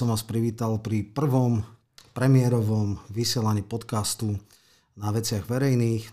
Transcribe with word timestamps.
som 0.00 0.08
vás 0.08 0.24
privítal 0.24 0.80
pri 0.80 1.04
prvom 1.04 1.60
premiérovom 2.16 2.96
vysielaní 3.12 3.60
podcastu 3.60 4.40
na 4.96 5.12
veciach 5.12 5.44
verejných. 5.44 6.08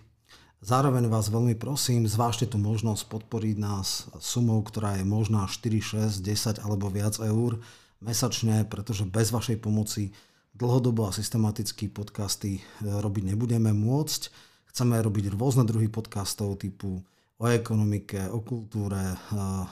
Zároveň 0.59 1.07
vás 1.07 1.31
veľmi 1.31 1.55
prosím, 1.55 2.03
zvážte 2.03 2.51
tu 2.51 2.59
možnosť 2.59 3.07
podporiť 3.07 3.55
nás 3.55 4.11
sumou, 4.19 4.59
ktorá 4.59 4.99
je 4.99 5.07
možná 5.07 5.47
4, 5.47 6.19
6, 6.19 6.19
10 6.19 6.67
alebo 6.67 6.91
viac 6.91 7.15
eur 7.23 7.63
mesačne, 8.03 8.67
pretože 8.67 9.07
bez 9.07 9.31
vašej 9.31 9.63
pomoci 9.63 10.11
dlhodobo 10.51 11.07
a 11.07 11.15
systematicky 11.15 11.87
podcasty 11.87 12.59
e, 12.59 12.91
robiť 12.91 13.23
nebudeme 13.31 13.71
môcť. 13.71 14.21
Chceme 14.67 14.99
robiť 14.99 15.31
rôzne 15.31 15.63
druhy 15.63 15.87
podcastov 15.87 16.59
typu 16.59 17.07
o 17.39 17.45
ekonomike, 17.47 18.19
o 18.35 18.43
kultúre, 18.43 18.99
e, 18.99 19.15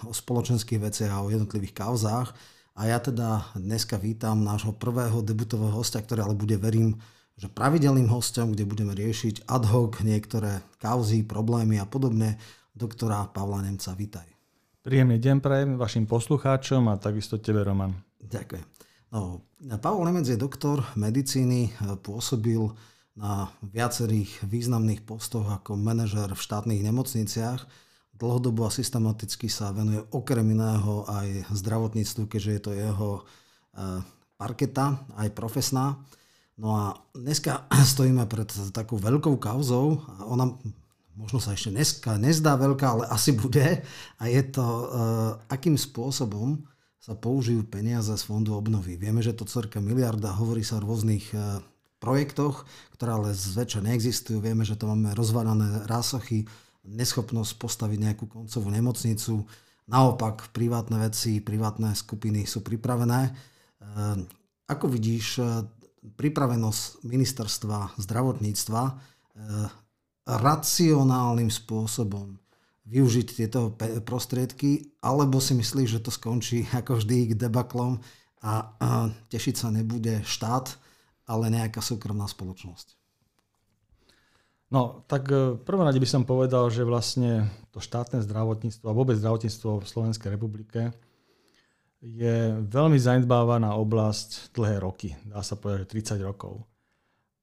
o 0.08 0.16
spoločenských 0.16 0.80
veciach 0.80 1.12
a 1.12 1.20
o 1.20 1.28
jednotlivých 1.28 1.76
kauzách 1.76 2.55
a 2.76 2.92
ja 2.92 3.00
teda 3.00 3.56
dneska 3.56 3.96
vítam 3.96 4.44
nášho 4.44 4.76
prvého 4.76 5.24
debutového 5.24 5.72
hostia, 5.72 6.04
ktorý 6.04 6.28
ale 6.28 6.36
bude, 6.36 6.60
verím, 6.60 7.00
že 7.40 7.48
pravidelným 7.48 8.12
hostom, 8.12 8.52
kde 8.52 8.68
budeme 8.68 8.92
riešiť 8.92 9.48
ad 9.48 9.64
hoc 9.72 10.04
niektoré 10.04 10.60
kauzy, 10.84 11.24
problémy 11.24 11.80
a 11.80 11.88
podobne, 11.88 12.36
doktora 12.76 13.32
Pavla 13.32 13.64
Nemca. 13.64 13.96
Vítaj. 13.96 14.28
Príjemný 14.84 15.24
deň 15.24 15.40
prajem 15.40 15.72
vašim 15.80 16.04
poslucháčom 16.04 16.92
a 16.92 17.00
takisto 17.00 17.40
tebe, 17.40 17.64
Roman. 17.64 17.96
Ďakujem. 18.20 18.66
No, 19.16 19.48
Pavol 19.80 20.12
Nemec 20.12 20.28
je 20.28 20.36
doktor 20.36 20.84
medicíny, 21.00 21.72
pôsobil 22.04 22.60
na 23.16 23.48
viacerých 23.64 24.44
významných 24.44 25.08
postoch 25.08 25.48
ako 25.48 25.80
manažer 25.80 26.28
v 26.28 26.44
štátnych 26.44 26.84
nemocniciach 26.84 27.64
dlhodobo 28.16 28.68
a 28.68 28.74
systematicky 28.74 29.52
sa 29.52 29.76
venuje 29.76 30.00
okrem 30.16 30.48
iného 30.56 31.04
aj 31.08 31.52
zdravotníctvu, 31.52 32.24
keďže 32.32 32.52
je 32.52 32.62
to 32.62 32.72
jeho 32.72 33.10
eh, 33.22 34.00
parketa, 34.40 35.04
aj 35.20 35.30
profesná. 35.36 36.00
No 36.56 36.76
a 36.76 36.84
dneska 37.12 37.68
stojíme 37.94 38.24
pred 38.28 38.48
takou 38.72 38.96
veľkou 38.96 39.36
kauzou 39.40 40.00
a 40.20 40.28
ona 40.28 40.56
možno 41.16 41.40
sa 41.40 41.56
ešte 41.56 41.72
dneska 41.72 42.20
nezdá 42.20 42.60
veľká, 42.60 42.86
ale 43.00 43.06
asi 43.08 43.32
bude. 43.32 43.84
A 44.20 44.24
je 44.28 44.42
to, 44.48 44.64
eh, 44.64 44.88
akým 45.52 45.76
spôsobom 45.80 46.64
sa 47.00 47.14
použijú 47.14 47.62
peniaze 47.68 48.10
z 48.10 48.24
fondu 48.26 48.58
obnovy. 48.58 48.98
Vieme, 48.98 49.22
že 49.22 49.38
to 49.38 49.46
cirka 49.46 49.78
miliarda, 49.78 50.34
hovorí 50.36 50.66
sa 50.66 50.80
o 50.80 50.84
rôznych 50.84 51.26
eh, 51.36 51.62
projektoch, 52.00 52.68
ktoré 52.96 53.12
ale 53.16 53.30
zväčša 53.34 53.82
neexistujú. 53.82 54.44
Vieme, 54.44 54.68
že 54.68 54.78
to 54.78 54.88
máme 54.88 55.16
rozvarané 55.16 55.88
rásochy, 55.88 56.46
neschopnosť 56.86 57.52
postaviť 57.58 58.00
nejakú 58.00 58.26
koncovú 58.30 58.70
nemocnicu. 58.70 59.46
Naopak, 59.86 60.50
privátne 60.54 61.02
veci, 61.02 61.42
privátne 61.42 61.94
skupiny 61.94 62.46
sú 62.46 62.66
pripravené. 62.66 63.30
Ehm, 63.30 64.26
ako 64.66 64.86
vidíš 64.90 65.28
eh, 65.42 65.66
pripravenosť 66.06 67.06
ministerstva 67.06 67.98
zdravotníctva 67.98 68.84
eh, 68.86 69.70
racionálnym 70.26 71.54
spôsobom 71.54 72.38
využiť 72.86 73.28
tieto 73.34 73.74
prostriedky, 74.06 74.94
alebo 75.02 75.42
si 75.42 75.58
myslíš, 75.58 75.90
že 75.90 76.04
to 76.06 76.14
skončí 76.14 76.70
ako 76.70 77.02
vždy 77.02 77.34
k 77.34 77.40
debaklom 77.50 77.98
a 78.46 78.78
tešiť 79.34 79.56
sa 79.58 79.74
nebude 79.74 80.22
štát, 80.22 80.70
ale 81.26 81.50
nejaká 81.50 81.82
súkromná 81.82 82.30
spoločnosť? 82.30 83.05
No, 84.74 85.06
tak 85.06 85.30
v 85.30 85.62
prvom 85.62 85.86
rade 85.86 86.02
by 86.02 86.10
som 86.10 86.26
povedal, 86.26 86.68
že 86.74 86.82
vlastne 86.82 87.46
to 87.70 87.78
štátne 87.78 88.26
zdravotníctvo 88.26 88.86
a 88.90 88.98
vôbec 88.98 89.14
zdravotníctvo 89.20 89.86
v 89.86 89.90
Slovenskej 89.90 90.34
republike 90.34 90.90
je 92.06 92.54
veľmi 92.70 92.98
zanedbávaná 93.02 93.74
oblasť 93.78 94.54
dlhé 94.54 94.78
roky, 94.82 95.18
dá 95.26 95.42
sa 95.42 95.58
povedať, 95.58 95.90
že 95.90 96.18
30 96.18 96.30
rokov. 96.30 96.62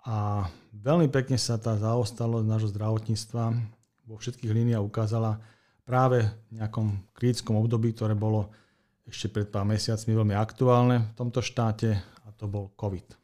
A 0.07 0.47
veľmi 0.75 1.07
pekne 1.11 1.39
sa 1.39 1.59
tá 1.59 1.79
zaostalosť 1.79 2.47
nášho 2.47 2.71
zdravotníctva 2.71 3.45
vo 4.07 4.17
všetkých 4.19 4.51
líniách 4.51 4.83
ukázala 4.83 5.39
práve 5.83 6.27
v 6.51 6.63
nejakom 6.63 6.95
kritickom 7.15 7.59
období, 7.59 7.95
ktoré 7.95 8.15
bolo 8.15 8.51
ešte 9.07 9.31
pred 9.31 9.51
pár 9.51 9.67
mesiacmi 9.67 10.15
veľmi 10.15 10.35
aktuálne 10.35 11.11
v 11.11 11.15
tomto 11.19 11.43
štáte 11.43 11.99
a 11.99 12.29
to 12.35 12.47
bol 12.47 12.71
COVID. 12.79 13.19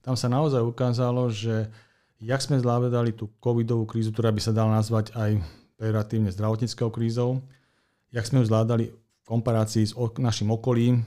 Tam 0.00 0.16
sa 0.16 0.32
naozaj 0.32 0.64
ukázalo, 0.64 1.28
že 1.28 1.68
jak 2.20 2.40
sme 2.44 2.60
zvládali 2.60 3.16
tú 3.16 3.32
covidovú 3.40 3.88
krízu, 3.88 4.12
ktorá 4.12 4.28
by 4.30 4.40
sa 4.44 4.52
dala 4.52 4.76
nazvať 4.76 5.16
aj 5.16 5.40
pejoratívne 5.80 6.28
zdravotníckou 6.28 6.92
krízou, 6.92 7.40
jak 8.12 8.28
sme 8.28 8.44
ju 8.44 8.52
zvládali 8.52 8.92
v 8.92 9.24
komparácii 9.24 9.84
s 9.88 9.96
našim 10.20 10.52
okolím, 10.52 11.00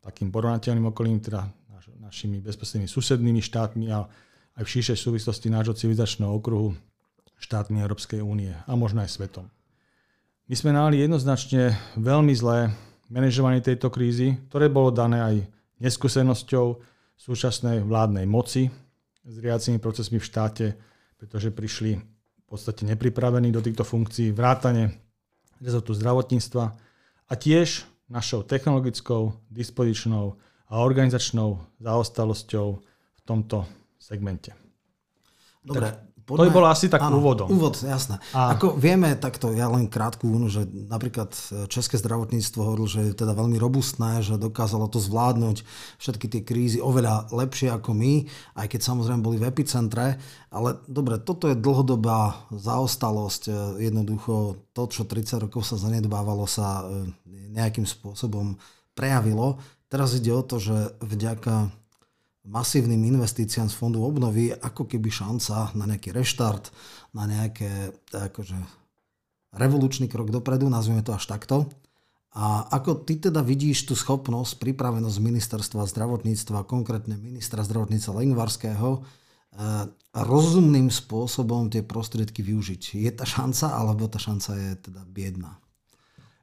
takým 0.00 0.30
porovnateľným 0.30 0.86
okolím, 0.94 1.18
teda 1.18 1.50
naš, 1.74 1.90
našimi 1.98 2.38
bezprostrednými 2.38 2.86
susednými 2.86 3.42
štátmi 3.42 3.90
a 3.90 4.06
aj 4.54 4.62
v 4.62 4.72
širšej 4.78 4.98
súvislosti 4.98 5.50
nášho 5.50 5.74
civilizačného 5.74 6.30
okruhu 6.30 6.78
štátmi 7.40 7.80
Európskej 7.82 8.20
únie 8.22 8.52
a 8.52 8.72
možno 8.78 9.02
aj 9.02 9.10
svetom. 9.10 9.48
My 10.46 10.54
sme 10.54 10.70
mali 10.76 11.00
jednoznačne 11.00 11.74
veľmi 11.96 12.34
zlé 12.36 12.70
manažovanie 13.10 13.64
tejto 13.64 13.90
krízy, 13.90 14.38
ktoré 14.52 14.70
bolo 14.70 14.94
dané 14.94 15.18
aj 15.18 15.36
neskúsenosťou 15.80 16.78
súčasnej 17.16 17.82
vládnej 17.82 18.28
moci, 18.28 18.68
s 19.30 19.38
riacimi 19.38 19.78
procesmi 19.78 20.18
v 20.18 20.26
štáte, 20.26 20.66
pretože 21.14 21.54
prišli 21.54 21.90
v 21.94 22.44
podstate 22.50 22.82
nepripravení 22.82 23.54
do 23.54 23.62
týchto 23.62 23.86
funkcií, 23.86 24.34
vrátane 24.34 24.90
rezortu 25.62 25.94
zdravotníctva 25.94 26.64
a 27.30 27.32
tiež 27.38 27.86
našou 28.10 28.42
technologickou, 28.42 29.38
dispozičnou 29.46 30.34
a 30.66 30.74
organizačnou 30.82 31.62
zaostalosťou 31.78 32.66
v 33.14 33.20
tomto 33.22 33.62
segmente. 34.02 34.50
Dobre, 35.62 36.09
Poďme, 36.30 36.38
to 36.38 36.46
by 36.46 36.54
bolo 36.54 36.68
asi 36.70 36.86
tak 36.86 37.02
áno, 37.02 37.18
úvodom. 37.18 37.50
Úvod, 37.50 37.74
jasné. 37.82 38.22
A... 38.30 38.54
Ako 38.54 38.78
vieme 38.78 39.18
takto, 39.18 39.50
ja 39.50 39.66
len 39.66 39.90
krátku 39.90 40.30
že 40.46 40.62
napríklad 40.70 41.34
české 41.66 41.98
zdravotníctvo 41.98 42.60
hovorilo, 42.62 42.86
že 42.86 43.10
je 43.10 43.18
teda 43.18 43.34
veľmi 43.34 43.58
robustné, 43.58 44.22
že 44.22 44.38
dokázalo 44.38 44.86
to 44.86 45.02
zvládnuť 45.02 45.66
všetky 45.98 46.30
tie 46.30 46.42
krízy 46.46 46.78
oveľa 46.78 47.34
lepšie 47.34 47.74
ako 47.74 47.90
my, 47.98 48.30
aj 48.54 48.66
keď 48.70 48.80
samozrejme 48.86 49.26
boli 49.26 49.42
v 49.42 49.50
epicentre. 49.50 50.22
Ale 50.54 50.78
dobre, 50.86 51.18
toto 51.18 51.50
je 51.50 51.58
dlhodobá 51.58 52.46
zaostalosť. 52.54 53.74
Jednoducho 53.82 54.70
to, 54.70 54.82
čo 54.86 55.02
30 55.02 55.50
rokov 55.50 55.66
sa 55.66 55.74
zanedbávalo, 55.74 56.46
sa 56.46 56.86
e, 56.86 57.10
nejakým 57.50 57.86
spôsobom 57.86 58.54
prejavilo. 58.94 59.58
Teraz 59.90 60.14
ide 60.14 60.30
o 60.30 60.42
to, 60.46 60.62
že 60.62 60.94
vďaka 61.02 61.79
masívnym 62.50 62.98
investíciám 63.06 63.70
z 63.70 63.78
fondu 63.78 64.02
obnovy 64.02 64.50
ako 64.50 64.90
keby 64.90 65.06
šanca 65.06 65.70
na 65.78 65.86
nejaký 65.86 66.10
reštart, 66.10 66.74
na 67.14 67.30
nejaké 67.30 67.94
akože, 68.10 68.58
revolučný 69.54 70.10
krok 70.10 70.34
dopredu, 70.34 70.66
nazvime 70.66 71.06
to 71.06 71.14
až 71.14 71.30
takto. 71.30 71.70
A 72.30 72.66
ako 72.70 73.06
ty 73.06 73.18
teda 73.18 73.42
vidíš 73.42 73.90
tú 73.90 73.94
schopnosť, 73.98 74.62
pripravenosť 74.62 75.18
ministerstva 75.18 75.86
zdravotníctva, 75.86 76.66
konkrétne 76.66 77.18
ministra 77.18 77.62
zdravotníctva 77.66 78.22
Lengvarského, 78.22 78.90
eh, 78.98 79.86
rozumným 80.10 80.90
spôsobom 80.90 81.70
tie 81.70 81.86
prostriedky 81.86 82.42
využiť. 82.42 82.98
Je 82.98 83.10
tá 83.14 83.22
šanca, 83.26 83.74
alebo 83.74 84.10
tá 84.10 84.18
šanca 84.18 84.58
je 84.58 84.70
teda 84.90 85.02
biedná? 85.06 85.59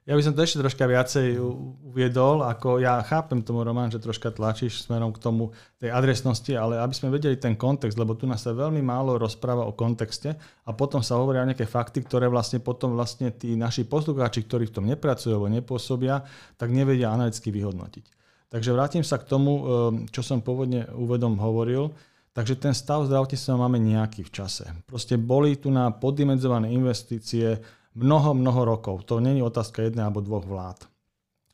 Ja 0.07 0.15
by 0.15 0.23
som 0.23 0.31
to 0.31 0.39
ešte 0.39 0.63
troška 0.63 0.87
viacej 0.87 1.35
uviedol, 1.83 2.39
ako 2.39 2.79
ja 2.79 3.03
chápem 3.03 3.43
tomu, 3.43 3.67
Roman, 3.67 3.91
že 3.91 3.99
troška 3.99 4.31
tlačíš 4.31 4.87
smerom 4.87 5.11
k 5.11 5.19
tomu 5.19 5.51
tej 5.83 5.91
adresnosti, 5.91 6.47
ale 6.55 6.79
aby 6.79 6.95
sme 6.95 7.11
vedeli 7.11 7.35
ten 7.35 7.59
kontext, 7.59 7.99
lebo 7.99 8.15
tu 8.15 8.23
nás 8.23 8.39
sa 8.39 8.55
veľmi 8.55 8.79
málo 8.79 9.19
rozpráva 9.19 9.67
o 9.67 9.75
kontexte 9.75 10.39
a 10.63 10.71
potom 10.71 11.03
sa 11.03 11.19
hovoria 11.19 11.43
nejaké 11.43 11.67
fakty, 11.67 12.07
ktoré 12.07 12.31
vlastne 12.31 12.63
potom 12.63 12.95
vlastne 12.95 13.35
tí 13.35 13.59
naši 13.59 13.83
poslucháči, 13.83 14.47
ktorí 14.47 14.71
v 14.71 14.75
tom 14.79 14.87
nepracujú 14.87 15.35
alebo 15.35 15.51
nepôsobia, 15.51 16.23
tak 16.55 16.71
nevedia 16.71 17.11
analyticky 17.11 17.51
vyhodnotiť. 17.51 18.05
Takže 18.47 18.71
vrátim 18.71 19.03
sa 19.03 19.19
k 19.19 19.27
tomu, 19.27 19.51
ehm, 19.59 19.63
čo 20.07 20.23
som 20.23 20.39
pôvodne 20.39 20.87
úvedom 20.95 21.35
hovoril. 21.35 21.91
Takže 22.31 22.55
ten 22.55 22.71
stav 22.71 23.03
zdravotníctva 23.09 23.59
máme 23.59 23.81
nejaký 23.81 24.23
v 24.23 24.31
čase. 24.31 24.69
Proste 24.87 25.17
boli 25.17 25.57
tu 25.57 25.73
na 25.73 25.89
poddimenzované 25.89 26.69
investície, 26.69 27.59
mnoho, 27.97 28.37
mnoho 28.37 28.61
rokov. 28.77 29.09
To 29.09 29.17
není 29.17 29.41
otázka 29.41 29.81
jednej 29.81 30.05
alebo 30.05 30.21
dvoch 30.21 30.45
vlád 30.45 30.85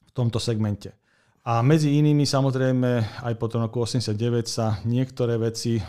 v 0.04 0.12
tomto 0.12 0.38
segmente. 0.38 0.92
A 1.44 1.60
medzi 1.60 2.00
inými 2.00 2.24
samozrejme 2.24 3.20
aj 3.28 3.36
po 3.36 3.52
tom 3.52 3.68
roku 3.68 3.84
89 3.84 4.48
sa 4.48 4.80
niektoré 4.88 5.36
veci 5.36 5.76
e, 5.76 5.84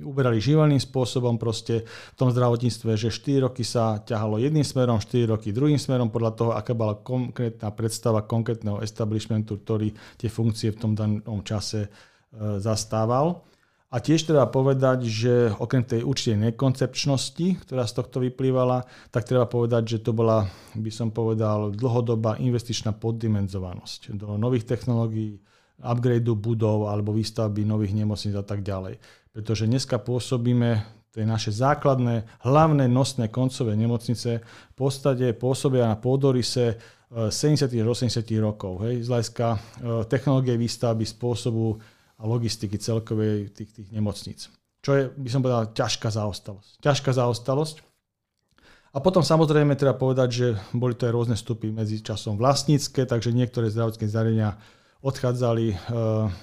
uberali 0.00 0.40
živelným 0.40 0.80
spôsobom 0.80 1.36
proste 1.36 1.84
v 1.84 2.16
tom 2.16 2.32
zdravotníctve, 2.32 2.96
že 2.96 3.12
4 3.12 3.44
roky 3.52 3.68
sa 3.68 4.00
ťahalo 4.00 4.40
jedným 4.40 4.64
smerom, 4.64 4.96
4 4.96 5.28
roky 5.28 5.52
druhým 5.52 5.76
smerom 5.76 6.08
podľa 6.08 6.32
toho, 6.32 6.50
aká 6.56 6.72
bola 6.72 6.96
konkrétna 7.04 7.68
predstava 7.76 8.24
konkrétneho 8.24 8.80
establishmentu, 8.80 9.60
ktorý 9.60 9.92
tie 10.16 10.32
funkcie 10.32 10.72
v 10.72 10.80
tom 10.80 10.96
danom 10.96 11.44
čase 11.44 11.84
e, 11.84 11.88
zastával. 12.56 13.44
A 13.88 14.04
tiež 14.04 14.28
treba 14.28 14.44
povedať, 14.44 15.08
že 15.08 15.48
okrem 15.56 15.80
tej 15.80 16.04
určitej 16.04 16.52
nekoncepčnosti, 16.52 17.64
ktorá 17.64 17.88
z 17.88 17.96
tohto 17.96 18.20
vyplývala, 18.20 18.84
tak 19.08 19.24
treba 19.24 19.48
povedať, 19.48 19.96
že 19.96 19.98
to 20.04 20.12
bola, 20.12 20.44
by 20.76 20.92
som 20.92 21.08
povedal, 21.08 21.72
dlhodobá 21.72 22.36
investičná 22.36 22.92
poddimenzovanosť 22.92 24.12
do 24.12 24.36
nových 24.36 24.68
technológií, 24.68 25.40
upgradeu 25.80 26.36
budov 26.36 26.92
alebo 26.92 27.16
výstavby 27.16 27.64
nových 27.64 27.96
nemocníc 27.96 28.36
a 28.36 28.44
tak 28.44 28.60
ďalej. 28.60 29.00
Pretože 29.32 29.64
dneska 29.64 29.96
pôsobíme 29.96 30.84
tie 31.14 31.24
naše 31.24 31.48
základné, 31.48 32.44
hlavné 32.44 32.92
nosné 32.92 33.32
koncové 33.32 33.72
nemocnice 33.72 34.44
v 34.44 34.74
podstate 34.76 35.32
pôsobia 35.32 35.88
na 35.88 35.96
pôdorise 35.96 36.76
70. 37.08 37.72
až 37.72 37.88
80. 37.88 38.20
rokov. 38.36 38.84
Hej, 38.84 39.00
z 39.00 39.08
hľadiska 39.08 39.46
e, 39.48 39.58
technológie 40.12 40.60
výstavby, 40.60 41.08
spôsobu 41.08 41.80
a 42.18 42.22
logistiky 42.26 42.76
celkovej 42.78 43.54
tých, 43.54 43.70
tých 43.70 43.88
nemocníc. 43.94 44.50
Čo 44.82 44.90
je, 44.94 45.02
by 45.10 45.28
som 45.30 45.42
povedal, 45.42 45.70
ťažká 45.74 46.10
zaostalosť. 46.10 46.82
Ťažká 46.82 47.10
zaostalosť. 47.14 47.76
A 48.94 48.98
potom 48.98 49.22
samozrejme 49.22 49.78
treba 49.78 49.94
povedať, 49.94 50.28
že 50.32 50.46
boli 50.74 50.96
to 50.96 51.06
aj 51.06 51.14
rôzne 51.14 51.36
stupy 51.38 51.70
medzi 51.70 52.00
časom 52.02 52.40
vlastnícke, 52.40 53.04
takže 53.04 53.36
niektoré 53.36 53.68
zdravotné 53.70 54.08
zariadenia 54.08 54.58
odchádzali 54.98 55.66
e, 55.70 55.76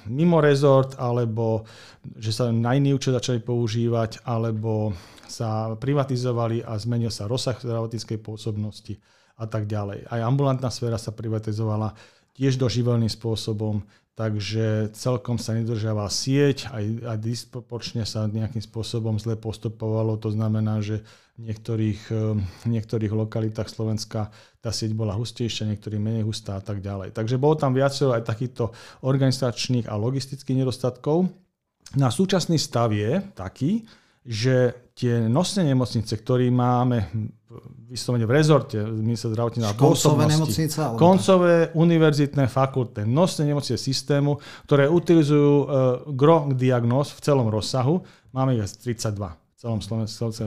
mimo 0.07 0.39
rezort, 0.39 0.95
alebo 0.95 1.67
že 2.15 2.31
sa 2.31 2.47
na 2.55 2.77
iný 2.77 2.95
účel 2.95 3.17
začali 3.17 3.43
používať, 3.43 4.23
alebo 4.23 4.95
sa 5.27 5.75
privatizovali 5.75 6.63
a 6.63 6.79
zmenil 6.79 7.11
sa 7.11 7.27
rozsah 7.27 7.57
zdravotníckej 7.59 8.21
pôsobnosti 8.23 8.95
a 9.35 9.43
tak 9.49 9.67
ďalej. 9.67 10.07
Aj 10.07 10.21
ambulantná 10.23 10.71
sféra 10.71 10.95
sa 10.95 11.11
privatizovala 11.11 11.91
tiež 12.37 12.55
doživelným 12.55 13.11
spôsobom, 13.11 13.83
takže 14.15 14.95
celkom 14.95 15.35
sa 15.35 15.51
nedržala 15.51 16.07
sieť, 16.07 16.71
aj, 16.71 17.03
aj 17.03 17.17
disproporčne 17.19 18.07
sa 18.07 18.25
nejakým 18.31 18.63
spôsobom 18.63 19.19
zle 19.19 19.35
postupovalo. 19.35 20.15
To 20.23 20.31
znamená, 20.31 20.79
že 20.79 21.03
v 21.35 21.51
niektorých, 21.51 22.01
v 22.39 22.65
niektorých 22.65 23.11
lokalitách 23.11 23.67
Slovenska 23.67 24.31
tá 24.63 24.71
sieť 24.71 24.95
bola 24.95 25.11
hustejšia, 25.19 25.67
niektorých 25.67 25.99
menej 25.99 26.23
hustá 26.23 26.55
a 26.55 26.63
tak 26.63 26.79
ďalej. 26.79 27.11
Takže 27.11 27.35
bolo 27.35 27.59
tam 27.59 27.75
viacero 27.75 28.15
aj 28.15 28.23
takýchto 28.23 28.71
organizačných 29.03 29.91
a 29.91 29.99
logistických 29.99 30.63
nedostatkov. 30.63 31.27
Na 31.99 32.07
súčasný 32.07 32.55
stav 32.55 32.95
je 32.95 33.19
taký, 33.35 33.83
že 34.25 34.73
tie 34.95 35.27
nosné 35.27 35.69
nemocnice, 35.69 36.15
ktoré 36.17 36.47
máme 36.49 37.11
vyslovene 37.89 38.25
v 38.27 38.33
rezorte 38.35 38.77
ministerstva 38.81 39.33
zdravotníctva 39.35 39.73
koncové 39.77 40.23
nemocnice? 40.27 40.77
Alebo 40.81 40.99
koncové 40.99 41.55
univerzitné 41.75 42.45
fakulty, 42.49 43.07
nosné 43.07 43.49
nemocnice 43.49 43.77
systému, 43.77 44.37
ktoré 44.67 44.89
utilizujú 44.89 45.53
uh, 45.63 45.67
gro 46.11 46.49
diagnóz 46.51 47.13
v 47.15 47.19
celom 47.23 47.47
rozsahu. 47.47 48.03
Máme 48.35 48.57
ich 48.57 48.65
32 48.83 49.45
celom 49.65 49.81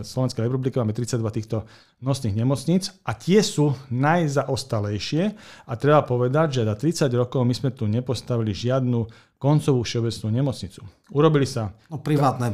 Slovenskej 0.04 0.46
republike 0.46 0.78
máme 0.78 0.94
32 0.94 1.18
týchto 1.34 1.66
nosných 1.98 2.38
nemocníc 2.38 2.94
a 3.02 3.18
tie 3.18 3.42
sú 3.42 3.74
najzaostalejšie 3.90 5.22
a 5.66 5.72
treba 5.74 6.06
povedať, 6.06 6.62
že 6.62 6.68
za 6.68 6.74
30 7.10 7.18
rokov 7.18 7.42
my 7.42 7.54
sme 7.56 7.70
tu 7.74 7.90
nepostavili 7.90 8.54
žiadnu 8.54 9.10
koncovú 9.38 9.86
všeobecnú 9.86 10.28
nemocnicu. 10.34 10.82
Urobili 11.14 11.46
sa... 11.46 11.70
No 11.86 12.02
privátne 12.02 12.50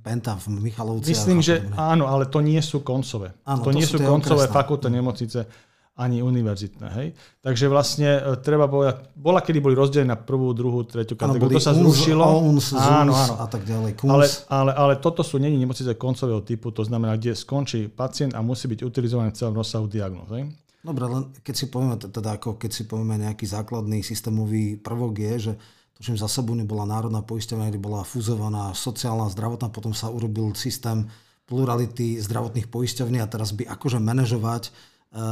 penta 0.00 0.38
v 0.38 0.62
Michalovci. 0.70 1.10
Myslím, 1.10 1.42
že 1.42 1.66
áno, 1.74 2.06
ale 2.06 2.30
to 2.30 2.38
nie 2.38 2.62
sú 2.62 2.86
koncové. 2.86 3.34
Áno, 3.42 3.66
to, 3.66 3.74
to 3.74 3.76
nie 3.76 3.86
sú, 3.86 3.98
sú 3.98 4.06
koncové 4.06 4.46
fakultné 4.46 5.02
nemocnice 5.02 5.50
ani 5.98 6.22
univerzitné. 6.22 6.86
Hej? 6.94 7.08
Takže 7.42 7.66
vlastne 7.66 8.22
e, 8.22 8.38
treba 8.38 8.70
povedať, 8.70 9.10
bola 9.18 9.42
kedy 9.42 9.58
boli 9.58 9.74
rozdelené 9.74 10.14
na 10.14 10.18
prvú, 10.18 10.54
druhú, 10.54 10.86
tretiu 10.86 11.18
kategóriu. 11.18 11.58
To 11.58 11.66
sa 11.66 11.74
zrušilo. 11.74 12.22
Uns, 12.38 12.70
áno, 12.70 13.10
áno. 13.10 13.34
A 13.42 13.50
tak 13.50 13.66
ďalej. 13.66 13.98
Ale, 14.06 14.30
ale, 14.46 14.70
ale 14.78 14.94
toto 15.02 15.26
sú 15.26 15.42
není 15.42 15.58
nemocnice 15.58 15.98
koncového 15.98 16.46
typu, 16.46 16.70
to 16.70 16.86
znamená, 16.86 17.18
kde 17.18 17.34
skončí 17.34 17.90
pacient 17.90 18.38
a 18.38 18.46
musí 18.46 18.70
byť 18.70 18.86
utilizovaný 18.86 19.34
v 19.34 19.38
celom 19.42 19.58
rozsahu 19.58 19.90
diagnóz. 19.90 20.30
Dobre, 20.78 21.04
len 21.10 21.34
keď 21.42 21.54
si 21.58 21.66
povieme, 21.66 21.98
teda 21.98 22.38
ako 22.38 22.54
keď 22.54 22.70
si 22.70 22.86
povieme 22.86 23.18
nejaký 23.18 23.50
základný 23.50 23.98
systémový 24.06 24.78
prvok 24.78 25.18
je, 25.18 25.34
že 25.50 25.52
tuším 25.98 26.16
za 26.16 26.30
sebou 26.30 26.54
nebola 26.54 26.86
národná 26.86 27.20
poisťovňa, 27.26 27.74
kde 27.74 27.82
bola 27.82 28.06
fúzovaná 28.06 28.70
sociálna, 28.72 29.30
zdravotná, 29.34 29.68
potom 29.74 29.90
sa 29.90 30.08
urobil 30.08 30.54
systém 30.54 31.10
plurality 31.44 32.22
zdravotných 32.22 32.70
poisťovní 32.70 33.18
a 33.18 33.30
teraz 33.30 33.50
by 33.50 33.66
akože 33.66 33.98
manažovať 33.98 34.70
E, 35.08 35.24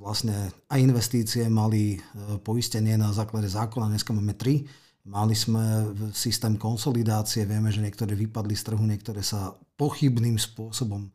vlastne 0.00 0.48
aj 0.72 0.80
investície 0.80 1.44
mali 1.52 1.96
e, 1.96 2.40
poistenie 2.40 2.96
na 2.96 3.12
základe 3.12 3.52
zákona, 3.52 3.92
dneska 3.92 4.16
máme 4.16 4.32
tri. 4.32 4.64
Mali 5.08 5.36
sme 5.36 5.92
systém 6.12 6.56
konsolidácie, 6.56 7.44
vieme, 7.48 7.72
že 7.72 7.80
niektoré 7.80 8.12
vypadli 8.12 8.52
z 8.56 8.62
trhu, 8.72 8.84
niektoré 8.84 9.24
sa 9.24 9.56
pochybným 9.76 10.36
spôsobom 10.36 11.08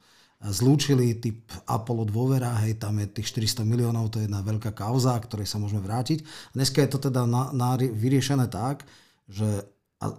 zlúčili, 0.43 1.15
typ 1.15 1.47
Apollo 1.63 2.11
dôvera, 2.11 2.51
hej, 2.65 2.75
tam 2.75 2.99
je 2.99 3.07
tých 3.07 3.31
400 3.31 3.63
miliónov, 3.63 4.11
to 4.11 4.19
je 4.19 4.27
jedna 4.27 4.43
veľká 4.43 4.75
kauza, 4.75 5.15
ktorej 5.15 5.47
sa 5.47 5.61
môžeme 5.61 5.79
vrátiť. 5.79 6.23
Dneska 6.51 6.83
je 6.83 6.89
to 6.91 6.99
teda 6.99 7.23
na, 7.23 7.55
na, 7.55 7.79
vyriešené 7.79 8.51
tak, 8.51 8.83
že 9.29 9.63
a 10.03 10.11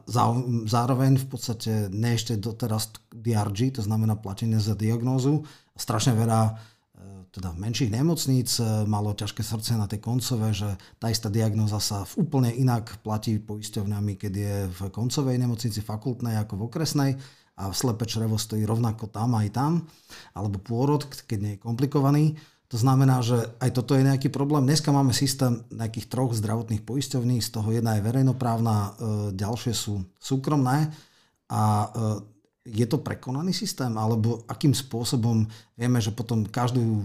zároveň 0.65 1.21
v 1.21 1.27
podstate 1.29 1.93
ne 1.93 2.17
ešte 2.17 2.41
doteraz 2.41 2.89
DRG, 3.13 3.77
to 3.77 3.83
znamená 3.85 4.17
platenie 4.17 4.57
za 4.57 4.73
diagnózu. 4.73 5.45
Strašne 5.77 6.17
veľa 6.17 6.57
teda 7.35 7.51
menších 7.59 7.91
nemocníc 7.91 8.63
e, 8.63 8.87
malo 8.87 9.11
ťažké 9.11 9.43
srdce 9.43 9.75
na 9.75 9.91
tej 9.91 9.99
koncové, 9.99 10.55
že 10.55 10.71
tá 11.03 11.11
istá 11.11 11.27
diagnoza 11.27 11.83
sa 11.83 12.07
v 12.07 12.23
úplne 12.23 12.55
inak 12.55 13.03
platí 13.03 13.43
poisťovňami, 13.43 14.15
keď 14.15 14.33
je 14.33 14.55
v 14.71 14.81
koncovej 14.95 15.43
nemocnici 15.43 15.83
fakultnej 15.83 16.39
ako 16.39 16.63
v 16.63 16.65
okresnej 16.71 17.11
a 17.55 17.71
slepe 17.71 18.03
črevo 18.07 18.35
stojí 18.35 18.67
rovnako 18.67 19.07
tam 19.11 19.39
aj 19.39 19.49
tam, 19.55 19.73
alebo 20.35 20.59
pôrod, 20.59 21.07
keď 21.07 21.39
nie 21.39 21.53
je 21.55 21.63
komplikovaný. 21.63 22.25
To 22.73 22.81
znamená, 22.81 23.23
že 23.23 23.39
aj 23.63 23.71
toto 23.71 23.95
je 23.95 24.03
nejaký 24.03 24.35
problém. 24.35 24.67
Dneska 24.67 24.91
máme 24.91 25.15
systém 25.15 25.63
nejakých 25.71 26.11
troch 26.11 26.35
zdravotných 26.35 26.83
poisťovní, 26.83 27.39
z 27.39 27.49
toho 27.55 27.71
jedna 27.71 27.95
je 27.95 28.03
verejnoprávna, 28.03 28.75
e, 28.75 28.91
ďalšie 29.39 29.71
sú 29.71 30.03
súkromné 30.19 30.91
a 31.47 31.63
e, 31.63 31.89
je 32.65 32.87
to 32.89 32.99
prekonaný 32.99 33.55
systém, 33.55 33.93
alebo 33.95 34.43
akým 34.51 34.73
spôsobom 34.73 35.47
vieme, 35.77 36.01
že 36.01 36.11
potom 36.11 36.49
každú 36.49 37.05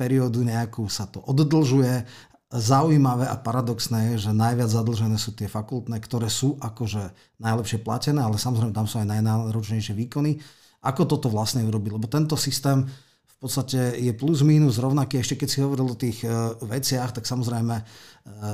periódu 0.00 0.40
nejakú 0.40 0.88
sa 0.88 1.04
to 1.04 1.20
oddlžuje. 1.28 2.08
Zaujímavé 2.54 3.26
a 3.26 3.34
paradoxné 3.34 4.14
je, 4.14 4.30
že 4.30 4.30
najviac 4.30 4.70
zadlžené 4.70 5.18
sú 5.18 5.34
tie 5.34 5.50
fakultné, 5.50 5.98
ktoré 5.98 6.30
sú 6.30 6.54
akože 6.62 7.10
najlepšie 7.42 7.82
platené, 7.82 8.22
ale 8.22 8.38
samozrejme 8.38 8.70
tam 8.70 8.86
sú 8.86 9.02
aj 9.02 9.10
najnáročnejšie 9.10 9.90
výkony. 9.90 10.38
Ako 10.86 11.02
toto 11.10 11.26
vlastne 11.26 11.66
urobiť? 11.66 11.90
Lebo 11.98 12.06
tento 12.06 12.38
systém 12.38 12.86
v 13.26 13.36
podstate 13.42 13.98
je 13.98 14.14
plus 14.14 14.46
minus 14.46 14.78
rovnaký. 14.78 15.18
Ešte 15.18 15.42
keď 15.42 15.48
si 15.50 15.58
hovoril 15.66 15.90
o 15.90 15.98
tých 15.98 16.22
uh, 16.22 16.54
veciach, 16.62 17.10
tak 17.10 17.26
samozrejme 17.26 17.74
uh, 17.74 17.84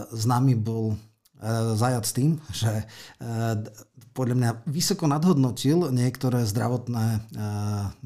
s 0.08 0.24
nami 0.24 0.56
bol 0.56 0.96
uh, 0.96 1.76
zajac 1.76 2.08
tým, 2.08 2.40
že 2.64 2.88
podľa 4.10 4.36
mňa 4.36 4.50
vysoko 4.66 5.06
nadhodnotil 5.06 5.88
niektoré 5.94 6.42
zdravotné 6.42 7.06
e, 7.14 7.20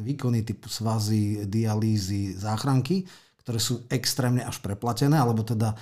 výkony 0.05 0.45
typu 0.45 0.69
svazy, 0.69 1.49
dialýzy, 1.49 2.37
záchranky, 2.37 3.09
ktoré 3.45 3.61
sú 3.61 3.85
extrémne 3.93 4.41
až 4.41 4.59
preplatené, 4.65 5.21
alebo 5.21 5.45
teda 5.45 5.77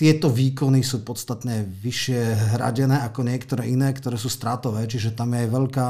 tieto 0.00 0.32
výkony 0.32 0.80
sú 0.80 1.04
podstatne 1.04 1.60
vyššie 1.60 2.56
hradené 2.56 3.04
ako 3.04 3.20
niektoré 3.20 3.68
iné, 3.68 3.92
ktoré 3.92 4.16
sú 4.16 4.32
stratové, 4.32 4.88
čiže 4.88 5.12
tam 5.12 5.36
je 5.36 5.44
aj 5.44 5.48
veľká, 5.52 5.86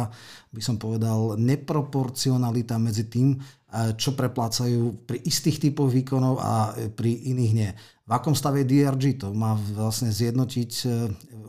by 0.50 0.62
som 0.65 0.83
povedal, 0.83 1.39
neproporcionalita 1.39 2.75
medzi 2.83 3.07
tým, 3.07 3.39
e, 3.39 3.95
čo 3.95 4.19
preplácajú 4.19 5.07
pri 5.07 5.23
istých 5.23 5.62
typoch 5.62 5.95
výkonov 5.95 6.43
a 6.43 6.75
pri 6.91 7.23
iných 7.31 7.53
nie. 7.55 7.71
V 8.03 8.11
akom 8.11 8.35
stave 8.35 8.67
je 8.67 8.83
DRG? 8.83 9.23
To 9.23 9.31
má 9.31 9.55
vlastne 9.55 10.11
zjednotiť 10.11 10.73
e, 10.83 10.87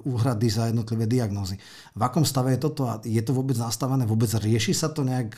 úhrady 0.05 0.45
za 0.53 0.69
jednotlivé 0.69 1.09
diagnózy. 1.09 1.57
V 1.97 2.01
akom 2.05 2.21
stave 2.29 2.53
je 2.53 2.61
toto? 2.61 2.85
A 2.85 3.01
je 3.01 3.25
to 3.25 3.33
vôbec 3.33 3.57
nastavené? 3.57 4.05
Vôbec 4.05 4.29
rieši 4.37 4.77
sa 4.77 4.93
to 4.93 5.01
nejak 5.01 5.33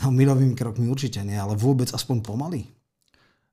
no, 0.00 0.08
milovými 0.08 0.56
krokmi? 0.56 0.88
Určite 0.88 1.20
nie, 1.28 1.36
ale 1.36 1.60
vôbec 1.60 1.92
aspoň 1.92 2.24
pomaly? 2.24 2.77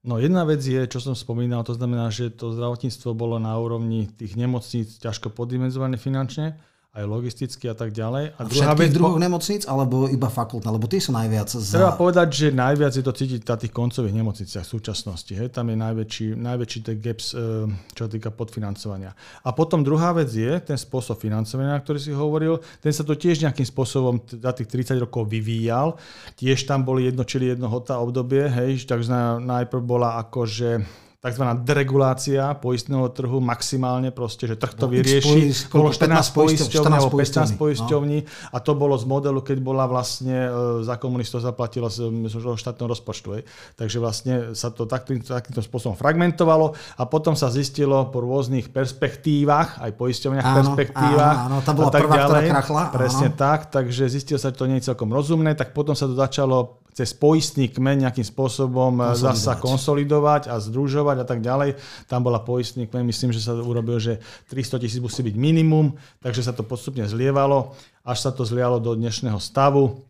No 0.06 0.22
jedna 0.22 0.46
vec 0.46 0.62
je, 0.62 0.86
čo 0.86 1.02
som 1.02 1.18
spomínal, 1.18 1.66
to 1.66 1.74
znamená, 1.74 2.14
že 2.14 2.30
to 2.30 2.54
zdravotníctvo 2.54 3.18
bolo 3.18 3.42
na 3.42 3.58
úrovni 3.58 4.06
tých 4.06 4.38
nemocníc 4.38 5.02
ťažko 5.02 5.34
poddimenzované 5.34 5.98
finančne 5.98 6.62
aj 6.96 7.04
logisticky 7.04 7.68
a 7.68 7.76
tak 7.76 7.92
ďalej. 7.92 8.40
A, 8.40 8.42
druhá 8.48 8.72
vec, 8.72 8.96
druhov 8.96 9.20
nemocníc 9.20 9.68
alebo 9.68 10.08
iba 10.08 10.32
fakultné? 10.32 10.72
Lebo 10.72 10.88
tie 10.88 11.04
sú 11.04 11.12
najviac 11.12 11.52
za... 11.52 11.76
Treba 11.76 11.92
povedať, 12.00 12.28
že 12.32 12.48
najviac 12.56 12.96
je 12.96 13.04
to 13.04 13.12
cítiť 13.12 13.44
na 13.44 13.56
tých 13.60 13.76
koncových 13.76 14.16
nemocniciach 14.16 14.64
v 14.64 14.72
súčasnosti. 14.80 15.34
Hej? 15.36 15.52
Tam 15.52 15.68
je 15.68 15.76
najväčší, 15.76 16.26
najväčší 16.40 16.80
ten 16.88 16.96
gaps, 17.04 17.36
e, 17.36 17.68
čo 17.92 18.02
sa 18.08 18.10
týka 18.10 18.32
podfinancovania. 18.32 19.12
A 19.44 19.52
potom 19.52 19.84
druhá 19.84 20.16
vec 20.16 20.32
je 20.32 20.56
ten 20.64 20.80
spôsob 20.80 21.20
financovania, 21.20 21.76
ktorý 21.84 22.00
si 22.00 22.16
hovoril. 22.16 22.64
Ten 22.80 22.96
sa 22.96 23.04
to 23.04 23.12
tiež 23.12 23.44
nejakým 23.44 23.68
spôsobom 23.68 24.24
za 24.24 24.56
tých 24.56 24.72
30 24.72 25.04
rokov 25.04 25.28
vyvíjal. 25.28 26.00
Tiež 26.40 26.64
tam 26.64 26.88
boli 26.88 27.12
jedno, 27.12 27.28
čili 27.28 27.52
jednohota 27.52 28.00
obdobie. 28.00 28.48
Hej? 28.48 28.88
Takže 28.88 29.44
najprv 29.44 29.84
bola 29.84 30.16
akože 30.24 31.04
tzv. 31.26 31.44
deregulácia 31.66 32.54
poistného 32.54 33.10
trhu 33.10 33.42
maximálne 33.42 34.14
proste, 34.14 34.46
že 34.46 34.56
trh 34.62 34.78
to 34.78 34.86
no, 34.86 34.94
vyrieši. 34.94 35.74
Bolo 35.74 35.90
14 35.90 36.22
poisťovní 36.38 36.94
alebo 36.94 37.18
15 37.18 37.58
poisťovní 37.58 38.18
no. 38.22 38.54
a 38.54 38.58
to 38.62 38.78
bolo 38.78 38.94
z 38.94 39.10
modelu, 39.10 39.42
keď 39.42 39.58
bola 39.58 39.90
vlastne 39.90 40.38
e, 40.46 40.50
za 40.86 41.02
komunistov 41.02 41.42
zaplatila 41.42 41.90
z, 41.90 42.06
z 42.30 42.36
štátneho 42.38 42.94
rozpočtu. 42.94 43.28
Hej. 43.42 43.44
Takže 43.74 43.98
vlastne 43.98 44.34
sa 44.54 44.70
to 44.70 44.86
takým, 44.86 45.26
takýmto 45.26 45.66
spôsobom 45.66 45.98
fragmentovalo 45.98 46.78
a 47.02 47.04
potom 47.10 47.34
sa 47.34 47.50
zistilo 47.50 48.14
po 48.14 48.22
rôznych 48.22 48.70
perspektívach, 48.70 49.82
aj 49.82 49.98
poisťovniach 49.98 50.46
áno, 50.46 50.58
perspektívach 50.62 51.38
áno, 51.50 51.58
áno, 51.58 51.66
tá 51.66 51.72
bola 51.74 51.90
a 51.90 51.94
tak 51.94 52.02
prvá, 52.06 52.16
ďalej. 52.22 52.30
Ktorá 52.30 52.54
krachla, 52.54 52.84
Presne 52.94 53.30
áno. 53.34 53.40
tak, 53.42 53.60
takže 53.74 54.04
zistilo 54.14 54.38
sa, 54.38 54.54
že 54.54 54.62
to 54.62 54.70
nie 54.70 54.78
je 54.78 54.94
celkom 54.94 55.10
rozumné, 55.10 55.58
tak 55.58 55.74
potom 55.74 55.98
sa 55.98 56.06
to 56.06 56.14
začalo 56.14 56.86
cez 56.96 57.12
poistný 57.12 57.68
kmeň 57.68 58.08
nejakým 58.08 58.24
spôsobom 58.24 59.04
konsolidovať. 59.04 59.20
zasa 59.20 59.54
konsolidovať 59.60 60.44
a 60.48 60.56
združovať 60.64 61.15
a 61.22 61.28
tak 61.28 61.44
ďalej. 61.44 61.78
Tam 62.10 62.24
bola 62.24 62.42
poistný 62.42 62.88
kmeň, 62.88 63.04
myslím, 63.06 63.32
že 63.36 63.44
sa 63.44 63.56
urobil, 63.56 64.00
že 64.00 64.24
300 64.50 64.82
tisíc 64.82 65.02
musí 65.04 65.22
byť 65.22 65.36
minimum, 65.36 65.94
takže 66.24 66.46
sa 66.46 66.56
to 66.56 66.64
postupne 66.66 67.04
zlievalo, 67.06 67.76
až 68.08 68.18
sa 68.26 68.32
to 68.32 68.48
zlialo 68.48 68.80
do 68.80 68.96
dnešného 68.96 69.38
stavu, 69.38 70.02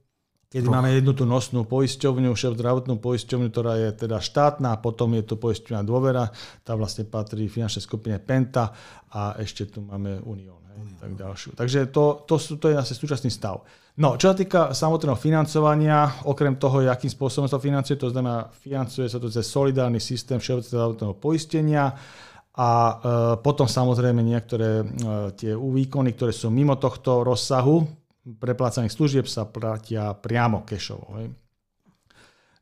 kedy 0.50 0.68
máme 0.68 0.94
jednu 0.96 1.12
tú 1.12 1.24
nosnú 1.28 1.68
poisťovňu, 1.68 2.32
šéf 2.34 2.56
zdravotnú 2.56 2.98
poisťovňu, 3.02 3.48
ktorá 3.52 3.74
je 3.82 3.90
teda 4.08 4.24
štátna, 4.24 4.76
a 4.76 4.82
potom 4.82 5.12
je 5.18 5.24
to 5.26 5.36
poisťovňa 5.36 5.82
dôvera, 5.84 6.32
tá 6.64 6.78
vlastne 6.78 7.04
patrí 7.06 7.50
finančnej 7.50 7.84
skupine 7.84 8.18
Penta 8.22 8.72
a 9.12 9.36
ešte 9.42 9.68
tu 9.68 9.84
máme 9.84 10.24
Unión. 10.24 10.66
Tak 10.76 11.16
ďalšiu. 11.16 11.56
Takže 11.56 11.88
to, 11.88 12.28
to, 12.28 12.36
sú, 12.36 12.60
to 12.60 12.68
je 12.68 12.76
asi 12.76 12.92
súčasný 12.92 13.32
stav. 13.32 13.64
No, 13.96 14.20
čo 14.20 14.28
sa 14.28 14.36
týka 14.36 14.76
samotného 14.76 15.16
financovania, 15.16 16.28
okrem 16.28 16.60
toho, 16.60 16.84
akým 16.84 17.08
spôsobom 17.08 17.48
sa 17.48 17.56
to 17.56 17.64
financuje, 17.64 17.96
to 17.96 18.12
znamená, 18.12 18.52
financuje 18.52 19.08
sa 19.08 19.16
to 19.16 19.32
cez 19.32 19.48
solidárny 19.48 20.04
systém 20.04 20.36
všeobecného 20.36 21.16
poistenia 21.16 21.96
a 22.60 22.70
e, 22.72 22.94
potom 23.40 23.72
samozrejme 23.72 24.20
niektoré 24.20 24.84
e, 24.84 24.86
tie 25.40 25.56
výkony, 25.56 26.12
ktoré 26.12 26.36
sú 26.36 26.52
mimo 26.52 26.76
tohto 26.76 27.24
rozsahu 27.24 27.88
preplácaných 28.26 28.94
služieb 28.94 29.26
sa 29.30 29.46
platia 29.46 30.18
priamo 30.18 30.66
cashovo. 30.66 31.22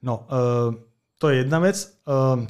No, 0.03 0.27
e, 0.27 0.41
to 1.15 1.25
je 1.31 1.47
jedna 1.47 1.63
vec. 1.63 1.79
E, 1.79 1.87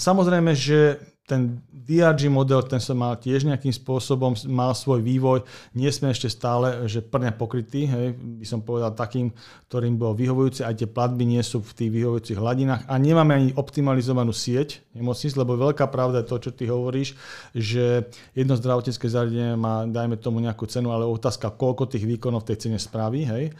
samozrejme, 0.02 0.58
že 0.58 0.98
ten 1.34 1.58
DRG 1.84 2.30
model, 2.30 2.62
ten 2.64 2.80
sa 2.80 2.94
mal 2.94 3.18
tiež 3.18 3.44
nejakým 3.50 3.74
spôsobom, 3.74 4.38
mal 4.48 4.72
svoj 4.78 5.02
vývoj. 5.02 5.44
Nie 5.74 5.90
sme 5.90 6.14
ešte 6.14 6.30
stále, 6.30 6.86
že 6.86 7.02
plne 7.02 7.34
pokrytí, 7.34 7.90
hej, 7.90 8.14
by 8.14 8.46
som 8.46 8.62
povedal 8.62 8.94
takým, 8.94 9.34
ktorým 9.68 9.98
bol 9.98 10.14
vyhovujúci, 10.14 10.62
aj 10.62 10.80
tie 10.80 10.88
platby 10.88 11.26
nie 11.26 11.42
sú 11.42 11.60
v 11.60 11.74
tých 11.74 11.92
vyhovujúcich 11.92 12.38
hladinách 12.38 12.86
a 12.86 12.94
nemáme 13.02 13.34
ani 13.34 13.50
optimalizovanú 13.58 14.32
sieť 14.32 14.86
nemocníc, 14.94 15.34
lebo 15.34 15.58
veľká 15.58 15.90
pravda 15.90 16.22
je 16.22 16.30
to, 16.30 16.38
čo 16.40 16.52
ty 16.54 16.70
hovoríš, 16.70 17.18
že 17.52 18.08
jedno 18.38 18.54
zdravotnícke 18.54 19.10
zariadenie 19.10 19.58
má, 19.58 19.84
dajme 19.90 20.16
tomu 20.22 20.40
nejakú 20.40 20.70
cenu, 20.70 20.94
ale 20.94 21.10
otázka, 21.10 21.52
koľko 21.52 21.90
tých 21.90 22.06
výkonov 22.06 22.46
v 22.46 22.54
tej 22.54 22.58
cene 22.70 22.78
spraví, 22.80 23.26
hej. 23.26 23.52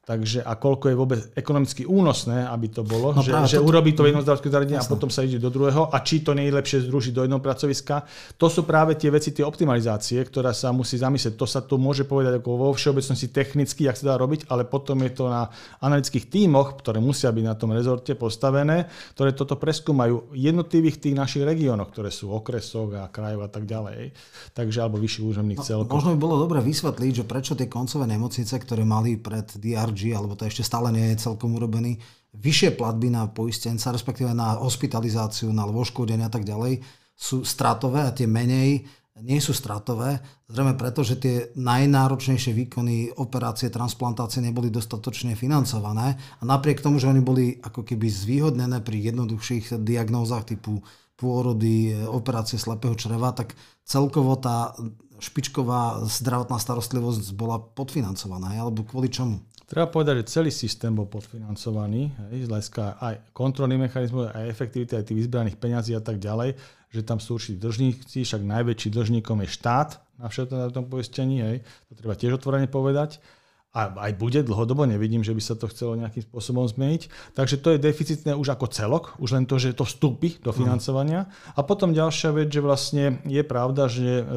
Takže 0.00 0.40
a 0.40 0.56
koľko 0.56 0.88
je 0.88 0.96
vôbec 0.96 1.20
ekonomicky 1.36 1.84
únosné, 1.84 2.48
aby 2.48 2.72
to 2.72 2.80
bolo, 2.80 3.12
no 3.12 3.20
že, 3.20 3.36
že 3.44 3.60
to... 3.60 3.68
urobí 3.68 3.92
to 3.92 4.08
jedno 4.08 4.24
zdravotné 4.24 4.48
zariadenie 4.48 4.80
a 4.80 4.88
potom 4.88 5.12
sa 5.12 5.20
ide 5.20 5.36
do 5.36 5.52
druhého 5.52 5.92
a 5.92 5.96
či 6.00 6.24
to 6.24 6.32
nie 6.32 6.48
je 6.48 6.56
lepšie 6.56 6.78
združiť 6.88 7.12
do 7.12 7.22
jednoho 7.28 7.44
pracoviska. 7.44 8.08
To 8.40 8.48
sú 8.48 8.64
práve 8.64 8.96
tie 8.96 9.12
veci, 9.12 9.36
tie 9.36 9.44
optimalizácie, 9.44 10.24
ktorá 10.24 10.56
sa 10.56 10.72
musí 10.72 10.96
zamyslieť. 10.96 11.36
To 11.36 11.44
sa 11.44 11.60
tu 11.60 11.76
môže 11.76 12.08
povedať 12.08 12.40
ako 12.40 12.48
vo 12.48 12.72
všeobecnosti 12.72 13.28
technicky, 13.28 13.92
ak 13.92 14.00
sa 14.00 14.10
dá 14.10 14.14
robiť, 14.16 14.48
ale 14.48 14.64
potom 14.64 15.04
je 15.04 15.12
to 15.12 15.28
na 15.28 15.52
analytických 15.84 16.32
tímoch, 16.32 16.80
ktoré 16.80 16.96
musia 16.96 17.28
byť 17.28 17.44
na 17.44 17.54
tom 17.60 17.76
rezorte 17.76 18.16
postavené, 18.16 18.88
ktoré 19.12 19.36
toto 19.36 19.60
preskúmajú 19.60 20.32
v 20.32 20.48
jednotlivých 20.48 20.96
tých 20.96 21.14
našich 21.14 21.44
regiónoch, 21.44 21.92
ktoré 21.92 22.08
sú 22.08 22.32
okresoch 22.32 22.88
a 22.96 23.04
krajov 23.12 23.44
a 23.44 23.50
tak 23.52 23.68
ďalej. 23.68 24.16
Takže 24.56 24.80
alebo 24.80 24.96
vyšších 24.96 25.28
územných 25.28 25.60
no, 25.60 25.66
celkov. 25.68 25.92
Možno 25.92 26.16
by 26.16 26.20
bolo 26.24 26.40
dobre 26.40 26.64
vysvetliť, 26.64 27.12
že 27.20 27.24
prečo 27.28 27.52
tie 27.52 27.68
koncové 27.68 28.08
nemocnice, 28.08 28.56
ktoré 28.56 28.88
mali 28.88 29.20
pred 29.20 29.44
DRG 29.90 30.14
alebo 30.14 30.38
to 30.38 30.46
ešte 30.46 30.62
stále 30.62 30.94
nie 30.94 31.12
je 31.12 31.26
celkom 31.26 31.58
urobený, 31.58 31.98
vyššie 32.30 32.78
platby 32.78 33.10
na 33.10 33.26
poistenca, 33.26 33.90
respektíve 33.90 34.30
na 34.30 34.54
hospitalizáciu, 34.62 35.50
na 35.50 35.66
lôžkodenie 35.66 36.22
a 36.22 36.32
tak 36.32 36.46
ďalej, 36.46 36.78
sú 37.18 37.42
stratové 37.42 38.06
a 38.06 38.14
tie 38.14 38.30
menej 38.30 38.86
nie 39.20 39.36
sú 39.42 39.52
stratové, 39.52 40.22
zrejme 40.48 40.78
preto, 40.80 41.04
že 41.04 41.20
tie 41.20 41.52
najnáročnejšie 41.52 42.56
výkony 42.56 43.12
operácie 43.20 43.68
transplantácie 43.68 44.40
neboli 44.40 44.72
dostatočne 44.72 45.36
financované. 45.36 46.16
A 46.40 46.42
napriek 46.46 46.80
tomu, 46.80 46.96
že 46.96 47.10
oni 47.10 47.20
boli 47.20 47.60
ako 47.60 47.84
keby 47.84 48.08
zvýhodnené 48.08 48.80
pri 48.80 49.12
jednoduchších 49.12 49.76
diagnózach 49.84 50.48
typu 50.48 50.80
pôrody, 51.20 51.92
operácie 52.08 52.56
slepého 52.56 52.96
čreva, 52.96 53.36
tak 53.36 53.52
celkovo 53.84 54.40
tá 54.40 54.72
špičková 55.20 56.08
zdravotná 56.08 56.56
starostlivosť 56.56 57.36
bola 57.36 57.60
podfinancovaná, 57.60 58.56
alebo 58.56 58.88
kvôli 58.88 59.12
čomu? 59.12 59.44
Treba 59.70 59.86
povedať, 59.86 60.26
že 60.26 60.42
celý 60.42 60.50
systém 60.50 60.90
bol 60.90 61.06
podfinancovaný, 61.06 62.10
hej, 62.34 62.42
z 62.42 62.48
hľadiska 62.50 62.98
aj 62.98 63.14
kontrolný 63.30 63.78
mechanizmus, 63.78 64.34
aj 64.34 64.50
efektivity, 64.50 64.98
aj 64.98 65.06
tých 65.06 65.18
vyzbraných 65.22 65.62
peňazí 65.62 65.94
a 65.94 66.02
tak 66.02 66.18
ďalej, 66.18 66.58
že 66.90 67.06
tam 67.06 67.22
sú 67.22 67.38
určití 67.38 67.62
dlžníci, 67.62 68.26
však 68.26 68.42
najväčší 68.42 68.90
dlžníkom 68.90 69.46
je 69.46 69.48
štát 69.54 70.02
na 70.18 70.26
všetkom 70.26 70.74
tom 70.74 70.90
poistení, 70.90 71.38
hej, 71.38 71.56
to 71.86 71.94
treba 71.94 72.18
tiež 72.18 72.42
otvorene 72.42 72.66
povedať. 72.66 73.22
A 73.70 73.94
aj 74.10 74.18
bude 74.18 74.42
dlhodobo, 74.42 74.82
nevidím, 74.82 75.22
že 75.22 75.30
by 75.30 75.38
sa 75.38 75.54
to 75.54 75.70
chcelo 75.70 75.94
nejakým 75.94 76.26
spôsobom 76.26 76.66
zmeniť. 76.66 77.06
Takže 77.38 77.62
to 77.62 77.70
je 77.70 77.78
deficitné 77.78 78.34
už 78.34 78.58
ako 78.58 78.66
celok, 78.66 79.14
už 79.22 79.38
len 79.38 79.46
to, 79.46 79.62
že 79.62 79.78
to 79.78 79.86
vstúpi 79.86 80.42
do 80.42 80.50
mhm. 80.50 80.58
financovania. 80.58 81.30
A 81.54 81.62
potom 81.62 81.94
ďalšia 81.94 82.34
vec, 82.34 82.50
že 82.50 82.58
vlastne 82.58 83.22
je 83.22 83.42
pravda, 83.46 83.86
že 83.86 84.26
e, 84.26 84.34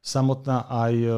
samotná 0.00 0.64
aj 0.68 0.94
e, 0.96 1.08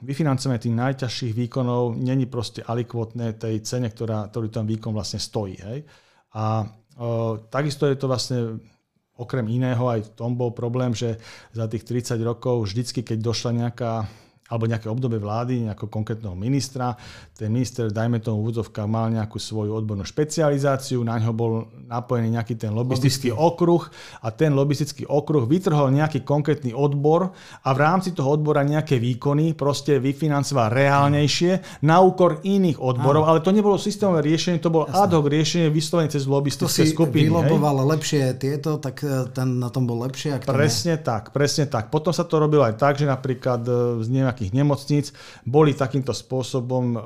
vyfinancovanie 0.00 0.64
tých 0.64 0.76
najťažších 0.76 1.32
výkonov 1.36 2.00
není 2.00 2.24
proste 2.24 2.64
alikvotné 2.64 3.36
tej 3.36 3.60
cene, 3.60 3.92
ktorá, 3.92 4.32
ktorý 4.32 4.48
ten 4.48 4.64
výkon 4.64 4.96
vlastne 4.96 5.20
stojí. 5.20 5.60
Hej? 5.60 5.78
A 6.34 6.64
o, 6.96 7.36
e, 7.36 7.52
takisto 7.52 7.84
je 7.84 7.96
to 8.00 8.08
vlastne 8.08 8.38
okrem 9.20 9.44
iného 9.52 9.84
aj 9.84 10.00
v 10.08 10.10
tom 10.16 10.32
bol 10.32 10.56
problém, 10.56 10.96
že 10.96 11.20
za 11.52 11.68
tých 11.68 11.84
30 11.84 12.16
rokov 12.24 12.64
vždycky, 12.64 13.04
keď 13.04 13.18
došla 13.20 13.50
nejaká 13.52 14.08
alebo 14.50 14.66
nejaké 14.66 14.90
obdobie 14.90 15.22
vlády, 15.22 15.70
nejakého 15.70 15.86
konkrétneho 15.86 16.34
ministra. 16.34 16.98
Ten 17.38 17.54
minister, 17.54 17.88
dajme 17.88 18.18
tomu 18.18 18.42
úvodzovka, 18.42 18.84
mal 18.90 19.08
nejakú 19.14 19.38
svoju 19.38 19.72
odbornú 19.72 20.02
špecializáciu, 20.02 21.00
na 21.06 21.16
ňo 21.22 21.32
bol 21.32 21.52
napojený 21.86 22.34
nejaký 22.34 22.58
ten 22.58 22.74
lobistický 22.74 23.30
okruh 23.30 23.86
a 24.20 24.28
ten 24.34 24.52
lobistický 24.52 25.06
okruh 25.06 25.46
vytrhol 25.46 25.94
nejaký 25.94 26.26
konkrétny 26.26 26.74
odbor 26.74 27.30
a 27.62 27.68
v 27.70 27.78
rámci 27.78 28.10
toho 28.10 28.34
odbora 28.34 28.66
nejaké 28.66 28.98
výkony 28.98 29.54
proste 29.54 30.02
vyfinancoval 30.02 30.74
reálnejšie 30.74 31.82
na 31.86 32.02
úkor 32.02 32.42
iných 32.42 32.82
odborov, 32.82 33.30
ale 33.30 33.44
to 33.44 33.54
nebolo 33.54 33.78
systémové 33.78 34.26
riešenie, 34.26 34.58
to 34.58 34.72
bolo 34.72 34.90
ad 34.90 35.12
hoc 35.14 35.26
riešenie 35.30 35.68
vyslovene 35.70 36.10
cez 36.10 36.26
lobistické 36.26 36.88
skupiny. 36.88 37.30
Vyloboval 37.30 37.86
lepšie 37.94 38.34
tieto, 38.40 38.80
tak 38.80 39.04
e, 39.04 39.28
ten 39.30 39.60
na 39.60 39.68
tom 39.68 39.84
bol 39.84 40.00
lepšie. 40.02 40.40
Ak 40.40 40.48
presne 40.48 40.96
ne... 40.96 41.04
tak, 41.04 41.30
presne 41.30 41.68
tak. 41.68 41.92
Potom 41.92 42.10
sa 42.10 42.24
to 42.24 42.40
robilo 42.40 42.64
aj 42.64 42.80
tak, 42.80 42.96
že 42.96 43.06
napríklad 43.06 43.62
e, 43.68 43.72
z 44.00 44.08
nejakých 44.08 44.39
nejakých 44.40 44.56
nemocníc 44.56 45.06
boli 45.44 45.76
takýmto 45.76 46.16
spôsobom 46.16 46.96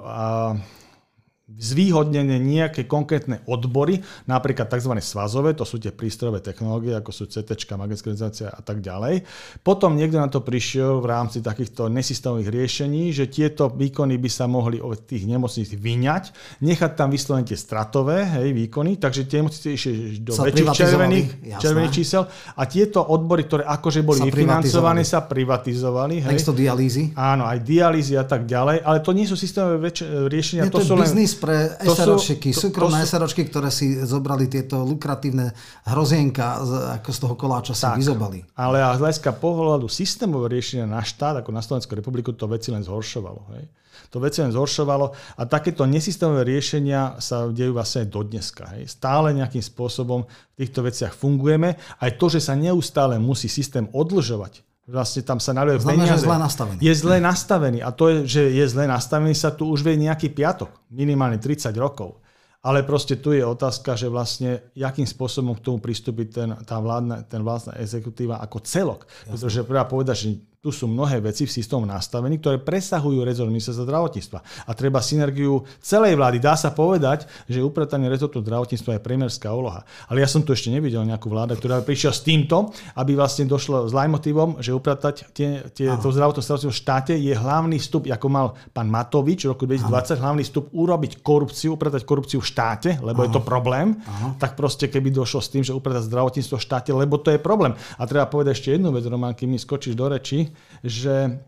zvýhodnené 1.44 2.40
nejaké 2.40 2.88
konkrétne 2.88 3.44
odbory, 3.44 4.00
napríklad 4.24 4.64
tzv. 4.64 4.96
svazové, 5.04 5.52
to 5.52 5.68
sú 5.68 5.76
tie 5.76 5.92
prístrojové 5.92 6.40
technológie, 6.40 6.96
ako 6.96 7.12
sú 7.12 7.28
CT, 7.28 7.68
magnetická 7.76 8.16
rezonancia 8.16 8.48
a 8.48 8.64
tak 8.64 8.80
ďalej. 8.80 9.28
Potom 9.60 9.92
niekto 9.92 10.16
na 10.16 10.32
to 10.32 10.40
prišiel 10.40 11.04
v 11.04 11.06
rámci 11.12 11.44
takýchto 11.44 11.92
nesystémových 11.92 12.48
riešení, 12.48 13.12
že 13.12 13.28
tieto 13.28 13.68
výkony 13.68 14.16
by 14.16 14.30
sa 14.32 14.48
mohli 14.48 14.80
od 14.80 15.04
tých 15.04 15.28
nemocníc 15.28 15.68
vyňať, 15.76 16.32
nechať 16.64 16.90
tam 16.96 17.12
vyslovene 17.12 17.44
tie 17.44 17.60
stratové 17.60 18.24
hej, 18.40 18.56
výkony, 18.56 18.96
takže 18.96 19.28
tie 19.28 19.44
nemocnice 19.44 19.68
išli 19.68 20.24
do 20.24 20.32
sa 20.32 20.48
väčších 20.48 20.72
červených, 20.72 21.28
červených 21.60 21.92
čísel 21.92 22.24
a 22.56 22.62
tieto 22.64 23.04
odbory, 23.04 23.44
ktoré 23.44 23.68
akože 23.68 24.00
boli 24.00 24.24
sa 24.24 24.32
vyfinancované, 24.32 25.04
sa 25.04 25.20
privatizovali. 25.20 26.24
Hej. 26.24 26.56
dialýzy. 26.56 27.12
Áno, 27.12 27.44
aj 27.44 27.60
dialýzy 27.60 28.16
a 28.16 28.24
tak 28.24 28.48
ďalej, 28.48 28.80
ale 28.80 29.04
to 29.04 29.12
nie 29.12 29.28
sú 29.28 29.36
systémové 29.36 29.92
väč- 29.92 30.08
riešenia. 30.08 30.64
Je 30.64 30.72
to, 30.72 30.80
to 30.80 30.88
sú 30.88 30.96
len 30.96 31.33
pre 31.38 31.76
SROčky, 31.84 32.50
súkromné 32.50 33.04
to, 33.04 33.14
SROčky, 33.14 33.46
ktoré 33.46 33.68
si 33.68 33.94
zobrali 34.02 34.48
tieto 34.48 34.82
lukratívne 34.82 35.52
hrozienka, 35.86 36.64
ako 36.98 37.10
z 37.12 37.18
toho 37.20 37.34
koláča 37.36 37.76
si 37.76 37.84
tak, 37.84 38.00
vyzobali. 38.00 38.42
Ale 38.56 38.80
a 38.80 38.96
z 38.96 39.04
hľadiska 39.04 39.36
pohľadu 39.38 39.86
systémového 39.86 40.50
riešenia 40.50 40.88
na 40.88 41.04
štát, 41.04 41.44
ako 41.44 41.52
na 41.52 41.62
Slovensku 41.62 41.92
republiku, 41.92 42.32
to 42.32 42.48
veci 42.48 42.72
len 42.72 42.80
zhoršovalo. 42.80 43.42
Hej? 43.54 43.64
To 44.10 44.18
veci 44.18 44.42
len 44.42 44.50
zhoršovalo 44.50 45.38
a 45.38 45.42
takéto 45.44 45.84
nesystémové 45.84 46.48
riešenia 46.48 47.20
sa 47.20 47.46
dejú 47.46 47.76
vlastne 47.76 48.06
aj 48.06 48.08
do 48.08 48.20
dneska. 48.24 48.64
Hej? 48.74 48.90
Stále 48.90 49.36
nejakým 49.36 49.62
spôsobom 49.62 50.24
v 50.24 50.56
týchto 50.56 50.80
veciach 50.82 51.12
fungujeme. 51.12 51.76
Aj 51.76 52.10
to, 52.16 52.32
že 52.32 52.40
sa 52.40 52.56
neustále 52.56 53.20
musí 53.20 53.46
systém 53.46 53.84
odlžovať, 53.92 54.63
Vlastne 54.84 55.24
tam 55.24 55.40
sa 55.40 55.56
nalievajú 55.56 55.80
peniaze. 55.80 56.20
Že 56.20 56.28
zle 56.28 56.36
nastavený. 56.36 56.78
Je 56.84 56.92
zle 56.92 57.16
nastavený. 57.16 57.78
A 57.80 57.88
to, 57.88 58.04
je, 58.12 58.16
že 58.28 58.42
je 58.52 58.64
zle 58.68 58.84
nastavený, 58.84 59.32
sa 59.32 59.48
tu 59.48 59.72
už 59.72 59.80
vie 59.80 59.96
nejaký 59.96 60.28
piatok. 60.36 60.68
Minimálne 60.92 61.40
30 61.40 61.72
rokov. 61.80 62.20
Ale 62.64 62.80
proste 62.84 63.20
tu 63.20 63.32
je 63.36 63.44
otázka, 63.44 63.92
že 63.92 64.08
vlastne, 64.08 64.72
jakým 64.72 65.04
spôsobom 65.04 65.52
k 65.56 65.64
tomu 65.64 65.80
pristúpiť 65.84 66.28
ten, 66.32 66.50
tá 66.64 66.80
vládna, 66.80 67.28
ten 67.28 67.44
vládna 67.44 67.76
exekutíva 67.80 68.40
ako 68.40 68.60
celok. 68.64 69.04
Jasne. 69.04 69.28
Pretože 69.36 69.58
treba 69.68 69.84
povedať, 69.84 70.16
že 70.16 70.28
tu 70.64 70.73
sú 70.73 70.88
mnohé 70.88 71.21
veci 71.21 71.44
v 71.44 71.52
systému 71.52 71.85
nastavení, 71.85 72.40
ktoré 72.40 72.56
presahujú 72.56 73.21
rezort 73.21 73.52
ministerstva 73.52 73.85
zdravotníctva. 73.85 74.38
A 74.64 74.73
treba 74.73 75.04
synergiu 75.04 75.61
celej 75.85 76.16
vlády. 76.16 76.40
Dá 76.40 76.56
sa 76.56 76.73
povedať, 76.73 77.28
že 77.44 77.61
upratanie 77.61 78.09
rezortu 78.09 78.40
zdravotníctva 78.40 78.97
je 78.97 79.00
premiérská 79.04 79.52
úloha. 79.52 79.85
Ale 80.09 80.25
ja 80.25 80.28
som 80.33 80.40
tu 80.40 80.56
ešte 80.56 80.73
nevidel 80.73 81.04
nejakú 81.04 81.28
vládu, 81.28 81.61
ktorá 81.61 81.85
prišla 81.85 82.16
s 82.16 82.25
týmto, 82.25 82.73
aby 82.97 83.12
vlastne 83.12 83.44
došlo 83.44 83.85
s 83.85 83.92
lajmotívom, 83.92 84.64
že 84.64 84.73
upratať 84.73 85.37
tie, 85.37 85.68
tie, 85.68 85.92
to 86.00 86.09
zdravotné 86.09 86.40
v 86.40 86.73
štáte 86.73 87.12
je 87.12 87.37
hlavný 87.37 87.76
vstup, 87.76 88.09
ako 88.09 88.26
mal 88.33 88.56
pán 88.73 88.88
Matovič 88.88 89.44
v 89.44 89.52
roku 89.52 89.68
2020, 89.68 89.85
Aha. 89.85 90.23
hlavný 90.25 90.49
vstup 90.49 90.73
urobiť 90.73 91.21
korupciu, 91.21 91.76
upratať 91.76 92.09
korupciu 92.09 92.40
v 92.40 92.47
štáte, 92.49 92.97
lebo 93.04 93.21
Aha. 93.21 93.28
je 93.28 93.30
to 93.37 93.44
problém. 93.44 94.00
Aha. 94.09 94.40
Tak 94.40 94.56
proste 94.56 94.88
keby 94.88 95.12
došlo 95.12 95.44
s 95.44 95.52
tým, 95.52 95.61
že 95.61 95.76
upratať 95.76 96.09
zdravotníctvo 96.09 96.56
v 96.56 96.64
štáte, 96.64 96.90
lebo 96.97 97.21
to 97.21 97.28
je 97.28 97.37
problém. 97.37 97.76
A 98.00 98.09
treba 98.09 98.25
povedať 98.25 98.56
ešte 98.56 98.80
jednu 98.80 98.88
vec, 98.97 99.04
Roman, 99.04 99.37
kým 99.37 99.52
mi 99.52 99.61
skočíš 99.61 99.92
do 99.92 100.09
reči, 100.09 100.53
že, 100.82 101.40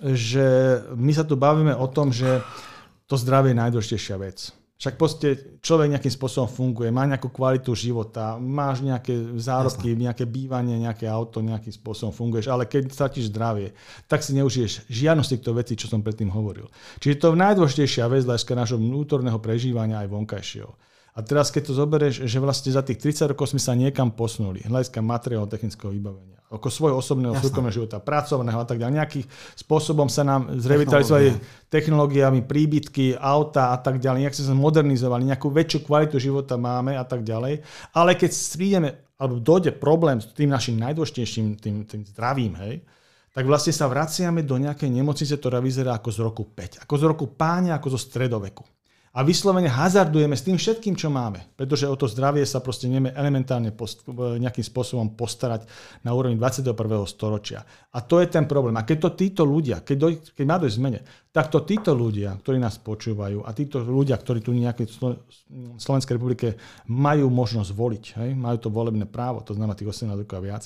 že 0.00 0.46
my 0.94 1.12
sa 1.14 1.24
tu 1.24 1.34
bavíme 1.38 1.74
o 1.74 1.86
tom, 1.88 2.10
že 2.14 2.40
to 3.04 3.14
zdravie 3.20 3.52
je 3.52 3.60
najdôležitejšia 3.60 4.16
vec. 4.18 4.52
Však 4.74 4.98
proste 4.98 5.28
človek 5.62 5.96
nejakým 5.96 6.12
spôsobom 6.12 6.50
funguje, 6.50 6.90
má 6.90 7.06
nejakú 7.06 7.30
kvalitu 7.30 7.72
života, 7.78 8.36
máš 8.36 8.82
nejaké 8.82 9.16
zárobky, 9.38 9.94
Jasne. 9.94 10.02
nejaké 10.10 10.24
bývanie, 10.26 10.76
nejaké 10.76 11.06
auto, 11.06 11.38
nejakým 11.40 11.72
spôsobom 11.72 12.10
funguješ, 12.10 12.50
ale 12.50 12.66
keď 12.66 12.90
stratíš 12.90 13.30
zdravie, 13.30 13.70
tak 14.10 14.26
si 14.26 14.34
neužiješ 14.34 14.90
žiadnu 14.90 15.22
z 15.22 15.38
týchto 15.38 15.54
vecí, 15.54 15.78
čo 15.78 15.86
som 15.86 16.02
predtým 16.02 16.28
hovoril. 16.28 16.66
Čiže 16.98 17.16
to 17.16 17.26
je 17.32 17.38
najdôležitejšia 17.38 18.10
vec 18.10 18.26
z 18.26 18.34
nášho 18.52 18.76
vnútorného 18.76 19.38
prežívania 19.38 20.02
aj 20.02 20.10
vonkajšieho. 20.10 20.72
A 21.14 21.22
teraz, 21.22 21.54
keď 21.54 21.70
to 21.70 21.78
zoberieš, 21.78 22.26
že 22.26 22.42
vlastne 22.42 22.74
za 22.74 22.82
tých 22.82 22.98
30 22.98 23.38
rokov 23.38 23.54
sme 23.54 23.62
sa 23.62 23.70
niekam 23.78 24.10
posunuli, 24.10 24.66
hľadiska 24.66 24.98
materiálneho 24.98 25.46
technického 25.46 25.94
vybavenia, 25.94 26.42
ako 26.50 26.66
svojho 26.66 26.98
osobného 26.98 27.38
súkromného 27.38 27.70
života, 27.70 28.02
pracovného 28.02 28.58
a 28.58 28.66
tak 28.66 28.82
ďalej. 28.82 28.98
Nejakým 28.98 29.24
spôsobom 29.54 30.10
sa 30.10 30.26
nám 30.26 30.58
zrevitalizovali 30.58 31.38
technológiami, 31.70 32.42
príbytky, 32.42 33.14
auta 33.14 33.70
a 33.70 33.78
tak 33.78 34.02
ďalej. 34.02 34.26
Nejak 34.26 34.34
sa 34.34 34.58
modernizovali, 34.58 35.22
nejakú 35.30 35.54
väčšiu 35.54 35.86
kvalitu 35.86 36.18
života 36.18 36.58
máme 36.58 36.98
a 36.98 37.06
tak 37.06 37.22
ďalej. 37.22 37.62
Ale 37.94 38.18
keď 38.18 38.30
prídeme, 38.34 39.14
alebo 39.14 39.38
dojde 39.38 39.70
problém 39.70 40.18
s 40.18 40.34
tým 40.34 40.50
našim 40.50 40.74
najdôležitejším, 40.82 41.62
tým, 41.62 41.86
tým 41.86 42.02
zdravím, 42.10 42.58
hej, 42.58 42.82
tak 43.30 43.46
vlastne 43.46 43.70
sa 43.70 43.86
vraciame 43.86 44.42
do 44.42 44.58
nejakej 44.58 44.90
nemocnice, 44.90 45.38
ktorá 45.38 45.62
vyzerá 45.62 45.94
ako 45.94 46.10
z 46.10 46.18
roku 46.18 46.42
5. 46.42 46.82
Ako 46.82 46.94
z 46.98 47.02
roku 47.06 47.30
páňa, 47.30 47.78
ako 47.78 47.94
zo 47.94 48.02
stredoveku 48.02 48.66
a 49.14 49.22
vyslovene 49.22 49.70
hazardujeme 49.70 50.34
s 50.34 50.42
tým 50.42 50.58
všetkým, 50.58 50.98
čo 50.98 51.06
máme. 51.06 51.54
Pretože 51.54 51.86
o 51.86 51.94
to 51.94 52.10
zdravie 52.10 52.42
sa 52.42 52.58
proste 52.58 52.90
nevieme 52.90 53.14
elementárne 53.14 53.70
post- 53.70 54.02
nejakým 54.10 54.66
spôsobom 54.66 55.14
postarať 55.14 55.70
na 56.02 56.10
úrovni 56.10 56.34
21. 56.34 56.74
storočia. 57.06 57.62
A 57.94 58.02
to 58.02 58.18
je 58.18 58.26
ten 58.26 58.50
problém. 58.50 58.74
A 58.74 58.82
keď 58.82 59.06
to 59.06 59.10
títo 59.14 59.42
ľudia, 59.46 59.86
keď, 59.86 59.96
doj- 59.96 60.20
keď 60.34 60.44
má 60.50 60.58
dojsť 60.58 60.78
zmene, 60.82 61.00
tak 61.30 61.46
to 61.46 61.62
títo 61.62 61.94
ľudia, 61.94 62.34
ktorí 62.42 62.58
nás 62.58 62.82
počúvajú 62.82 63.46
a 63.46 63.54
títo 63.54 63.86
ľudia, 63.86 64.18
ktorí 64.18 64.42
tu 64.42 64.50
v 64.50 64.66
nejakej 64.66 64.86
Slovenskej 65.78 66.18
republike 66.18 66.58
majú 66.90 67.30
možnosť 67.30 67.70
voliť, 67.70 68.04
hej, 68.18 68.30
majú 68.34 68.58
to 68.58 68.68
volebné 68.74 69.06
právo, 69.06 69.46
to 69.46 69.54
znamená 69.54 69.78
tých 69.78 69.94
18 69.94 70.10
rokov 70.26 70.42
a 70.42 70.42
viac, 70.42 70.64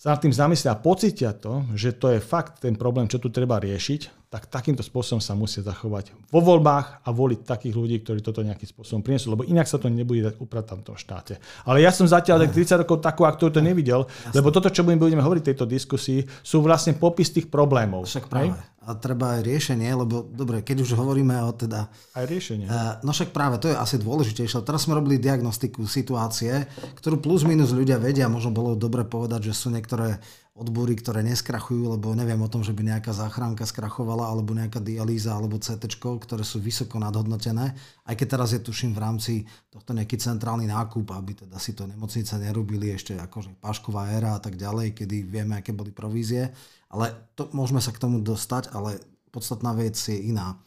sa 0.00 0.16
nad 0.16 0.20
tým 0.24 0.32
zamyslia 0.32 0.72
a 0.72 0.80
pocitia 0.80 1.36
to, 1.36 1.68
že 1.76 1.92
to 2.00 2.08
je 2.16 2.24
fakt 2.24 2.64
ten 2.64 2.72
problém, 2.72 3.04
čo 3.04 3.20
tu 3.20 3.28
treba 3.28 3.60
riešiť, 3.60 4.32
tak 4.32 4.48
takýmto 4.48 4.80
spôsobom 4.80 5.20
sa 5.20 5.36
musia 5.36 5.60
zachovať 5.60 6.16
vo 6.32 6.40
voľbách 6.40 7.04
a 7.04 7.08
voliť 7.12 7.44
takých 7.44 7.74
ľudí, 7.76 8.00
ktorí 8.00 8.24
toto 8.24 8.40
nejakým 8.40 8.64
spôsobom 8.64 9.04
prinesú, 9.04 9.28
lebo 9.28 9.44
inak 9.44 9.68
sa 9.68 9.76
to 9.76 9.92
nebude 9.92 10.24
dať 10.24 10.34
upratať 10.40 10.76
v 10.80 10.86
tom 10.86 10.96
štáte. 10.96 11.36
Ale 11.68 11.84
ja 11.84 11.92
som 11.92 12.08
zatiaľ 12.08 12.48
tak 12.48 12.56
30 12.56 12.80
rokov 12.86 13.04
takú 13.04 13.28
aktualitu 13.28 13.60
nevidel, 13.60 14.08
Jasne. 14.08 14.40
lebo 14.40 14.48
toto, 14.48 14.72
čo 14.72 14.86
budeme 14.88 15.20
hovoriť 15.20 15.42
v 15.44 15.48
tejto 15.52 15.66
diskusii, 15.68 16.24
sú 16.40 16.64
vlastne 16.64 16.96
popis 16.96 17.28
tých 17.34 17.52
problémov. 17.52 18.08
Však 18.08 18.24
práve. 18.30 18.56
A 18.90 18.98
treba 18.98 19.38
aj 19.38 19.46
riešenie, 19.46 19.86
lebo 19.94 20.26
dobre, 20.26 20.66
keď 20.66 20.82
už 20.82 20.98
hovoríme 20.98 21.38
o 21.46 21.54
teda... 21.54 21.86
Aj 22.10 22.26
riešenie. 22.26 22.66
Uh, 22.66 22.98
no 23.06 23.14
však 23.14 23.30
práve, 23.30 23.62
to 23.62 23.70
je 23.70 23.78
asi 23.78 24.02
dôležitejšie. 24.02 24.66
Teraz 24.66 24.90
sme 24.90 24.98
robili 24.98 25.22
diagnostiku 25.22 25.86
situácie, 25.86 26.66
ktorú 26.98 27.22
plus 27.22 27.46
minus 27.46 27.70
ľudia 27.70 28.02
vedia, 28.02 28.26
možno 28.26 28.50
bolo 28.50 28.74
dobre 28.74 29.06
povedať, 29.06 29.46
že 29.46 29.54
sú 29.54 29.70
niektoré 29.70 30.18
odbory, 30.60 30.92
ktoré 30.92 31.24
neskrachujú, 31.24 31.96
lebo 31.96 32.12
neviem 32.12 32.36
o 32.36 32.52
tom, 32.52 32.60
že 32.60 32.76
by 32.76 32.84
nejaká 32.84 33.16
záchranka 33.16 33.64
skrachovala, 33.64 34.28
alebo 34.28 34.52
nejaká 34.52 34.76
dialýza, 34.76 35.32
alebo 35.32 35.56
CT, 35.56 35.96
ktoré 35.96 36.44
sú 36.44 36.60
vysoko 36.60 37.00
nadhodnotené. 37.00 37.72
Aj 38.04 38.14
keď 38.14 38.36
teraz 38.36 38.52
je 38.52 38.60
tuším 38.60 38.92
v 38.92 39.00
rámci 39.00 39.32
tohto 39.72 39.96
nejaký 39.96 40.20
centrálny 40.20 40.68
nákup, 40.68 41.16
aby 41.16 41.48
teda 41.48 41.56
si 41.56 41.72
to 41.72 41.88
nemocnice 41.88 42.36
nerobili 42.36 42.92
ešte 42.92 43.16
akože 43.16 43.56
pašková 43.56 44.12
éra 44.12 44.36
a 44.36 44.40
tak 44.44 44.60
ďalej, 44.60 44.92
kedy 44.92 45.24
vieme, 45.24 45.56
aké 45.56 45.72
boli 45.72 45.96
provízie. 45.96 46.52
Ale 46.92 47.32
to, 47.32 47.48
môžeme 47.56 47.80
sa 47.80 47.96
k 47.96 48.02
tomu 48.04 48.20
dostať, 48.20 48.76
ale 48.76 49.00
podstatná 49.32 49.72
vec 49.72 49.96
je 49.96 50.28
iná. 50.28 50.60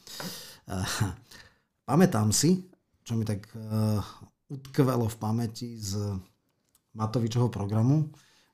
Uh, 0.66 0.82
pamätám 1.86 2.34
si, 2.34 2.66
čo 3.06 3.14
mi 3.14 3.30
tak 3.30 3.46
uh, 3.54 4.02
utkvelo 4.50 5.06
v 5.06 5.20
pamäti 5.22 5.78
z 5.78 6.18
Matovičovho 6.98 7.54
programu, 7.54 8.10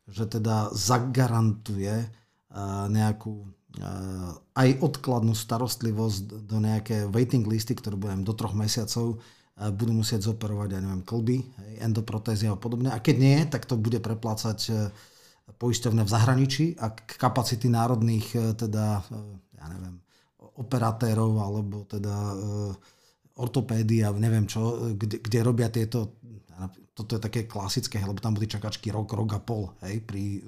že 0.10 0.26
teda 0.26 0.74
zagarantuje 0.74 1.96
eh, 2.06 2.86
nejakú 2.90 3.46
eh, 3.78 4.32
aj 4.58 4.70
odkladnú 4.82 5.34
starostlivosť 5.38 6.50
do 6.50 6.58
nejaké 6.58 7.06
waiting 7.10 7.46
listy, 7.46 7.78
ktoré 7.78 7.96
budem 7.96 8.26
do 8.26 8.34
troch 8.34 8.58
mesiacov 8.58 9.18
eh, 9.18 9.70
budú 9.70 9.94
musieť 9.94 10.30
zoperovať, 10.30 10.70
ja 10.76 10.80
neviem, 10.82 11.04
klby, 11.06 11.38
endoprotézy 11.82 12.50
a 12.50 12.58
podobne. 12.58 12.90
A 12.92 13.00
keď 13.00 13.16
nie, 13.18 13.38
tak 13.48 13.70
to 13.70 13.78
bude 13.78 14.02
preplácať 14.02 14.92
poisťovne 15.50 16.06
v 16.06 16.14
zahraničí 16.14 16.66
a 16.78 16.94
kapacity 16.94 17.74
národných 17.74 18.54
teda, 18.54 19.02
ja 19.58 19.66
neviem, 19.66 19.98
operatérov 20.62 21.42
alebo 21.42 21.90
teda 21.90 22.14
ortopédy 23.34 24.06
a 24.06 24.14
neviem 24.14 24.46
čo, 24.46 24.94
kde, 24.94 25.24
kde 25.24 25.40
robia 25.42 25.74
tieto 25.74 26.20
toto 26.92 27.16
je 27.16 27.22
také 27.24 27.48
klasické, 27.48 28.04
lebo 28.04 28.20
tam 28.20 28.36
boli 28.36 28.52
čakačky 28.52 28.92
rok, 28.92 29.16
rok 29.16 29.32
a 29.38 29.40
pol, 29.40 29.72
hej, 29.88 30.04
pri 30.04 30.40
eh, 30.40 30.44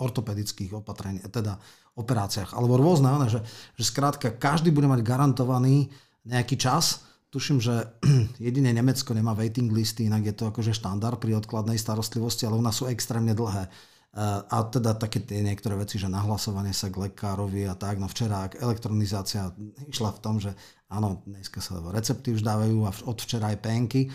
ortopedických 0.00 0.72
opatrení, 0.72 1.20
teda 1.28 1.60
operáciách, 1.92 2.56
alebo 2.56 2.80
rôzne, 2.80 3.12
ne, 3.12 3.28
že, 3.28 3.44
že 3.76 3.84
skrátka 3.84 4.32
každý 4.32 4.72
bude 4.72 4.88
mať 4.88 5.04
garantovaný 5.04 5.92
nejaký 6.24 6.56
čas, 6.56 7.04
tuším, 7.28 7.60
že 7.60 7.92
jedine 8.46 8.72
Nemecko 8.72 9.12
nemá 9.12 9.36
waiting 9.36 9.68
listy, 9.68 10.08
inak 10.08 10.24
je 10.24 10.34
to 10.36 10.44
akože 10.48 10.72
štandard 10.72 11.20
pri 11.20 11.36
odkladnej 11.36 11.76
starostlivosti, 11.76 12.48
ale 12.48 12.56
u 12.56 12.64
nás 12.64 12.80
sú 12.80 12.88
extrémne 12.88 13.36
dlhé. 13.36 13.68
Eh, 14.12 14.20
a 14.44 14.56
teda 14.68 14.92
také 14.92 15.24
tie 15.24 15.40
niektoré 15.40 15.72
veci, 15.72 15.96
že 15.96 16.04
nahlasovanie 16.04 16.76
sa 16.76 16.92
k 16.92 17.08
lekárovi 17.08 17.64
a 17.64 17.72
tak, 17.72 17.96
no 17.96 18.04
včera 18.12 18.44
elektronizácia 18.60 19.48
išla 19.88 20.12
v 20.12 20.20
tom, 20.20 20.36
že 20.36 20.52
áno, 20.92 21.24
dneska 21.24 21.64
sa 21.64 21.80
recepty 21.88 22.36
už 22.36 22.44
dávajú 22.44 22.84
a 22.84 22.92
od 23.08 23.18
včera 23.24 23.48
aj 23.48 23.58
penky. 23.64 24.12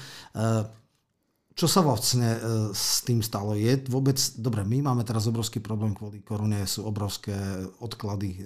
Čo 1.57 1.65
sa 1.65 1.81
vlastne 1.81 2.37
e, 2.37 2.39
s 2.69 3.01
tým 3.01 3.25
stalo? 3.25 3.57
Je 3.57 3.81
vôbec, 3.89 4.13
dobre, 4.37 4.61
my 4.61 4.93
máme 4.93 5.01
teraz 5.01 5.25
obrovský 5.25 5.57
problém 5.57 5.97
kvôli 5.97 6.21
korune, 6.21 6.61
sú 6.69 6.85
obrovské 6.85 7.33
odklady, 7.81 8.37
e, 8.37 8.41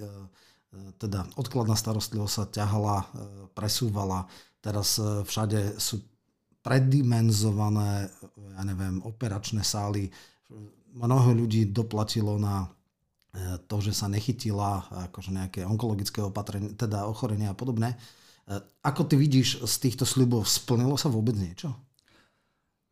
teda 0.96 1.28
odkladná 1.36 1.76
starostlivosť 1.76 2.32
sa 2.32 2.44
ťahala, 2.48 2.96
presúvala, 3.52 4.24
teraz 4.64 4.96
všade 5.28 5.76
sú 5.76 6.00
predimenzované, 6.64 8.08
ja 8.56 8.62
neviem, 8.64 9.04
operačné 9.04 9.60
sály. 9.60 10.08
Mnoho 10.96 11.36
ľudí 11.36 11.68
doplatilo 11.68 12.40
na 12.40 12.64
to, 13.68 13.76
že 13.84 13.92
sa 13.92 14.08
nechytila 14.08 14.88
akože 15.10 15.36
nejaké 15.36 15.60
onkologické 15.68 16.24
opatrenie, 16.24 16.72
teda 16.78 17.04
ochorenia 17.04 17.52
a 17.52 17.58
podobné. 17.58 17.92
Ako 18.86 19.04
ty 19.04 19.18
vidíš 19.18 19.66
z 19.66 19.74
týchto 19.82 20.06
sľubov, 20.06 20.46
splnilo 20.48 20.94
sa 20.94 21.10
vôbec 21.12 21.34
niečo? 21.34 21.74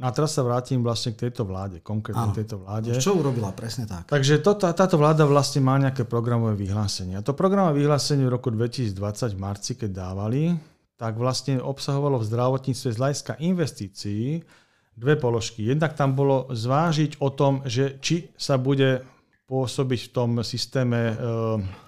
No 0.01 0.09
a 0.09 0.17
teraz 0.17 0.33
sa 0.33 0.41
vrátim 0.41 0.81
vlastne 0.81 1.13
k 1.13 1.29
tejto 1.29 1.45
vláde, 1.45 1.85
konkrétne 1.85 2.33
k 2.33 2.41
tejto 2.41 2.65
vláde. 2.65 2.97
Čo 2.97 3.21
urobila 3.21 3.53
presne 3.53 3.85
tak? 3.85 4.09
Takže 4.09 4.41
to, 4.41 4.57
tá, 4.57 4.73
táto 4.73 4.97
vláda 4.97 5.29
vlastne 5.29 5.61
má 5.61 5.77
nejaké 5.77 6.09
programové 6.09 6.57
vyhlásenie. 6.57 7.21
A 7.21 7.23
to 7.23 7.37
programové 7.37 7.85
vyhlásenie 7.85 8.25
v 8.25 8.33
roku 8.33 8.49
2020 8.49 8.97
v 8.97 9.39
marci, 9.39 9.77
keď 9.77 9.91
dávali, 9.93 10.57
tak 10.97 11.21
vlastne 11.21 11.61
obsahovalo 11.61 12.17
v 12.17 12.29
zdravotníctve 12.33 12.89
z 12.89 12.97
hľadiska 12.97 13.33
investícií 13.45 14.41
dve 14.97 15.21
položky. 15.21 15.69
Jednak 15.69 15.93
tam 15.93 16.17
bolo 16.17 16.49
zvážiť 16.49 17.21
o 17.21 17.29
tom, 17.29 17.61
že 17.69 18.01
či 18.01 18.33
sa 18.41 18.57
bude 18.57 19.05
pôsobiť 19.53 20.01
v 20.01 20.11
tom 20.17 20.31
systéme 20.41 21.13
e, 21.13 21.15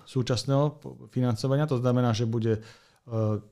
súčasného 0.05 0.85
financovania, 1.09 1.65
to 1.65 1.81
znamená, 1.81 2.13
že 2.13 2.29
bude 2.29 2.61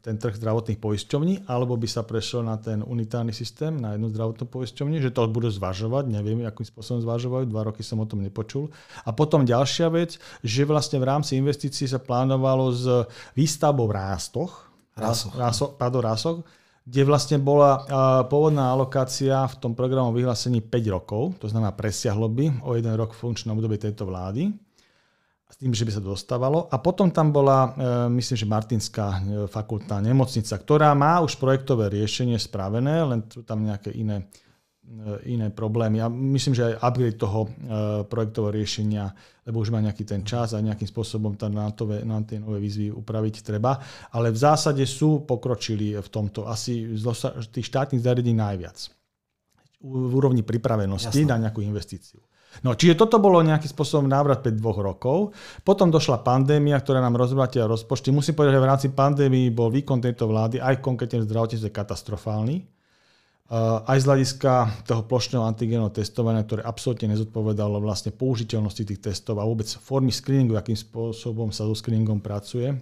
ten 0.01 0.15
trh 0.15 0.39
zdravotných 0.39 0.79
poisťovní, 0.79 1.51
alebo 1.51 1.75
by 1.75 1.89
sa 1.91 2.07
prešiel 2.07 2.47
na 2.47 2.55
ten 2.55 2.87
unitárny 2.87 3.35
systém, 3.35 3.75
na 3.75 3.99
jednu 3.99 4.07
zdravotnú 4.15 4.47
poisťovni, 4.47 5.03
že 5.03 5.11
to 5.11 5.27
budú 5.27 5.51
zvažovať, 5.51 6.07
neviem, 6.07 6.47
akým 6.47 6.63
spôsobom 6.63 7.03
zvažovajú, 7.03 7.51
dva 7.51 7.67
roky 7.67 7.83
som 7.83 7.99
o 7.99 8.07
tom 8.07 8.23
nepočul. 8.23 8.71
A 9.03 9.11
potom 9.11 9.43
ďalšia 9.43 9.91
vec, 9.91 10.23
že 10.47 10.63
vlastne 10.63 11.03
v 11.03 11.09
rámci 11.11 11.35
investícií 11.35 11.91
sa 11.91 11.99
plánovalo 11.99 12.71
s 12.71 12.87
výstavbou 13.35 13.91
rástoch, 13.91 14.71
rásoch, 14.95 15.35
ráso, 15.35 15.75
pardon, 15.75 16.03
rásoch 16.07 16.39
kde 16.81 17.07
vlastne 17.07 17.39
bola 17.39 17.87
pôvodná 18.27 18.73
alokácia 18.73 19.47
v 19.47 19.55
tom 19.63 19.73
programu 19.79 20.11
vyhlásení 20.11 20.65
5 20.65 20.97
rokov, 20.97 21.39
to 21.39 21.47
znamená 21.47 21.71
presiahlo 21.77 22.27
by 22.27 22.67
o 22.67 22.75
jeden 22.75 22.97
rok 22.97 23.15
v 23.15 23.21
funkčnom 23.21 23.55
období 23.55 23.79
tejto 23.79 24.09
vlády 24.09 24.51
tým, 25.61 25.77
že 25.77 25.85
by 25.85 25.93
sa 25.93 26.01
dostávalo. 26.01 26.73
A 26.73 26.81
potom 26.81 27.13
tam 27.13 27.29
bola, 27.29 27.69
e, 27.69 27.69
myslím, 28.17 28.37
že 28.41 28.49
Martinská 28.49 29.07
e, 29.13 29.45
fakultná 29.45 30.01
nemocnica, 30.01 30.57
ktorá 30.57 30.97
má 30.97 31.21
už 31.21 31.37
projektové 31.37 31.93
riešenie 31.93 32.41
spravené, 32.41 33.05
len 33.05 33.21
sú 33.29 33.45
tam 33.45 33.61
nejaké 33.61 33.93
iné, 33.93 34.25
e, 34.25 35.37
iné 35.37 35.53
problémy. 35.53 36.01
A 36.01 36.09
myslím, 36.09 36.57
že 36.57 36.65
aj 36.65 36.81
upgrade 36.81 37.21
toho 37.21 37.53
projektového 38.09 38.57
riešenia, 38.57 39.13
lebo 39.45 39.61
už 39.61 39.69
má 39.69 39.85
nejaký 39.85 40.09
ten 40.09 40.25
čas 40.25 40.57
a 40.57 40.65
nejakým 40.65 40.89
spôsobom 40.89 41.37
tam 41.37 41.53
na, 41.53 41.69
to, 41.77 41.85
na 42.09 42.25
tie 42.25 42.41
nové 42.41 42.57
výzvy 42.65 42.89
upraviť 42.97 43.45
treba. 43.45 43.77
Ale 44.17 44.33
v 44.33 44.41
zásade 44.41 44.89
sú 44.89 45.29
pokročili 45.29 45.93
v 45.93 46.09
tomto 46.09 46.49
asi 46.49 46.97
z 46.97 47.05
tých 47.53 47.69
štátnych 47.69 48.01
zariadení 48.01 48.33
najviac 48.33 48.89
v 49.81 50.13
úrovni 50.13 50.45
pripravenosti 50.45 51.25
Jasne. 51.25 51.29
na 51.29 51.49
nejakú 51.49 51.65
investíciu. 51.65 52.21
No, 52.61 52.75
čiže 52.75 52.99
toto 52.99 53.23
bolo 53.23 53.41
nejakým 53.41 53.71
spôsobom 53.71 54.11
návrat 54.11 54.43
5 54.43 54.59
dvoch 54.59 54.79
rokov. 54.83 55.19
Potom 55.63 55.89
došla 55.89 56.27
pandémia, 56.27 56.77
ktorá 56.83 56.99
nám 56.99 57.17
rozvratila 57.17 57.71
rozpočty. 57.71 58.11
Musím 58.11 58.35
povedať, 58.35 58.59
že 58.59 58.63
v 58.63 58.71
rámci 58.71 58.89
pandémii 58.91 59.55
bol 59.55 59.71
výkon 59.71 60.03
tejto 60.03 60.27
vlády 60.27 60.59
aj 60.59 60.83
konkrétne 60.83 61.23
v 61.23 61.29
zdravotníctve 61.31 61.71
katastrofálny. 61.71 62.67
Uh, 63.51 63.83
aj 63.91 63.99
z 63.99 64.07
hľadiska 64.07 64.53
toho 64.87 65.03
plošného 65.11 65.43
antigénneho 65.43 65.91
testovania, 65.91 66.47
ktoré 66.47 66.63
absolútne 66.63 67.11
nezodpovedalo 67.11 67.83
vlastne 67.83 68.15
použiteľnosti 68.15 68.87
tých 68.87 69.03
testov 69.03 69.43
a 69.43 69.49
vôbec 69.49 69.67
formy 69.67 70.15
screeningu, 70.15 70.55
akým 70.55 70.79
spôsobom 70.79 71.51
sa 71.51 71.67
so 71.67 71.75
screeningom 71.75 72.23
pracuje. 72.23 72.79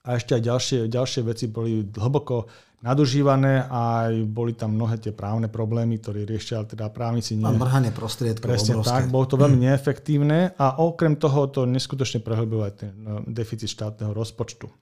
A 0.00 0.16
ešte 0.16 0.32
aj 0.36 0.42
ďalšie, 0.42 0.78
ďalšie 0.88 1.20
veci 1.28 1.44
boli 1.50 1.84
hlboko 1.84 2.48
nadužívané 2.80 3.68
a 3.68 4.08
aj 4.08 4.24
boli 4.24 4.56
tam 4.56 4.72
mnohé 4.72 4.96
tie 4.96 5.12
právne 5.12 5.52
problémy, 5.52 6.00
ktoré 6.00 6.24
riešia 6.24 6.64
teda 6.64 6.88
právnici. 6.88 7.36
Nie. 7.36 7.52
Mrhanie 7.52 7.92
prostriedkov 7.92 8.48
Presne 8.48 8.80
obrovské. 8.80 9.04
tak, 9.04 9.12
bolo 9.12 9.28
to 9.28 9.36
veľmi 9.36 9.68
neefektívne 9.68 10.56
a 10.56 10.80
okrem 10.80 11.20
toho 11.20 11.52
to 11.52 11.68
neskutočne 11.68 12.24
prehlbilo 12.24 12.64
aj 12.64 12.74
ten 12.80 12.92
no, 12.96 13.20
deficit 13.28 13.68
štátneho 13.68 14.16
rozpočtu. 14.16 14.72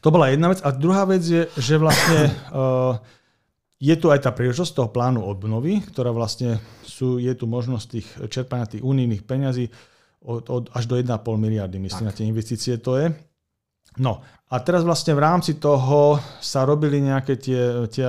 To 0.00 0.08
bola 0.08 0.32
jedna 0.32 0.48
vec. 0.48 0.64
A 0.64 0.72
druhá 0.72 1.04
vec 1.04 1.20
je, 1.20 1.44
že 1.60 1.76
vlastne 1.76 2.32
uh, 2.56 2.96
je 3.88 3.94
tu 4.00 4.08
aj 4.08 4.24
tá 4.24 4.30
príležitosť 4.32 4.72
toho 4.72 4.88
plánu 4.88 5.20
obnovy, 5.28 5.84
ktorá 5.84 6.08
vlastne 6.08 6.56
sú, 6.88 7.20
je 7.20 7.36
tu 7.36 7.44
možnosť 7.44 7.84
tých 7.84 8.08
čerpania 8.32 8.64
tých 8.64 8.80
unijných 8.80 9.28
peňazí 9.28 9.68
od, 10.24 10.48
od, 10.48 10.64
až 10.72 10.88
do 10.88 10.96
1,5 10.96 11.14
miliardy, 11.36 11.76
myslím, 11.78 12.08
tak. 12.08 12.10
na 12.10 12.16
tie 12.16 12.26
investície 12.26 12.74
to 12.80 12.96
je. 12.96 13.12
No 13.98 14.22
a 14.48 14.56
teraz 14.64 14.80
vlastne 14.80 15.12
v 15.12 15.20
rámci 15.20 15.60
toho 15.60 16.16
sa 16.40 16.64
robili 16.64 17.04
nejaké 17.04 17.36
tie, 17.36 17.84
tie, 17.92 18.06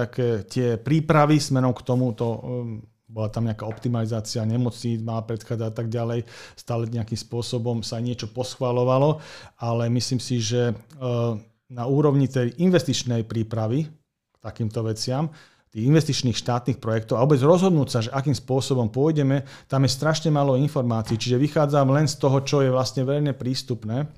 tie 0.47 0.67
prípravy 0.79 1.35
smerom 1.35 1.75
k 1.75 1.83
tomuto 1.83 2.25
um, 2.25 2.39
bola 3.09 3.27
tam 3.27 3.49
nejaká 3.49 3.65
optimalizácia 3.65 4.45
nemocníc, 4.45 5.01
má 5.01 5.17
predchádzať 5.25 5.67
a 5.67 5.73
tak 5.73 5.89
ďalej. 5.89 6.29
Stále 6.53 6.85
nejakým 6.93 7.17
spôsobom 7.17 7.81
sa 7.81 7.97
niečo 7.97 8.29
poschvalovalo, 8.29 9.17
ale 9.57 9.89
myslím 9.89 10.21
si, 10.21 10.37
že 10.37 10.71
uh, 10.71 11.33
na 11.73 11.83
úrovni 11.89 12.29
tej 12.29 12.53
investičnej 12.61 13.25
prípravy 13.25 13.89
k 13.89 14.37
takýmto 14.39 14.85
veciam, 14.85 15.33
tých 15.69 15.85
investičných 15.85 16.37
štátnych 16.37 16.77
projektov 16.81 17.17
a 17.17 17.25
vôbec 17.25 17.41
rozhodnúť 17.41 17.89
sa, 17.89 17.99
že 18.01 18.13
akým 18.13 18.33
spôsobom 18.33 18.89
pôjdeme, 18.89 19.45
tam 19.69 19.85
je 19.85 19.91
strašne 19.93 20.29
málo 20.33 20.57
informácií. 20.57 21.17
Čiže 21.17 21.37
vychádzam 21.37 21.93
len 21.93 22.09
z 22.09 22.15
toho, 22.17 22.41
čo 22.41 22.65
je 22.65 22.73
vlastne 22.73 23.05
verejne 23.05 23.37
prístupné 23.37 24.09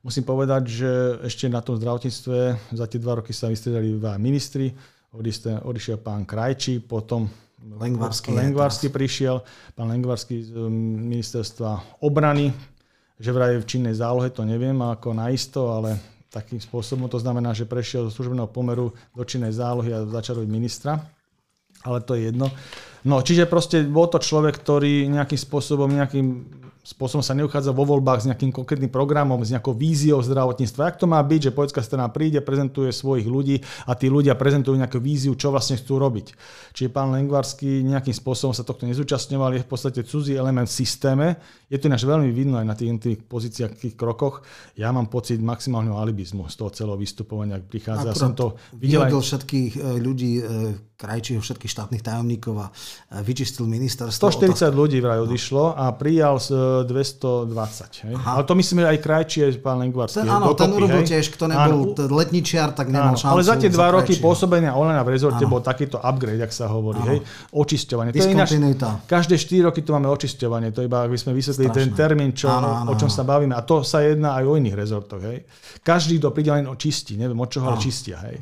Musím 0.00 0.24
povedať, 0.24 0.62
že 0.64 0.90
ešte 1.28 1.44
na 1.52 1.60
tom 1.60 1.76
zdravotníctve 1.76 2.72
za 2.72 2.86
tie 2.88 2.96
dva 2.96 3.20
roky 3.20 3.36
sa 3.36 3.52
vystredali 3.52 4.00
dva 4.00 4.16
ministri. 4.16 4.72
Odišiel 5.12 6.00
pán 6.00 6.24
Krajčí, 6.24 6.80
potom 6.80 7.28
Lengvarsky, 7.60 8.32
Lengvarsky 8.32 8.88
prišiel, 8.88 9.44
pán 9.76 9.92
Lengvarsky 9.92 10.48
z 10.48 10.56
um, 10.56 10.72
ministerstva 11.04 12.00
obrany, 12.00 12.48
že 13.20 13.28
vraj 13.28 13.60
v 13.60 13.68
činnej 13.68 13.92
zálohe, 13.92 14.32
to 14.32 14.48
neviem 14.48 14.80
ako 14.80 15.12
naisto, 15.12 15.68
ale 15.68 16.00
takým 16.32 16.56
spôsobom 16.56 17.04
to 17.12 17.20
znamená, 17.20 17.52
že 17.52 17.68
prešiel 17.68 18.08
zo 18.08 18.16
služobného 18.16 18.48
pomeru 18.48 18.96
do 19.12 19.24
činnej 19.28 19.52
zálohy 19.52 19.92
a 19.92 20.08
začal 20.08 20.40
robiť 20.40 20.48
ministra. 20.48 20.96
Ale 21.84 22.00
to 22.00 22.16
je 22.16 22.32
jedno. 22.32 22.48
No, 23.04 23.20
čiže 23.20 23.48
proste 23.48 23.84
bol 23.84 24.08
to 24.08 24.20
človek, 24.20 24.56
ktorý 24.56 25.08
nejakým 25.08 25.40
spôsobom, 25.40 25.88
nejakým 25.88 26.44
spôsobom 26.90 27.22
sa 27.22 27.38
neuchádza 27.38 27.70
vo 27.70 27.86
voľbách 27.86 28.26
s 28.26 28.28
nejakým 28.28 28.50
konkrétnym 28.50 28.90
programom, 28.90 29.38
s 29.46 29.54
nejakou 29.54 29.70
víziou 29.78 30.18
zdravotníctva. 30.18 30.90
Jak 30.90 30.98
to 30.98 31.06
má 31.06 31.22
byť, 31.22 31.40
že 31.48 31.54
politická 31.54 31.82
strana 31.86 32.10
príde, 32.10 32.42
prezentuje 32.42 32.90
svojich 32.90 33.30
ľudí 33.30 33.62
a 33.86 33.94
tí 33.94 34.10
ľudia 34.10 34.34
prezentujú 34.34 34.74
nejakú 34.74 34.98
víziu, 34.98 35.38
čo 35.38 35.54
vlastne 35.54 35.78
chcú 35.78 36.02
robiť. 36.02 36.34
Čiže 36.74 36.90
pán 36.90 37.14
Lengvarský 37.14 37.86
nejakým 37.86 38.14
spôsobom 38.14 38.50
sa 38.50 38.66
tohto 38.66 38.90
nezúčastňoval, 38.90 39.54
je 39.54 39.62
v 39.62 39.70
podstate 39.70 40.00
cudzí 40.02 40.34
element 40.34 40.66
v 40.66 40.74
systéme. 40.74 41.26
Je 41.70 41.78
to 41.78 41.86
ináč 41.86 42.02
veľmi 42.02 42.34
vidno 42.34 42.58
aj 42.58 42.66
na 42.66 42.74
tých 42.74 42.90
jednotlivých 42.90 43.22
pozíciách, 43.30 43.72
tých 43.78 43.94
krokoch. 43.94 44.42
Ja 44.74 44.90
mám 44.90 45.06
pocit 45.06 45.38
maximálneho 45.38 45.94
alibizmu 45.94 46.50
z 46.50 46.58
toho 46.58 46.70
celého 46.74 46.98
vystupovania, 46.98 47.62
ak 47.62 47.70
prichádza. 47.70 48.10
Akurát 48.10 48.18
som 48.18 48.34
to 48.34 48.58
videl 48.74 49.06
aj... 49.06 49.14
všetkých 49.14 49.72
e, 49.78 49.80
ľudí 50.02 50.32
e, 50.40 50.42
Krajčího, 51.00 51.40
všetkých 51.40 51.72
štátnych 51.72 52.02
tajomníkov 52.04 52.54
a 52.60 52.66
e, 52.68 52.72
vyčistil 53.24 53.64
ministerstvo. 53.64 54.28
140 54.28 54.68
ľudí 54.74 54.98
vraj 55.00 55.22
odišlo 55.24 55.72
a 55.78 55.88
prijal 55.96 56.36
220. 56.84 58.06
Hej? 58.06 58.14
Ale 58.16 58.42
to 58.44 58.52
myslím, 58.54 58.82
že 58.82 58.86
aj 58.92 58.98
Krajčí, 59.02 59.38
aj 59.44 59.52
pán 59.60 59.78
Lengvarský. 59.80 60.24
áno, 60.24 60.52
ten 60.54 60.70
urobil 60.70 61.02
tiež, 61.02 61.32
kto 61.32 61.48
nebol 61.48 61.92
áno. 61.92 62.16
letničiar, 62.16 62.72
tak 62.72 62.88
nemal 62.88 63.14
áno, 63.14 63.20
šancu. 63.20 63.32
Ale 63.34 63.42
za 63.42 63.54
tie 63.58 63.70
dva 63.72 63.88
roky 63.94 64.18
pôsobenia 64.18 64.76
Olena 64.76 65.00
v 65.02 65.10
rezorte 65.12 65.44
áno. 65.44 65.52
bol 65.56 65.60
takýto 65.64 65.98
upgrade, 65.98 66.40
ak 66.40 66.52
sa 66.52 66.68
hovorí. 66.68 67.00
Hej? 67.06 67.18
Očisťovanie. 67.50 68.10
To 68.12 68.20
je 68.20 68.32
ináč, 68.32 68.52
každé 69.08 69.34
4 69.40 69.68
roky 69.72 69.80
tu 69.80 69.90
máme 69.96 70.06
očisťovanie. 70.12 70.70
To 70.76 70.84
iba, 70.84 71.04
ak 71.04 71.10
by 71.10 71.18
sme 71.18 71.32
vysvetlili 71.32 71.70
ten 71.72 71.90
termín, 71.96 72.30
čo, 72.36 72.52
áno, 72.52 72.84
áno, 72.84 72.88
o 72.90 72.94
čom 72.94 73.08
áno. 73.10 73.16
sa 73.16 73.22
bavíme. 73.26 73.54
A 73.56 73.62
to 73.64 73.82
sa 73.82 74.04
jedná 74.04 74.36
aj 74.38 74.44
o 74.46 74.54
iných 74.54 74.76
rezortoch. 74.76 75.22
Hej? 75.24 75.48
Každý, 75.80 76.20
kto 76.20 76.30
príde 76.30 76.52
len 76.52 76.68
očistí, 76.68 77.16
neviem, 77.16 77.38
od 77.38 77.48
čoho 77.48 77.72
ale 77.72 77.80
čistia. 77.80 78.20
Hej? 78.28 78.38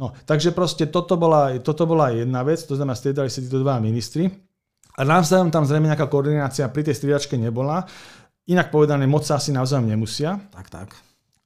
No, 0.00 0.16
takže 0.24 0.56
proste 0.56 0.88
toto 0.88 1.20
bola, 1.20 1.52
toto 1.60 1.84
bola 1.84 2.08
jedna 2.16 2.40
vec, 2.40 2.64
to 2.64 2.72
znamená, 2.72 2.96
striedali 2.96 3.28
sa 3.28 3.44
títo 3.44 3.60
dva 3.60 3.76
ministri. 3.84 4.49
A 4.96 5.00
navzájom 5.06 5.52
tam 5.52 5.62
zrejme 5.62 5.86
nejaká 5.90 6.10
koordinácia 6.10 6.66
pri 6.72 6.86
tej 6.86 6.98
striedačke 6.98 7.38
nebola. 7.38 7.86
Inak 8.50 8.74
povedané, 8.74 9.06
moc 9.06 9.22
sa 9.22 9.38
asi 9.38 9.54
navzájom 9.54 9.86
nemusia. 9.86 10.40
Tak, 10.50 10.66
tak. 10.72 10.88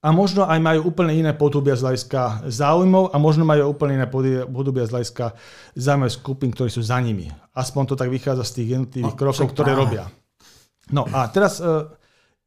A 0.04 0.12
možno 0.12 0.44
aj 0.44 0.60
majú 0.60 0.92
úplne 0.92 1.16
iné 1.16 1.32
podobia 1.32 1.72
z 1.72 1.84
hľadiska 1.88 2.44
záujmov 2.44 3.12
a 3.12 3.16
možno 3.16 3.48
majú 3.48 3.72
úplne 3.72 3.96
iné 3.96 4.06
podobia 4.44 4.84
z 4.84 4.92
hľadiska 4.92 5.32
záujmových 5.80 6.16
skupín, 6.20 6.50
ktorí 6.52 6.68
sú 6.68 6.84
za 6.84 7.00
nimi. 7.00 7.32
Aspoň 7.56 7.82
to 7.88 7.94
tak 7.96 8.12
vychádza 8.12 8.44
z 8.44 8.52
tých 8.60 8.68
jednotlivých 8.76 9.16
no, 9.16 9.20
krokov, 9.20 9.48
ktoré 9.56 9.72
práve. 9.72 9.80
robia. 9.80 10.04
No 10.92 11.08
a 11.08 11.24
teraz 11.32 11.56
uh, 11.64 11.88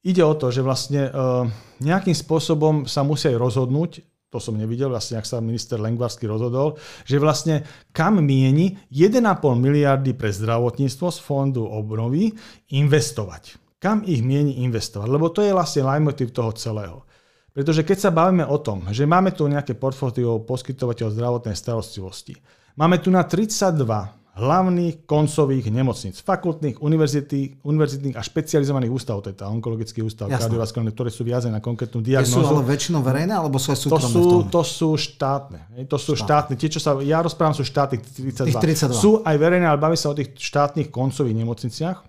ide 0.06 0.22
o 0.22 0.38
to, 0.38 0.54
že 0.54 0.62
vlastne 0.62 1.10
uh, 1.10 1.50
nejakým 1.82 2.14
spôsobom 2.14 2.86
sa 2.86 3.02
musia 3.02 3.34
aj 3.34 3.42
rozhodnúť, 3.42 4.06
to 4.28 4.44
som 4.44 4.60
nevidel, 4.60 4.92
vlastne, 4.92 5.16
ak 5.16 5.24
sa 5.24 5.40
minister 5.40 5.80
Lengvarsky 5.80 6.28
rozhodol, 6.28 6.76
že 7.08 7.16
vlastne 7.16 7.64
kam 7.96 8.20
mieni 8.20 8.76
1,5 8.92 9.24
miliardy 9.56 10.12
pre 10.20 10.36
zdravotníctvo 10.36 11.08
z 11.08 11.20
fondu 11.24 11.64
obnovy 11.64 12.36
investovať. 12.76 13.56
Kam 13.80 14.04
ich 14.04 14.26
mieni 14.26 14.66
investovať? 14.68 15.08
Lebo 15.08 15.32
to 15.32 15.46
je 15.46 15.56
vlastne 15.56 15.88
leitmotiv 15.88 16.36
toho 16.36 16.52
celého. 16.58 17.08
Pretože 17.56 17.88
keď 17.88 17.98
sa 17.98 18.12
bavíme 18.14 18.46
o 18.46 18.58
tom, 18.60 18.86
že 18.92 19.08
máme 19.08 19.34
tu 19.34 19.48
nejaké 19.48 19.74
portfólio 19.74 20.44
poskytovateľov 20.44 21.16
zdravotnej 21.16 21.56
starostlivosti, 21.58 22.38
máme 22.78 23.02
tu 23.02 23.10
na 23.10 23.26
32 23.26 24.17
hlavných 24.38 25.10
koncových 25.10 25.74
nemocníc, 25.74 26.22
fakultných, 26.22 26.78
univerzitných 26.78 28.16
a 28.16 28.22
špecializovaných 28.22 28.92
ústavov, 28.94 29.26
to 29.26 29.34
je 29.34 29.38
tá 29.42 29.50
onkologický 29.50 30.06
ústav, 30.06 30.30
kardiovaskulárne, 30.30 30.94
ktoré 30.94 31.10
sú 31.10 31.26
viazané 31.26 31.58
na 31.58 31.64
konkrétnu 31.64 32.06
diagnózu. 32.06 32.46
Sú 32.46 32.46
ale 32.46 32.62
väčšinou 32.62 33.02
verejné, 33.02 33.34
alebo 33.34 33.58
sú 33.58 33.74
aj 33.74 33.80
súkromné? 33.82 34.06
To 34.06 34.14
sú, 34.14 34.26
to 34.54 34.62
sú 34.62 34.90
štátne. 34.94 35.62
To 35.90 35.98
sú 35.98 36.14
štátne. 36.14 36.54
Tie, 36.54 36.70
čo 36.70 36.78
sa, 36.78 36.96
ja 37.02 37.20
rozprávam, 37.26 37.58
sú 37.58 37.66
štátnych 37.66 38.02
32. 38.06 38.54
32. 38.54 38.94
Sú 38.94 39.26
aj 39.26 39.36
verejné, 39.36 39.66
ale 39.66 39.82
bavím 39.82 39.98
sa 39.98 40.14
o 40.14 40.18
tých 40.18 40.38
štátnych 40.38 40.94
koncových 40.94 41.36
nemocniciach 41.36 42.00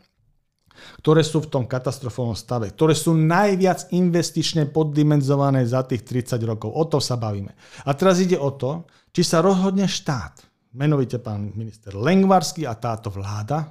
ktoré 0.98 1.26
sú 1.26 1.42
v 1.42 1.50
tom 1.50 1.64
katastrofovom 1.66 2.38
stave, 2.38 2.70
ktoré 2.70 2.94
sú 2.94 3.14
najviac 3.14 3.90
investične 3.94 4.70
poddimenzované 4.70 5.66
za 5.66 5.82
tých 5.82 6.06
30 6.06 6.38
rokov. 6.46 6.70
O 6.70 6.86
to 6.86 7.02
sa 7.02 7.18
bavíme. 7.18 7.54
A 7.82 7.90
teraz 7.94 8.22
ide 8.22 8.38
o 8.38 8.54
to, 8.54 8.86
či 9.10 9.26
sa 9.26 9.42
rozhodne 9.42 9.90
štát 9.90 10.47
menovite 10.78 11.18
pán 11.18 11.50
minister 11.58 11.90
Lengvarsky 11.98 12.62
a 12.62 12.78
táto 12.78 13.10
vláda 13.10 13.66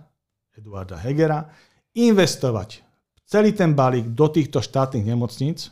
Eduarda 0.58 1.00
Hegera, 1.00 1.48
investovať 1.96 2.84
celý 3.24 3.54
ten 3.54 3.72
balík 3.78 4.12
do 4.12 4.28
týchto 4.28 4.60
štátnych 4.60 5.06
nemocníc, 5.06 5.70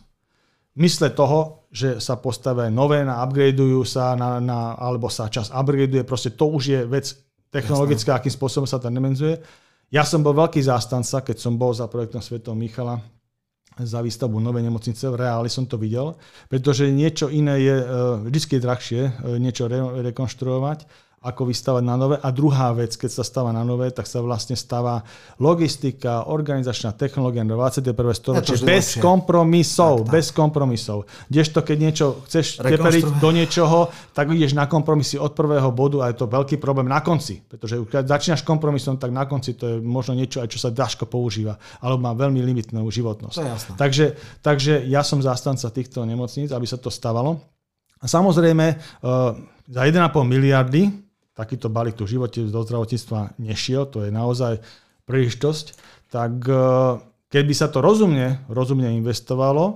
mysle 0.80 1.10
toho, 1.12 1.68
že 1.74 2.00
sa 2.00 2.16
postavia 2.16 2.72
nové, 2.72 3.04
na 3.04 3.20
upgradeujú 3.26 3.82
sa, 3.84 4.16
na, 4.16 4.40
na, 4.40 4.80
alebo 4.80 5.12
sa 5.12 5.28
čas 5.28 5.52
upgradeuje, 5.52 6.08
proste 6.08 6.38
to 6.38 6.48
už 6.48 6.64
je 6.64 6.80
vec 6.88 7.06
technologická, 7.52 8.20
akým 8.20 8.32
spôsobom 8.32 8.68
sa 8.68 8.80
to 8.80 8.88
nemenzuje. 8.88 9.40
Ja 9.92 10.04
som 10.04 10.24
bol 10.24 10.36
veľký 10.36 10.60
zástanca, 10.64 11.24
keď 11.24 11.38
som 11.40 11.56
bol 11.56 11.72
za 11.72 11.88
projektom 11.88 12.20
Svetom 12.20 12.56
Michala, 12.56 13.00
za 13.76 14.00
výstavbu 14.00 14.40
novej 14.40 14.64
nemocnice. 14.64 15.04
V 15.12 15.20
reáli 15.20 15.52
som 15.52 15.68
to 15.68 15.76
videl, 15.76 16.16
pretože 16.48 16.88
niečo 16.88 17.28
iné 17.28 17.60
je, 17.60 17.76
vždy 18.24 18.40
je 18.56 18.60
drahšie 18.64 19.02
niečo 19.36 19.68
rekonštruovať 20.00 21.05
ako 21.26 21.50
vystavať 21.50 21.82
na 21.82 21.98
nové. 21.98 22.16
A 22.22 22.30
druhá 22.30 22.70
vec, 22.78 22.94
keď 22.94 23.10
sa 23.10 23.24
stáva 23.26 23.50
na 23.50 23.66
nové, 23.66 23.90
tak 23.90 24.06
sa 24.06 24.22
vlastne 24.22 24.54
stáva 24.54 25.02
logistika, 25.42 26.30
organizačná 26.30 26.94
technológia 26.94 27.42
na 27.42 27.58
21. 27.58 27.98
storočie 28.14 28.62
bez 28.62 28.94
lepšie. 28.94 29.02
kompromisov. 29.02 30.06
Tak, 30.06 30.08
tak. 30.08 30.14
Bez 30.14 30.28
kompromisov. 30.30 31.10
Kdežto, 31.26 31.66
keď 31.66 31.78
niečo 31.82 32.06
chceš 32.30 32.62
tepeliť 32.62 33.18
do 33.18 33.30
niečoho, 33.34 33.90
tak 34.14 34.30
ideš 34.30 34.54
na 34.54 34.70
kompromisy 34.70 35.18
od 35.18 35.34
prvého 35.34 35.74
bodu 35.74 36.06
a 36.06 36.14
je 36.14 36.22
to 36.22 36.30
veľký 36.30 36.62
problém 36.62 36.86
na 36.86 37.02
konci. 37.02 37.42
Pretože 37.42 37.82
keď 37.90 38.06
začínaš 38.06 38.46
kompromisom, 38.46 39.02
tak 39.02 39.10
na 39.10 39.26
konci 39.26 39.58
to 39.58 39.66
je 39.66 39.76
možno 39.82 40.14
niečo, 40.14 40.46
aj 40.46 40.54
čo 40.54 40.62
sa 40.62 40.70
ťažko 40.70 41.10
používa, 41.10 41.58
alebo 41.82 42.06
má 42.06 42.14
veľmi 42.14 42.38
limitnú 42.46 42.86
životnosť. 42.86 43.74
Takže, 43.74 44.06
takže 44.46 44.86
ja 44.86 45.02
som 45.02 45.18
zástanca 45.26 45.74
týchto 45.74 46.06
nemocníc, 46.06 46.54
aby 46.54 46.70
sa 46.70 46.78
to 46.78 46.94
stavalo. 46.94 47.42
A 48.04 48.06
samozrejme, 48.06 48.78
uh, 49.02 49.34
za 49.66 49.82
1,5 49.82 50.14
miliardy 50.30 51.05
takýto 51.36 51.68
balík 51.68 52.00
tu 52.00 52.08
v 52.08 52.18
živote 52.18 52.48
do 52.48 52.62
zdravotníctva 52.64 53.36
nešiel, 53.38 53.86
to 53.92 54.08
je 54.08 54.10
naozaj 54.10 54.64
príležitosť, 55.04 55.66
tak 56.10 56.32
e, 56.48 56.56
keby 57.30 57.54
sa 57.54 57.68
to 57.68 57.84
rozumne, 57.84 58.42
rozumne 58.48 58.96
investovalo 58.96 59.76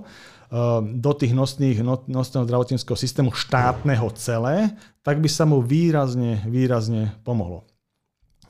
do 0.96 1.12
tých 1.12 1.36
nosných, 1.36 1.84
no, 1.84 2.00
nosného 2.08 2.48
zdravotníckého 2.48 2.96
systému 2.96 3.36
štátneho 3.36 4.08
celé, 4.16 4.72
tak 5.04 5.20
by 5.20 5.28
sa 5.28 5.44
mu 5.44 5.60
výrazne, 5.60 6.40
výrazne 6.48 7.12
pomohlo. 7.22 7.68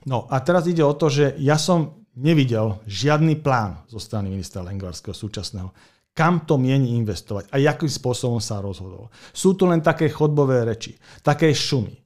No 0.06 0.24
a 0.30 0.40
teraz 0.40 0.64
ide 0.70 0.80
o 0.80 0.96
to, 0.96 1.12
že 1.12 1.36
ja 1.36 1.60
som 1.60 2.06
nevidel 2.16 2.80
žiadny 2.88 3.42
plán 3.42 3.84
zo 3.90 4.00
strany 4.00 4.32
ministra 4.32 4.64
Lengvarského 4.64 5.12
súčasného, 5.12 5.74
kam 6.14 6.46
to 6.46 6.56
mieni 6.56 6.96
investovať 6.98 7.50
a 7.52 7.56
akým 7.58 7.90
spôsobom 7.90 8.38
sa 8.38 8.62
rozhodol. 8.62 9.12
Sú 9.34 9.54
tu 9.54 9.66
len 9.66 9.82
také 9.82 10.10
chodbové 10.10 10.62
reči, 10.62 10.96
také 11.22 11.52
šumy 11.52 12.00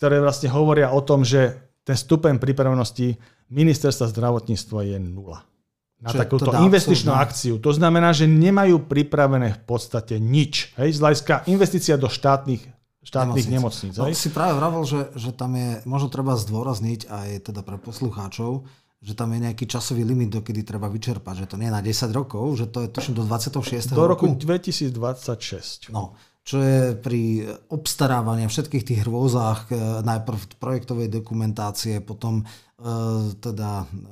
ktoré 0.00 0.16
vlastne 0.16 0.48
hovoria 0.48 0.96
o 0.96 1.04
tom, 1.04 1.28
že 1.28 1.60
ten 1.84 1.92
stupeň 1.92 2.40
pripravenosti 2.40 3.20
ministerstva 3.52 4.08
zdravotníctva 4.08 4.88
je 4.88 4.96
nula. 4.96 5.44
Na 6.00 6.08
Čo 6.08 6.16
takúto 6.24 6.48
teda 6.48 6.64
investičnú 6.64 7.12
absolútne. 7.12 7.28
akciu. 7.28 7.54
To 7.60 7.72
znamená, 7.76 8.16
že 8.16 8.24
nemajú 8.24 8.88
pripravené 8.88 9.60
v 9.60 9.62
podstate 9.68 10.16
nič. 10.16 10.72
Hej, 10.80 10.96
z 10.96 10.98
hľadiska 11.04 11.34
investícia 11.52 12.00
do 12.00 12.08
štátnych 12.08 12.64
štátnych 13.00 13.48
nemocníc 13.48 13.96
no, 13.96 14.08
si 14.12 14.28
práve 14.28 14.60
vravel, 14.60 14.84
že, 14.84 15.08
že 15.16 15.32
tam 15.32 15.56
je, 15.56 15.80
možno 15.88 16.12
treba 16.12 16.36
zdôrazniť 16.36 17.08
aj 17.08 17.28
teda 17.48 17.60
pre 17.64 17.80
poslucháčov, 17.80 18.68
že 19.00 19.16
tam 19.16 19.32
je 19.32 19.40
nejaký 19.48 19.64
časový 19.64 20.04
limit, 20.04 20.28
dokedy 20.28 20.60
treba 20.60 20.84
vyčerpať, 20.92 21.44
že 21.44 21.46
to 21.48 21.56
nie 21.56 21.72
je 21.72 21.74
na 21.76 21.80
10 21.80 22.12
rokov, 22.12 22.44
že 22.60 22.68
to 22.68 22.84
je 22.84 22.88
tuším 22.92 23.16
do 23.16 23.24
26. 23.24 23.96
Do 23.96 24.04
roku, 24.04 24.28
roku 24.28 24.36
2026. 24.36 25.88
No, 25.88 26.12
čo 26.50 26.58
je 26.58 26.98
pri 26.98 27.46
obstarávaní 27.70 28.50
všetkých 28.50 28.82
tých 28.82 29.00
hrôzách, 29.06 29.70
e, 29.70 29.74
najprv 30.02 30.58
projektovej 30.58 31.06
dokumentácie, 31.06 32.02
potom 32.02 32.42
e, 32.42 32.44
teda 33.38 33.86
e, 33.86 34.10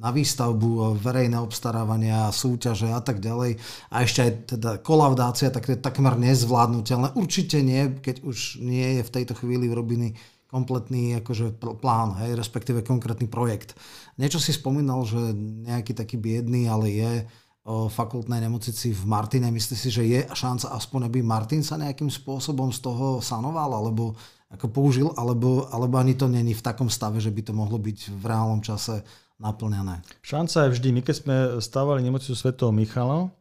na 0.00 0.08
výstavbu, 0.08 0.96
verejné 0.96 1.36
obstarávania, 1.36 2.32
súťaže 2.32 2.88
a 2.88 3.04
tak 3.04 3.20
ďalej. 3.20 3.60
A 3.92 4.08
ešte 4.08 4.20
aj 4.24 4.32
teda 4.56 4.70
kolaudácia, 4.80 5.52
tak 5.52 5.68
to 5.68 5.76
je 5.76 5.84
takmer 5.84 6.16
nezvládnutelné. 6.16 7.12
Určite 7.12 7.60
nie, 7.60 7.92
keď 8.00 8.24
už 8.24 8.64
nie 8.64 9.00
je 9.00 9.02
v 9.04 9.14
tejto 9.20 9.36
chvíli 9.36 9.68
urobený 9.68 10.16
kompletný 10.48 11.20
akože 11.20 11.60
plán, 11.60 12.16
hej, 12.24 12.40
respektíve 12.40 12.80
konkrétny 12.86 13.28
projekt. 13.28 13.76
Niečo 14.16 14.40
si 14.40 14.56
spomínal, 14.56 15.04
že 15.04 15.36
nejaký 15.68 15.92
taký 15.92 16.16
biedný, 16.16 16.72
ale 16.72 16.86
je 16.88 17.12
fakultnej 17.64 18.44
nemocnici 18.44 18.92
v 18.92 19.02
Martine. 19.08 19.48
Myslíte 19.48 19.80
si, 19.80 19.88
že 19.88 20.04
je 20.04 20.20
šanca 20.28 20.76
aspoň, 20.76 21.08
aby 21.08 21.24
Martin 21.24 21.64
sa 21.64 21.80
nejakým 21.80 22.12
spôsobom 22.12 22.68
z 22.68 22.84
toho 22.84 23.24
sanoval, 23.24 23.72
alebo 23.72 24.12
ako 24.52 24.68
použil, 24.68 25.08
alebo, 25.16 25.64
alebo 25.72 25.96
ani 25.96 26.12
to 26.12 26.28
není 26.28 26.52
v 26.52 26.60
takom 26.62 26.92
stave, 26.92 27.18
že 27.24 27.32
by 27.32 27.40
to 27.40 27.52
mohlo 27.56 27.80
byť 27.80 28.12
v 28.12 28.24
reálnom 28.24 28.60
čase 28.60 29.00
naplňané? 29.40 30.04
Šanca 30.20 30.68
je 30.68 30.72
vždy. 30.76 30.88
My 30.92 31.00
keď 31.00 31.14
sme 31.16 31.36
stávali 31.58 32.04
nemocnicu 32.04 32.36
Svetého 32.36 32.70
Michala, 32.70 33.32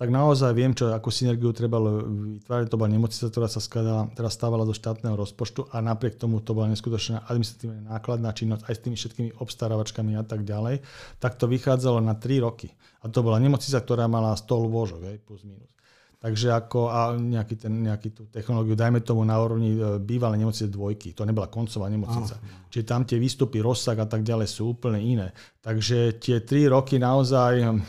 tak 0.00 0.08
naozaj 0.08 0.56
viem, 0.56 0.72
čo, 0.72 0.88
akú 0.96 1.12
synergiu 1.12 1.52
treba 1.52 1.76
vytvárať. 1.76 2.72
To 2.72 2.80
bola 2.80 2.88
nemocnica, 2.88 3.28
ktorá 3.28 3.52
sa 3.52 3.60
skladala, 3.60 4.08
teraz 4.16 4.32
stávala 4.32 4.64
do 4.64 4.72
štátneho 4.72 5.12
rozpočtu 5.12 5.68
a 5.68 5.84
napriek 5.84 6.16
tomu 6.16 6.40
to 6.40 6.56
bola 6.56 6.72
neskutočná 6.72 7.28
administratívna 7.28 7.84
nákladná 7.84 8.32
činnosť 8.32 8.64
aj 8.64 8.74
s 8.74 8.80
tými 8.80 8.96
všetkými 8.96 9.30
obstarávačkami 9.44 10.16
a 10.16 10.24
tak 10.24 10.48
ďalej. 10.48 10.80
Tak 11.20 11.36
to 11.36 11.44
vychádzalo 11.44 12.00
na 12.00 12.16
3 12.16 12.40
roky. 12.40 12.72
A 13.04 13.12
to 13.12 13.20
bola 13.20 13.36
nemocnica, 13.36 13.76
ktorá 13.76 14.08
mala 14.08 14.32
100 14.32 14.48
lôžok, 14.48 15.00
aj, 15.04 15.16
plus 15.20 15.44
minus. 15.44 15.68
Takže 16.16 16.48
ako 16.48 16.88
a 16.88 17.12
nejaký, 17.20 17.60
ten, 17.60 17.72
nejaký 17.84 18.08
tú 18.16 18.22
technológiu, 18.32 18.80
dajme 18.80 19.04
tomu 19.04 19.28
na 19.28 19.36
úrovni 19.36 19.76
e, 19.76 20.00
bývalej 20.00 20.40
nemocnice 20.40 20.72
dvojky, 20.72 21.12
to 21.12 21.28
nebola 21.28 21.52
koncová 21.52 21.92
nemocnica. 21.92 22.40
Aha. 22.40 22.68
Čiže 22.72 22.84
tam 22.88 23.04
tie 23.04 23.20
výstupy, 23.20 23.60
rozsah 23.60 23.96
a 24.00 24.08
tak 24.08 24.24
ďalej 24.24 24.48
sú 24.48 24.76
úplne 24.76 25.00
iné. 25.00 25.32
Takže 25.60 26.16
tie 26.20 26.40
tri 26.40 26.68
roky 26.68 26.96
naozaj 26.96 27.52
hm, 27.68 27.80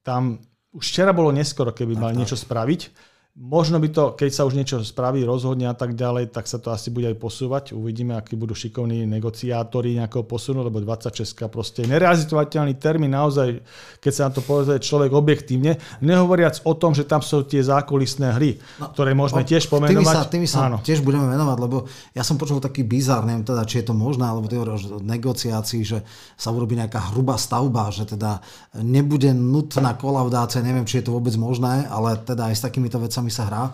tam 0.00 0.40
už 0.70 0.84
včera 0.86 1.10
bolo 1.10 1.34
neskoro, 1.34 1.74
keby 1.74 1.98
mal 1.98 2.12
niečo 2.14 2.38
spraviť 2.38 3.09
Možno 3.38 3.78
by 3.78 3.88
to, 3.94 4.04
keď 4.18 4.30
sa 4.34 4.42
už 4.42 4.58
niečo 4.58 4.82
spraví, 4.82 5.22
rozhodne 5.22 5.70
a 5.70 5.76
tak 5.78 5.94
ďalej, 5.94 6.34
tak 6.34 6.50
sa 6.50 6.58
to 6.58 6.74
asi 6.74 6.90
bude 6.90 7.06
aj 7.06 7.14
posúvať. 7.14 7.64
Uvidíme, 7.78 8.18
akí 8.18 8.34
budú 8.34 8.58
šikovní 8.58 9.06
negociátori 9.06 10.02
nejakého 10.02 10.26
posunu, 10.26 10.66
lebo 10.66 10.82
26 10.82 11.46
proste 11.46 11.86
nerealizovateľný 11.86 12.74
termín 12.82 13.14
naozaj, 13.14 13.62
keď 14.02 14.12
sa 14.12 14.22
na 14.26 14.30
to 14.34 14.42
povie 14.42 14.82
človek 14.82 15.14
objektívne, 15.14 15.78
nehovoriac 16.02 16.58
o 16.66 16.74
tom, 16.74 16.90
že 16.90 17.06
tam 17.06 17.22
sú 17.22 17.46
tie 17.46 17.62
zákulisné 17.62 18.34
hry, 18.34 18.58
no, 18.82 18.90
ktoré 18.90 19.14
môžeme 19.14 19.46
tiež 19.46 19.70
pomenovať. 19.70 19.94
Tými 19.94 20.10
sa, 20.10 20.20
tými 20.26 20.48
sa 20.50 20.58
Áno. 20.66 20.82
tiež 20.82 20.98
budeme 20.98 21.30
venovať, 21.30 21.58
lebo 21.62 21.86
ja 22.10 22.26
som 22.26 22.34
počul 22.34 22.58
taký 22.58 22.82
bizár, 22.82 23.22
neviem 23.22 23.46
teda, 23.46 23.62
či 23.62 23.86
je 23.86 23.88
to 23.88 23.94
možné, 23.94 24.26
alebo 24.26 24.50
ty 24.50 24.58
hovoríš 24.58 24.90
o 24.90 24.98
negociácii, 24.98 25.82
že 25.86 26.02
sa 26.34 26.50
urobí 26.50 26.74
nejaká 26.74 27.14
hrubá 27.14 27.38
stavba, 27.38 27.94
že 27.94 28.10
teda 28.10 28.42
nebude 28.82 29.30
nutná 29.30 29.94
kolaudácia, 29.94 30.66
neviem, 30.66 30.82
či 30.82 30.98
je 30.98 31.06
to 31.06 31.14
vôbec 31.14 31.32
možné, 31.38 31.86
ale 31.86 32.18
teda 32.18 32.50
aj 32.50 32.58
s 32.58 32.64
takýmito 32.66 32.98
vecami 32.98 33.19
vecami 33.20 33.28
sa 33.28 33.44
hrá. 33.52 33.64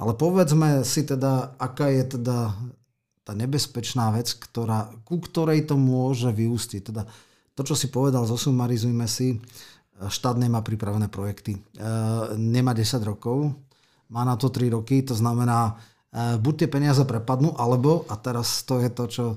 Ale 0.00 0.16
povedzme 0.16 0.80
si 0.88 1.04
teda, 1.04 1.52
aká 1.60 1.92
je 1.92 2.16
teda 2.16 2.56
tá 3.26 3.32
nebezpečná 3.36 4.08
vec, 4.16 4.32
ktorá, 4.32 4.88
ku 5.04 5.20
ktorej 5.20 5.68
to 5.68 5.76
môže 5.76 6.32
vyústiť. 6.32 6.80
Teda 6.80 7.04
to, 7.52 7.62
čo 7.66 7.76
si 7.76 7.92
povedal, 7.92 8.24
zosumarizujme 8.24 9.04
si, 9.04 9.36
štát 9.96 10.36
nemá 10.40 10.64
pripravené 10.64 11.12
projekty. 11.12 11.56
E, 11.56 11.60
nemá 12.36 12.72
10 12.76 13.02
rokov, 13.02 13.52
má 14.12 14.22
na 14.22 14.36
to 14.36 14.52
3 14.52 14.72
roky, 14.72 15.02
to 15.02 15.16
znamená, 15.16 15.74
e, 16.12 16.36
buď 16.38 16.54
tie 16.64 16.68
peniaze 16.68 17.02
prepadnú, 17.02 17.56
alebo, 17.56 18.04
a 18.06 18.14
teraz 18.20 18.62
to 18.62 18.78
je 18.78 18.90
to, 18.92 19.04
čo 19.08 19.24
e, 19.32 19.36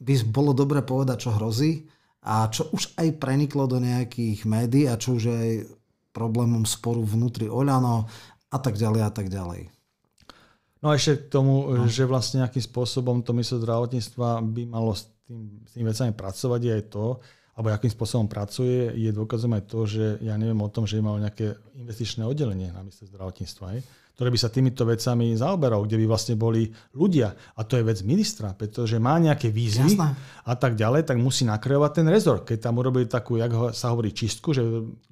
by 0.00 0.14
bolo 0.30 0.56
dobre 0.56 0.80
povedať, 0.86 1.28
čo 1.28 1.36
hrozí, 1.36 1.84
a 2.24 2.48
čo 2.48 2.72
už 2.72 2.96
aj 2.96 3.20
preniklo 3.20 3.68
do 3.68 3.76
nejakých 3.76 4.48
médií 4.48 4.88
a 4.88 4.96
čo 4.96 5.20
už 5.20 5.24
aj 5.28 5.48
problémom 6.14 6.62
sporu 6.62 7.02
vnútri 7.02 7.50
Oľano 7.50 8.06
a 8.48 8.58
tak 8.62 8.78
ďalej 8.78 9.00
a 9.02 9.10
tak 9.10 9.26
ďalej. 9.26 9.66
No 10.78 10.92
a 10.92 11.00
ešte 11.00 11.26
k 11.26 11.32
tomu, 11.32 11.74
no. 11.74 11.90
že 11.90 12.06
vlastne 12.06 12.46
nejakým 12.46 12.62
spôsobom 12.62 13.26
to 13.26 13.34
mysle 13.34 13.58
zdravotníctva 13.58 14.38
by 14.44 14.62
malo 14.68 14.94
s, 14.94 15.10
tým, 15.26 15.58
s 15.66 15.74
tými 15.74 15.90
vecami 15.90 16.12
pracovať 16.14 16.60
je 16.60 16.72
aj 16.76 16.84
to, 16.92 17.06
alebo 17.56 17.66
akým 17.72 17.92
spôsobom 17.92 18.26
pracuje, 18.28 18.92
je 18.94 19.10
dôkazom 19.10 19.50
aj 19.56 19.64
to, 19.66 19.80
že 19.88 20.04
ja 20.20 20.36
neviem 20.36 20.60
o 20.60 20.70
tom, 20.70 20.84
že 20.86 21.00
je 21.00 21.06
malo 21.06 21.18
nejaké 21.18 21.56
investičné 21.74 22.22
oddelenie 22.28 22.70
na 22.70 22.84
mysle 22.84 23.08
zdravotníctva. 23.10 23.64
Aj 23.74 23.78
ktoré 24.14 24.30
by 24.30 24.38
sa 24.38 24.46
týmito 24.46 24.86
vecami 24.86 25.34
zaoberal, 25.34 25.82
kde 25.82 25.98
by 25.98 26.06
vlastne 26.06 26.38
boli 26.38 26.70
ľudia. 26.94 27.34
A 27.58 27.66
to 27.66 27.74
je 27.74 27.82
vec 27.82 27.98
ministra, 28.06 28.54
pretože 28.54 28.94
má 29.02 29.18
nejaké 29.18 29.50
výzvy 29.50 29.98
Jasné. 29.98 30.14
a 30.46 30.54
tak 30.54 30.78
ďalej, 30.78 31.10
tak 31.10 31.18
musí 31.18 31.42
nakreovať 31.42 31.90
ten 31.98 32.06
rezort. 32.06 32.46
Keď 32.46 32.58
tam 32.62 32.78
urobili 32.78 33.10
takú, 33.10 33.42
jak 33.42 33.50
sa 33.74 33.90
hovorí, 33.90 34.14
čistku, 34.14 34.54
že 34.54 34.62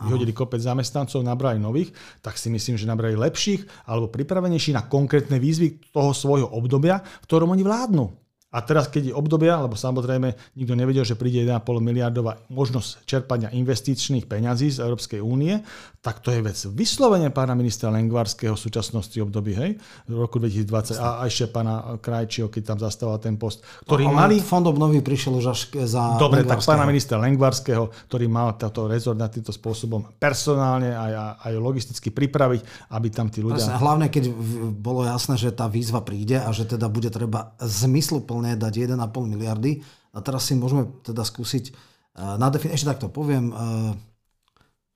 vyhodili 0.07 0.31
kopec 0.31 0.62
zamestnancov, 0.62 1.19
nabrali 1.27 1.59
nových, 1.59 1.91
tak 2.23 2.38
si 2.38 2.47
myslím, 2.55 2.79
že 2.79 2.87
nabrali 2.87 3.19
lepších 3.19 3.91
alebo 3.91 4.07
pripravenejších 4.07 4.79
na 4.79 4.87
konkrétne 4.87 5.43
výzvy 5.43 5.91
toho 5.91 6.15
svojho 6.15 6.47
obdobia, 6.55 7.03
v 7.03 7.27
ktorom 7.27 7.51
oni 7.51 7.67
vládnu. 7.67 8.21
A 8.53 8.61
teraz, 8.61 8.93
keď 8.93 9.11
je 9.11 9.15
obdobia, 9.17 9.57
lebo 9.57 9.73
samozrejme 9.81 10.57
nikto 10.61 10.77
nevedel, 10.77 11.09
že 11.09 11.17
príde 11.17 11.41
1,5 11.49 11.65
miliardová 11.81 12.37
možnosť 12.53 13.09
čerpania 13.09 13.49
investičných 13.49 14.29
peňazí 14.29 14.69
z 14.77 14.85
Európskej 14.85 15.25
únie, 15.25 15.65
tak 16.05 16.21
to 16.21 16.35
je 16.35 16.45
vec 16.45 16.59
vyslovene 16.69 17.33
pána 17.33 17.57
ministra 17.57 17.88
Lengvarského 17.88 18.53
v 18.53 18.61
súčasnosti 18.61 19.15
období, 19.23 19.57
hej, 19.57 19.71
v 20.05 20.15
roku 20.19 20.37
2020 20.37 21.01
a 21.01 21.25
ešte 21.25 21.49
pána 21.49 21.97
Krajčího, 21.97 22.53
keď 22.53 22.75
tam 22.75 22.79
zastával 22.83 23.23
ten 23.23 23.41
post, 23.41 23.65
ktorý 23.88 24.11
no, 24.11 24.21
mali... 24.21 24.43
Fond 24.43 24.67
obnovy 24.69 25.01
prišiel 25.01 25.38
už 25.38 25.47
až 25.49 25.61
za 25.88 26.21
Dobre, 26.21 26.45
tak 26.45 26.61
pána 26.61 26.85
ministra 26.85 27.17
Lengvarského, 27.23 27.88
ktorý 28.11 28.27
mal 28.29 28.59
táto 28.61 28.85
rezort 28.85 29.17
na 29.17 29.33
týmto 29.33 29.55
spôsobom 29.55 30.19
personálne 30.21 30.93
aj, 30.93 31.41
aj 31.41 31.53
logisticky 31.57 32.12
pripraviť, 32.12 32.91
aby 32.93 33.09
tam 33.09 33.33
tí 33.33 33.41
ľudia... 33.41 33.62
Presne, 33.62 33.81
hlavne, 33.81 34.07
keď 34.11 34.29
bolo 34.75 35.07
jasné, 35.07 35.38
že 35.38 35.55
tá 35.55 35.71
výzva 35.71 36.05
príde 36.05 36.37
a 36.37 36.51
že 36.51 36.67
teda 36.67 36.91
bude 36.91 37.09
treba 37.09 37.55
zmysluplne 37.62 38.41
reálne 38.42 38.59
dať 38.59 38.98
1,5 38.98 38.98
miliardy. 39.31 39.78
A 40.12 40.18
teraz 40.20 40.50
si 40.50 40.59
môžeme 40.59 40.90
teda 41.07 41.22
skúsiť 41.22 41.72
uh, 41.72 42.37
nadefinovať, 42.37 42.76
ešte 42.76 42.90
takto 42.90 43.07
poviem, 43.09 43.55
uh, 43.55 43.94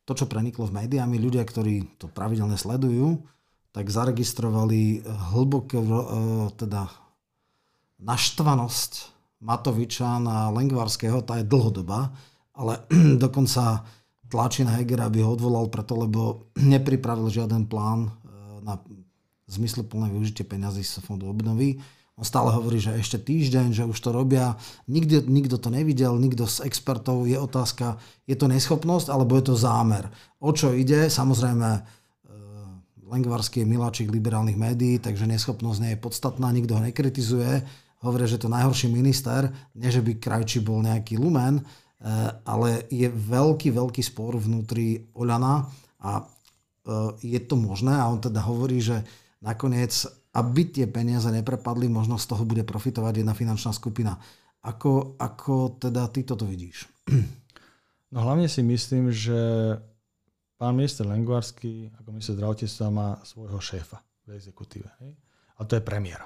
to, 0.07 0.13
čo 0.15 0.27
preniklo 0.27 0.67
v 0.67 0.83
médiami, 0.83 1.19
ľudia, 1.19 1.43
ktorí 1.43 1.99
to 1.99 2.07
pravidelne 2.11 2.55
sledujú, 2.55 3.27
tak 3.75 3.91
zaregistrovali 3.91 5.03
hlbokú 5.35 5.83
teda 6.55 6.89
naštvanosť 8.01 8.93
Matoviča 9.43 10.17
na 10.23 10.49
Lengvarského, 10.49 11.21
tá 11.27 11.43
je 11.43 11.51
dlhodobá, 11.51 12.15
ale 12.55 12.87
dokonca 13.25 13.83
tlačí 14.31 14.63
na 14.63 14.79
Hegera, 14.79 15.11
aby 15.11 15.27
ho 15.27 15.35
odvolal 15.35 15.67
preto, 15.69 15.99
lebo 15.99 16.47
nepripravil 16.73 17.27
žiaden 17.27 17.67
plán 17.67 18.15
na 18.63 18.79
zmysluplné 19.47 20.11
využitie 20.11 20.43
peňazí 20.43 20.83
z 20.83 21.03
fondu 21.03 21.31
obnovy. 21.31 21.79
On 22.17 22.25
stále 22.25 22.49
hovorí, 22.49 22.81
že 22.81 22.97
ešte 22.97 23.21
týždeň, 23.21 23.77
že 23.77 23.85
už 23.85 24.01
to 24.01 24.09
robia. 24.09 24.57
Nikto, 24.89 25.29
nikto 25.29 25.61
to 25.61 25.69
nevidel, 25.69 26.17
nikto 26.17 26.49
z 26.49 26.65
expertov. 26.65 27.29
Je 27.29 27.37
otázka, 27.37 28.01
je 28.25 28.33
to 28.33 28.49
neschopnosť 28.49 29.13
alebo 29.13 29.37
je 29.37 29.53
to 29.53 29.55
zámer. 29.61 30.09
O 30.41 30.49
čo 30.57 30.73
ide? 30.73 31.13
Samozrejme, 31.13 31.69
e, 31.77 31.81
Lengvarský 33.05 33.61
je 33.61 33.69
miláčik 33.69 34.09
liberálnych 34.09 34.57
médií, 34.57 34.97
takže 34.97 35.29
neschopnosť 35.29 35.79
nie 35.85 35.93
je 35.93 36.01
podstatná, 36.01 36.49
nikto 36.57 36.81
ho 36.81 36.81
nekritizuje. 36.81 37.61
Hovorí, 38.01 38.25
že 38.25 38.41
to 38.41 38.49
najhorší 38.49 38.89
minister, 38.89 39.53
nie 39.77 39.93
že 39.93 40.01
by 40.01 40.17
Krajči 40.17 40.65
bol 40.65 40.81
nejaký 40.81 41.21
lumen, 41.21 41.61
e, 41.61 41.63
ale 42.49 42.89
je 42.89 43.13
veľký, 43.13 43.77
veľký 43.77 44.01
spor 44.01 44.41
vnútri 44.41 45.05
Oľana 45.13 45.69
a 46.01 46.17
e, 46.17 46.25
je 47.29 47.41
to 47.45 47.61
možné 47.61 47.93
a 47.93 48.09
on 48.09 48.25
teda 48.25 48.41
hovorí, 48.41 48.81
že 48.81 49.05
nakoniec, 49.45 49.93
aby 50.37 50.69
tie 50.69 50.85
peniaze 50.85 51.33
neprepadli, 51.33 51.89
možno 51.89 52.21
z 52.21 52.29
toho 52.29 52.45
bude 52.45 52.61
profitovať 52.69 53.25
jedna 53.25 53.33
finančná 53.33 53.73
skupina. 53.73 54.21
Ako, 54.61 55.17
ako 55.17 55.81
teda 55.81 56.13
ty 56.13 56.29
toto 56.29 56.45
vidíš? 56.45 56.85
No 58.13 58.21
hlavne 58.21 58.45
si 58.47 58.61
myslím, 58.61 59.09
že 59.09 59.35
pán 60.61 60.77
minister 60.77 61.09
Lengvarský 61.09 61.91
ako 61.97 62.09
minister 62.13 62.37
zdravotníctva 62.37 62.87
má 62.93 63.09
svojho 63.25 63.59
šéfa 63.59 63.99
v 64.29 64.37
exekutíve. 64.37 64.89
Hej? 65.01 65.17
A 65.57 65.65
to 65.65 65.81
je 65.81 65.83
premiér. 65.83 66.21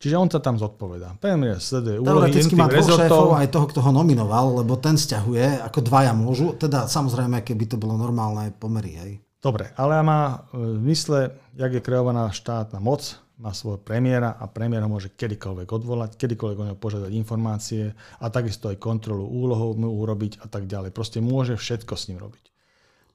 Čiže 0.00 0.16
on 0.16 0.32
sa 0.32 0.40
tam 0.40 0.56
zodpovedá. 0.56 1.12
Premiér 1.20 1.60
sleduje 1.60 2.00
úlohy 2.00 2.32
Teoreticky 2.32 2.56
má 2.56 2.72
dvoch 2.72 2.88
šéfov 2.88 3.36
aj 3.36 3.52
toho, 3.52 3.66
kto 3.68 3.80
ho 3.84 3.92
nominoval, 3.92 4.64
lebo 4.64 4.80
ten 4.80 4.96
stiahuje, 4.96 5.60
ako 5.60 5.78
dvaja 5.84 6.16
môžu. 6.16 6.56
Teda 6.56 6.88
samozrejme, 6.88 7.44
keby 7.44 7.68
to 7.68 7.76
bolo 7.76 8.00
normálne 8.00 8.48
pomery. 8.56 8.96
Hej. 8.96 9.12
Dobre, 9.40 9.72
ale 9.80 10.04
má 10.04 10.44
e, 10.52 10.60
v 10.60 10.80
mysle, 10.92 11.32
jak 11.56 11.72
je 11.72 11.80
kreovaná 11.80 12.28
štátna 12.28 12.76
moc, 12.76 13.16
má 13.40 13.56
svojho 13.56 13.80
premiéra 13.80 14.36
a 14.36 14.44
premiér 14.44 14.84
ho 14.84 14.92
môže 14.92 15.08
kedykoľvek 15.16 15.64
odvolať, 15.64 16.20
kedykoľvek 16.20 16.76
ho 16.76 16.76
požiadať 16.76 17.08
informácie 17.16 17.96
a 18.20 18.26
takisto 18.28 18.68
aj 18.68 18.76
kontrolu 18.76 19.24
úlohov 19.24 19.80
mu 19.80 19.88
urobiť 19.96 20.44
a 20.44 20.46
tak 20.46 20.68
ďalej. 20.68 20.92
Proste 20.92 21.24
môže 21.24 21.56
všetko 21.56 21.96
s 21.96 22.12
ním 22.12 22.20
robiť. 22.20 22.44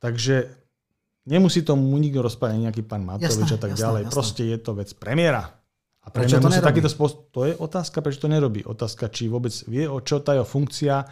Takže 0.02 0.50
nemusí 1.30 1.62
tomu 1.62 1.94
nikto 2.02 2.26
rozprávať 2.26 2.58
nejaký 2.58 2.82
pán 2.90 3.06
Matovič 3.06 3.38
jasné, 3.38 3.54
a 3.54 3.62
tak 3.62 3.72
jasné, 3.78 3.84
ďalej. 3.86 4.02
Jasné. 4.10 4.14
Proste 4.18 4.44
je 4.50 4.58
to 4.58 4.72
vec 4.74 4.90
premiéra. 4.98 5.44
A 6.06 6.08
prečo 6.10 6.42
to 6.42 6.50
nerobí? 6.50 6.70
Takýto 6.74 6.90
spôsob, 6.90 7.18
to 7.30 7.42
je 7.46 7.54
otázka, 7.54 8.02
prečo 8.02 8.26
to 8.26 8.30
nerobí. 8.30 8.66
Otázka, 8.66 9.14
či 9.14 9.30
vôbec 9.30 9.54
vie, 9.70 9.86
o 9.86 10.02
čo 10.02 10.26
tá 10.26 10.34
jeho 10.34 10.46
funkcia 10.46 11.06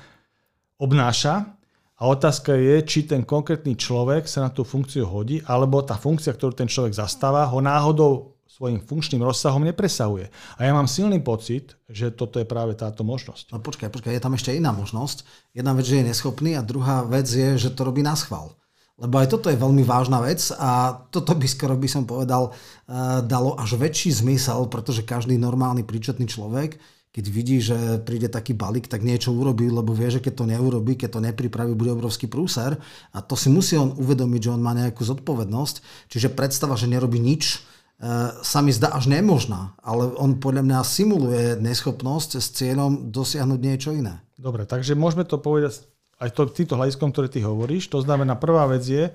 obnáša 0.82 1.54
a 1.94 2.10
otázka 2.10 2.58
je, 2.58 2.82
či 2.82 3.06
ten 3.06 3.22
konkrétny 3.22 3.78
človek 3.78 4.26
sa 4.26 4.46
na 4.46 4.50
tú 4.50 4.66
funkciu 4.66 5.06
hodí, 5.06 5.40
alebo 5.46 5.86
tá 5.86 5.94
funkcia, 5.94 6.34
ktorú 6.34 6.58
ten 6.58 6.66
človek 6.66 6.98
zastáva, 6.98 7.46
ho 7.46 7.62
náhodou 7.62 8.34
svojim 8.54 8.78
funkčným 8.78 9.26
rozsahom 9.26 9.66
nepresahuje. 9.66 10.30
A 10.58 10.62
ja 10.62 10.78
mám 10.78 10.86
silný 10.86 11.18
pocit, 11.26 11.74
že 11.90 12.14
toto 12.14 12.38
je 12.38 12.46
práve 12.46 12.78
táto 12.78 13.02
možnosť. 13.02 13.50
No 13.50 13.58
počkaj, 13.58 13.90
počkaj, 13.90 14.14
je 14.14 14.22
tam 14.22 14.38
ešte 14.38 14.54
iná 14.54 14.70
možnosť. 14.70 15.26
Jedna 15.58 15.74
vec, 15.74 15.90
že 15.90 16.02
je 16.02 16.10
neschopný 16.14 16.54
a 16.54 16.62
druhá 16.62 17.02
vec 17.02 17.26
je, 17.26 17.58
že 17.58 17.74
to 17.74 17.82
robí 17.82 18.06
na 18.06 18.14
schvál. 18.14 18.54
Lebo 18.94 19.18
aj 19.18 19.34
toto 19.34 19.50
je 19.50 19.58
veľmi 19.58 19.82
vážna 19.82 20.22
vec 20.22 20.54
a 20.54 21.02
toto 21.10 21.34
by 21.34 21.50
skoro 21.50 21.74
by 21.74 21.90
som 21.90 22.06
povedal 22.06 22.54
eh, 22.54 23.26
dalo 23.26 23.58
až 23.58 23.74
väčší 23.82 24.14
zmysel, 24.14 24.70
pretože 24.70 25.02
každý 25.02 25.34
normálny 25.42 25.82
príčetný 25.82 26.30
človek 26.30 26.78
keď 27.14 27.26
vidí, 27.30 27.62
že 27.62 28.02
príde 28.02 28.26
taký 28.26 28.58
balík, 28.58 28.90
tak 28.90 29.06
niečo 29.06 29.30
urobí, 29.30 29.70
lebo 29.70 29.94
vie, 29.94 30.10
že 30.10 30.18
keď 30.18 30.34
to 30.34 30.50
neurobí, 30.50 30.98
keď 30.98 31.10
to 31.14 31.22
nepripraví, 31.22 31.78
bude 31.78 31.94
obrovský 31.94 32.26
prúser. 32.26 32.74
A 33.14 33.22
to 33.22 33.38
si 33.38 33.54
musí 33.54 33.78
on 33.78 33.94
uvedomiť, 33.94 34.50
že 34.50 34.54
on 34.58 34.66
má 34.66 34.74
nejakú 34.74 35.06
zodpovednosť. 35.06 36.10
Čiže 36.10 36.34
predstava, 36.34 36.74
že 36.74 36.90
nerobí 36.90 37.22
nič, 37.22 37.62
e, 38.02 38.34
sa 38.34 38.66
mi 38.66 38.74
zdá 38.74 38.98
až 38.98 39.14
nemožná. 39.14 39.78
Ale 39.86 40.10
on 40.18 40.42
podľa 40.42 40.66
mňa 40.66 40.80
simuluje 40.82 41.62
neschopnosť 41.62 42.42
s 42.42 42.50
cieľom 42.50 43.14
dosiahnuť 43.14 43.60
niečo 43.62 43.94
iné. 43.94 44.26
Dobre, 44.34 44.66
takže 44.66 44.98
môžeme 44.98 45.22
to 45.22 45.38
povedať 45.38 45.86
aj 46.18 46.34
to, 46.34 46.50
týmto 46.50 46.82
hľadiskom, 46.82 47.14
ktoré 47.14 47.30
ty 47.30 47.46
hovoríš. 47.46 47.94
To 47.94 48.02
znamená, 48.02 48.42
prvá 48.42 48.66
vec 48.66 48.82
je, 48.90 49.14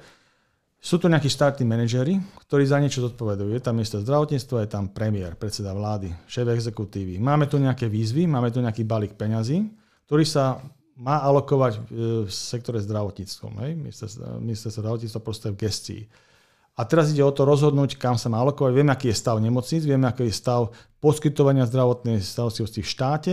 sú 0.78 1.02
tu 1.02 1.10
nejakí 1.10 1.26
štátni 1.26 1.66
manažery, 1.66 2.22
ktorí 2.46 2.62
za 2.62 2.78
niečo 2.78 3.02
zodpovedajú. 3.02 3.50
Je 3.50 3.62
tam 3.62 3.74
minister 3.74 3.98
zdravotníctva, 3.98 4.62
je 4.62 4.70
tam 4.70 4.86
premiér, 4.86 5.34
predseda 5.34 5.74
vlády, 5.74 6.14
šéf 6.30 6.46
exekutívy. 6.54 7.18
Máme 7.18 7.50
tu 7.50 7.58
nejaké 7.58 7.90
výzvy, 7.90 8.30
máme 8.30 8.54
tu 8.54 8.62
nejaký 8.62 8.86
balík 8.86 9.18
peňazí, 9.18 9.66
ktorý 10.06 10.22
sa 10.22 10.62
má 10.98 11.18
alokovať 11.22 11.72
e, 11.74 11.80
v 12.26 12.30
sektore 12.30 12.78
zdravotníctvom. 12.82 13.58
Minister 14.38 14.70
zdravotníctva 14.70 15.20
proste 15.22 15.50
v 15.50 15.58
gestii. 15.66 16.02
A 16.78 16.86
teraz 16.86 17.10
ide 17.10 17.26
o 17.26 17.34
to 17.34 17.42
rozhodnúť, 17.42 17.98
kam 17.98 18.14
sa 18.14 18.30
má 18.30 18.38
alokovať. 18.38 18.70
Vieme, 18.70 18.94
aký 18.94 19.10
je 19.10 19.18
stav 19.18 19.34
nemocníc, 19.42 19.82
vieme, 19.82 20.06
aký 20.06 20.30
je 20.30 20.34
stav 20.34 20.70
poskytovania 21.02 21.66
zdravotnej 21.66 22.22
starostlivosti 22.22 22.86
v 22.86 22.90
štáte. 22.90 23.32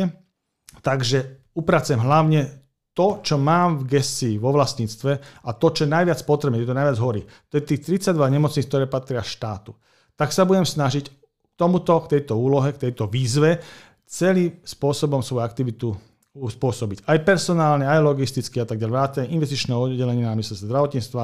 Takže 0.81 1.45
upracujem 1.53 2.01
hlavne 2.01 2.64
to, 2.95 3.19
čo 3.19 3.35
mám 3.35 3.83
v 3.83 3.99
gestii, 3.99 4.39
vo 4.39 4.55
vlastníctve 4.55 5.11
a 5.43 5.49
to, 5.51 5.67
čo 5.75 5.83
najviac 5.83 6.23
je 6.63 6.69
to 6.71 6.79
najviac 6.79 6.97
horí. 7.03 7.21
To 7.51 7.59
je 7.59 7.63
tých 7.67 7.99
32 8.07 8.15
nemocníc, 8.31 8.65
ktoré 8.71 8.87
patria 8.87 9.19
štátu. 9.19 9.75
Tak 10.15 10.31
sa 10.31 10.47
budem 10.47 10.63
snažiť 10.63 11.11
tomuto, 11.59 11.91
k 12.07 12.17
tejto 12.19 12.39
úlohe, 12.39 12.71
k 12.71 12.87
tejto 12.87 13.11
výzve 13.11 13.59
celým 14.07 14.63
spôsobom 14.63 15.19
svoju 15.19 15.43
aktivitu 15.43 15.91
uspôsobiť. 16.35 17.07
Aj 17.07 17.15
personálne, 17.23 17.87
aj 17.87 18.03
logisticky 18.03 18.59
a 18.59 18.67
tak 18.67 18.75
ďalej. 18.75 18.91
Vrátane 18.91 19.27
investičného 19.31 19.79
oddelenia 19.79 20.27
na 20.27 20.35
ministerstve 20.35 20.67
zdravotníctva 20.67 21.23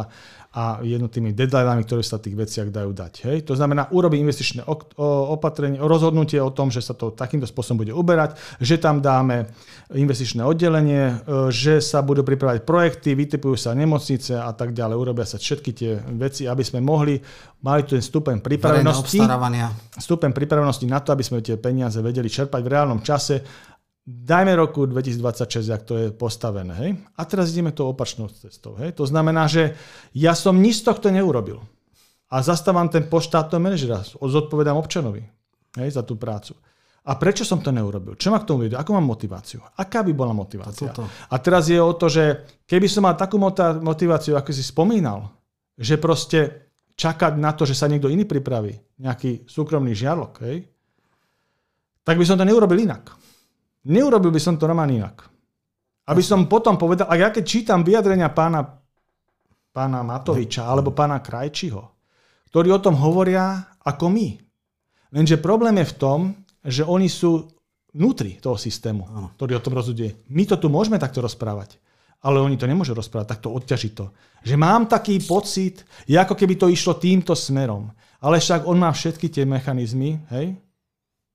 a 0.52 0.84
jednotými 0.84 1.32
deadlineami, 1.32 1.88
ktoré 1.88 2.04
sa 2.04 2.20
v 2.20 2.28
tých 2.28 2.36
veciach 2.36 2.68
dajú 2.76 2.92
dať. 2.92 3.14
Hej. 3.24 3.38
To 3.48 3.56
znamená, 3.56 3.88
urobí 3.96 4.20
investičné 4.20 4.68
opatrenie, 5.32 5.80
rozhodnutie 5.80 6.44
o 6.44 6.52
tom, 6.52 6.68
že 6.68 6.84
sa 6.84 6.92
to 6.92 7.16
takýmto 7.16 7.48
spôsobom 7.48 7.88
bude 7.88 7.96
uberať, 7.96 8.36
že 8.60 8.76
tam 8.76 9.00
dáme 9.00 9.48
investičné 9.96 10.44
oddelenie, 10.44 11.04
e, 11.08 11.16
že 11.56 11.80
sa 11.80 12.04
budú 12.04 12.28
pripravať 12.28 12.68
projekty, 12.68 13.16
vytipujú 13.16 13.56
sa 13.56 13.72
nemocnice 13.72 14.36
a 14.36 14.52
tak 14.52 14.76
ďalej, 14.76 14.96
urobia 15.00 15.24
sa 15.24 15.40
všetky 15.40 15.72
tie 15.72 15.96
veci, 16.20 16.52
aby 16.52 16.64
sme 16.68 16.84
mohli 16.84 17.16
mali 17.64 17.88
ten 17.88 18.04
stupeň 18.04 18.44
pripravenosti, 18.44 19.24
stupeň 20.04 20.30
pripravenosti 20.36 20.84
na 20.84 21.00
to, 21.00 21.16
aby 21.16 21.24
sme 21.24 21.40
tie 21.40 21.56
peniaze 21.56 21.96
vedeli 22.04 22.28
čerpať 22.28 22.60
v 22.60 22.72
reálnom 22.76 23.00
čase 23.00 23.40
dajme 24.12 24.52
roku 24.60 24.84
2026, 24.84 25.72
ak 25.72 25.84
to 25.88 25.94
je 25.96 26.08
postavené. 26.12 26.74
Hej? 26.76 26.92
A 27.16 27.22
teraz 27.24 27.56
ideme 27.56 27.72
tou 27.72 27.88
opačnou 27.88 28.28
cestou. 28.28 28.76
Hej? 28.76 29.00
To 29.00 29.08
znamená, 29.08 29.48
že 29.48 29.80
ja 30.12 30.36
som 30.36 30.60
nič 30.60 30.84
z 30.84 30.92
tohto 30.92 31.08
neurobil. 31.08 31.64
A 32.32 32.40
zastávam 32.44 32.88
ten 32.88 33.08
post 33.12 33.32
štátneho 33.32 33.60
manažera, 33.60 34.04
zodpovedám 34.08 34.80
občanovi 34.80 35.24
hej, 35.76 35.90
za 35.92 36.04
tú 36.04 36.16
prácu. 36.16 36.56
A 37.02 37.18
prečo 37.18 37.42
som 37.42 37.60
to 37.60 37.74
neurobil? 37.74 38.14
Čo 38.14 38.30
ma 38.30 38.40
k 38.40 38.48
tomu 38.48 38.70
vedie? 38.70 38.78
Ako 38.78 38.94
mám 38.94 39.10
motiváciu? 39.10 39.60
Aká 39.76 40.06
by 40.06 40.14
bola 40.14 40.38
motivácia? 40.38 40.94
A 41.28 41.36
teraz 41.42 41.66
je 41.66 41.82
o 41.82 41.92
to, 41.98 42.08
že 42.08 42.46
keby 42.70 42.86
som 42.86 43.04
mal 43.04 43.18
takú 43.18 43.42
motiváciu, 43.82 44.38
ako 44.38 44.54
si 44.54 44.62
spomínal, 44.62 45.34
že 45.76 45.98
proste 45.98 46.70
čakať 46.94 47.42
na 47.42 47.58
to, 47.58 47.66
že 47.66 47.74
sa 47.74 47.90
niekto 47.90 48.06
iný 48.06 48.30
pripraví, 48.30 49.02
nejaký 49.02 49.50
súkromný 49.50 49.98
žiarlok, 49.98 50.34
hej, 50.46 50.70
tak 52.06 52.22
by 52.22 52.26
som 52.26 52.38
to 52.38 52.46
neurobil 52.46 52.78
inak. 52.78 53.18
Neurobil 53.88 54.30
by 54.30 54.42
som 54.42 54.58
to 54.62 54.70
Roman 54.70 54.94
inak. 54.94 55.26
Aby 56.06 56.22
som 56.22 56.46
potom 56.46 56.78
povedal, 56.78 57.10
a 57.10 57.16
ja 57.18 57.34
keď 57.34 57.44
čítam 57.46 57.82
vyjadrenia 57.82 58.30
pána, 58.34 58.62
pána 59.74 60.02
Matoviča 60.06 60.68
alebo 60.68 60.94
pána 60.94 61.22
Krajčiho, 61.22 61.82
ktorí 62.52 62.70
o 62.70 62.84
tom 62.84 63.00
hovoria 63.00 63.78
ako 63.82 64.12
my. 64.12 64.28
Lenže 65.16 65.42
problém 65.42 65.82
je 65.82 65.92
v 65.92 65.98
tom, 65.98 66.20
že 66.62 66.84
oni 66.86 67.10
sú 67.10 67.48
vnútri 67.96 68.40
toho 68.40 68.56
systému, 68.56 69.34
ktorý 69.36 69.58
o 69.58 69.64
tom 69.64 69.76
rozhoduje. 69.76 70.24
My 70.32 70.46
to 70.48 70.56
tu 70.60 70.68
môžeme 70.72 71.00
takto 71.02 71.20
rozprávať, 71.20 71.80
ale 72.24 72.40
oni 72.40 72.56
to 72.56 72.70
nemôžu 72.70 72.94
rozprávať, 72.94 73.38
takto 73.38 73.52
odťažito. 73.52 74.14
Že 74.46 74.56
mám 74.56 74.88
taký 74.88 75.20
pocit, 75.26 75.84
ako 76.08 76.38
keby 76.38 76.56
to 76.56 76.68
išlo 76.72 76.96
týmto 76.96 77.34
smerom. 77.36 77.92
Ale 78.22 78.38
však 78.38 78.70
on 78.70 78.78
má 78.78 78.94
všetky 78.94 79.34
tie 79.34 79.44
mechanizmy, 79.44 80.22
hej, 80.30 80.54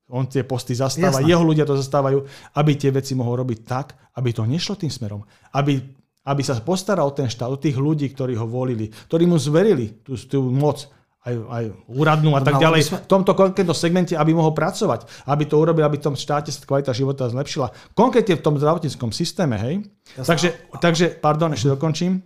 on 0.07 0.31
tie 0.31 0.47
posty 0.47 0.75
zastáva, 0.79 1.19
Jasné. 1.19 1.31
jeho 1.35 1.42
ľudia 1.42 1.67
to 1.67 1.75
zastávajú, 1.75 2.23
aby 2.54 2.73
tie 2.79 2.94
veci 2.94 3.19
mohol 3.19 3.42
robiť 3.42 3.59
tak, 3.67 3.87
aby 4.15 4.31
to 4.31 4.46
nešlo 4.46 4.79
tým 4.79 4.90
smerom. 4.90 5.27
Aby, 5.50 5.83
aby 6.31 6.42
sa 6.46 6.59
postaral 6.63 7.11
o 7.11 7.17
ten 7.17 7.27
štát, 7.27 7.50
o 7.50 7.59
tých 7.59 7.75
ľudí, 7.75 8.07
ktorí 8.15 8.38
ho 8.38 8.46
volili, 8.46 8.87
ktorí 8.87 9.27
mu 9.27 9.35
zverili 9.35 9.98
tú, 10.07 10.15
tú 10.15 10.46
moc, 10.46 10.87
aj, 11.27 11.35
aj 11.35 11.65
úradnú 11.90 12.38
a 12.38 12.40
tak 12.46 12.63
ďalej, 12.63 13.02
v 13.02 13.11
tomto 13.11 13.35
konkrétnom 13.35 13.75
segmente, 13.75 14.15
aby 14.15 14.31
mohol 14.31 14.54
pracovať, 14.54 15.27
aby 15.27 15.42
to 15.50 15.59
urobil, 15.59 15.83
aby 15.83 15.98
v 15.98 16.07
tom 16.07 16.15
štáte 16.15 16.54
sa 16.54 16.63
kvalita 16.63 16.94
života 16.94 17.27
zlepšila. 17.27 17.75
Konkrétne 17.98 18.38
v 18.38 18.44
tom 18.46 18.54
zdravotníckom 18.54 19.11
systéme, 19.11 19.59
hej. 19.59 19.83
Takže, 20.15 20.71
takže, 20.79 21.19
pardon, 21.19 21.50
ešte 21.50 21.75
dokončím. 21.75 22.23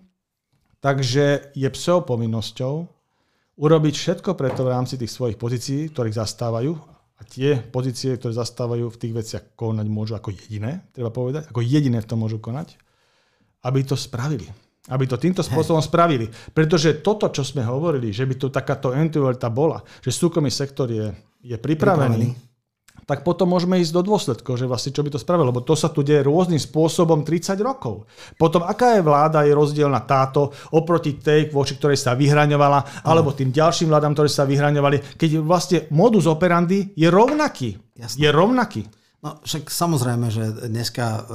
Takže 0.85 1.57
je 1.57 1.69
povinnosťou 2.05 2.75
urobiť 3.61 3.95
všetko 3.97 4.33
preto 4.33 4.65
v 4.65 4.73
rámci 4.73 4.97
tých 4.97 5.13
svojich 5.13 5.37
pozícií, 5.37 5.93
ktorých 5.93 6.17
zastávajú, 6.17 6.73
a 7.21 7.23
tie 7.29 7.61
pozície, 7.61 8.17
ktoré 8.17 8.33
zastávajú 8.33 8.89
v 8.89 9.01
tých 9.01 9.13
veciach 9.13 9.45
konať 9.53 9.87
môžu 9.93 10.17
ako 10.17 10.33
jediné, 10.33 10.89
treba 10.97 11.13
povedať, 11.13 11.53
ako 11.53 11.61
jediné 11.61 12.01
v 12.01 12.09
tom 12.09 12.25
môžu 12.25 12.41
konať, 12.41 12.81
aby 13.69 13.85
to 13.85 13.93
spravili. 13.93 14.49
Aby 14.89 15.05
to 15.05 15.21
týmto 15.21 15.45
spôsobom 15.45 15.85
Hej. 15.85 15.93
spravili. 15.93 16.27
Pretože 16.57 17.05
toto, 17.05 17.29
čo 17.29 17.45
sme 17.45 17.61
hovorili, 17.61 18.11
že 18.11 18.25
by 18.25 18.35
tu 18.41 18.49
takáto 18.49 18.97
entualita 18.97 19.53
bola, 19.53 19.85
že 20.01 20.09
súkromný 20.09 20.49
sektor 20.49 20.89
je, 20.89 21.13
je 21.45 21.57
pripravený, 21.61 22.33
pripravený 22.33 22.50
tak 23.07 23.23
potom 23.23 23.51
môžeme 23.51 23.81
ísť 23.81 23.93
do 23.95 24.03
dôsledkov, 24.05 24.57
že 24.57 24.69
vlastne 24.69 24.93
čo 24.93 25.05
by 25.05 25.11
to 25.15 25.21
spravilo, 25.21 25.53
lebo 25.53 25.65
to 25.65 25.77
sa 25.77 25.89
tu 25.93 26.01
deje 26.01 26.25
rôznym 26.27 26.59
spôsobom 26.59 27.23
30 27.23 27.57
rokov. 27.61 28.09
Potom 28.37 28.65
aká 28.65 28.99
je 28.99 29.07
vláda, 29.07 29.47
je 29.47 29.57
rozdielna 29.57 30.05
táto 30.05 30.51
oproti 30.75 31.21
tej, 31.21 31.53
voči 31.53 31.77
ktorej 31.77 32.01
sa 32.01 32.17
vyhraňovala, 32.17 33.05
alebo 33.07 33.37
tým 33.37 33.55
ďalším 33.55 33.91
vládam, 33.93 34.13
ktoré 34.17 34.29
sa 34.31 34.49
vyhraňovali, 34.49 35.17
keď 35.21 35.31
vlastne 35.41 35.79
modus 35.93 36.25
operandi 36.27 36.93
je 36.97 37.09
rovnaký. 37.09 37.77
Jasne. 37.97 38.19
Je 38.19 38.29
rovnaký. 38.33 38.83
No 39.21 39.37
však 39.45 39.69
samozrejme, 39.69 40.33
že 40.33 40.45
dneska 40.73 41.29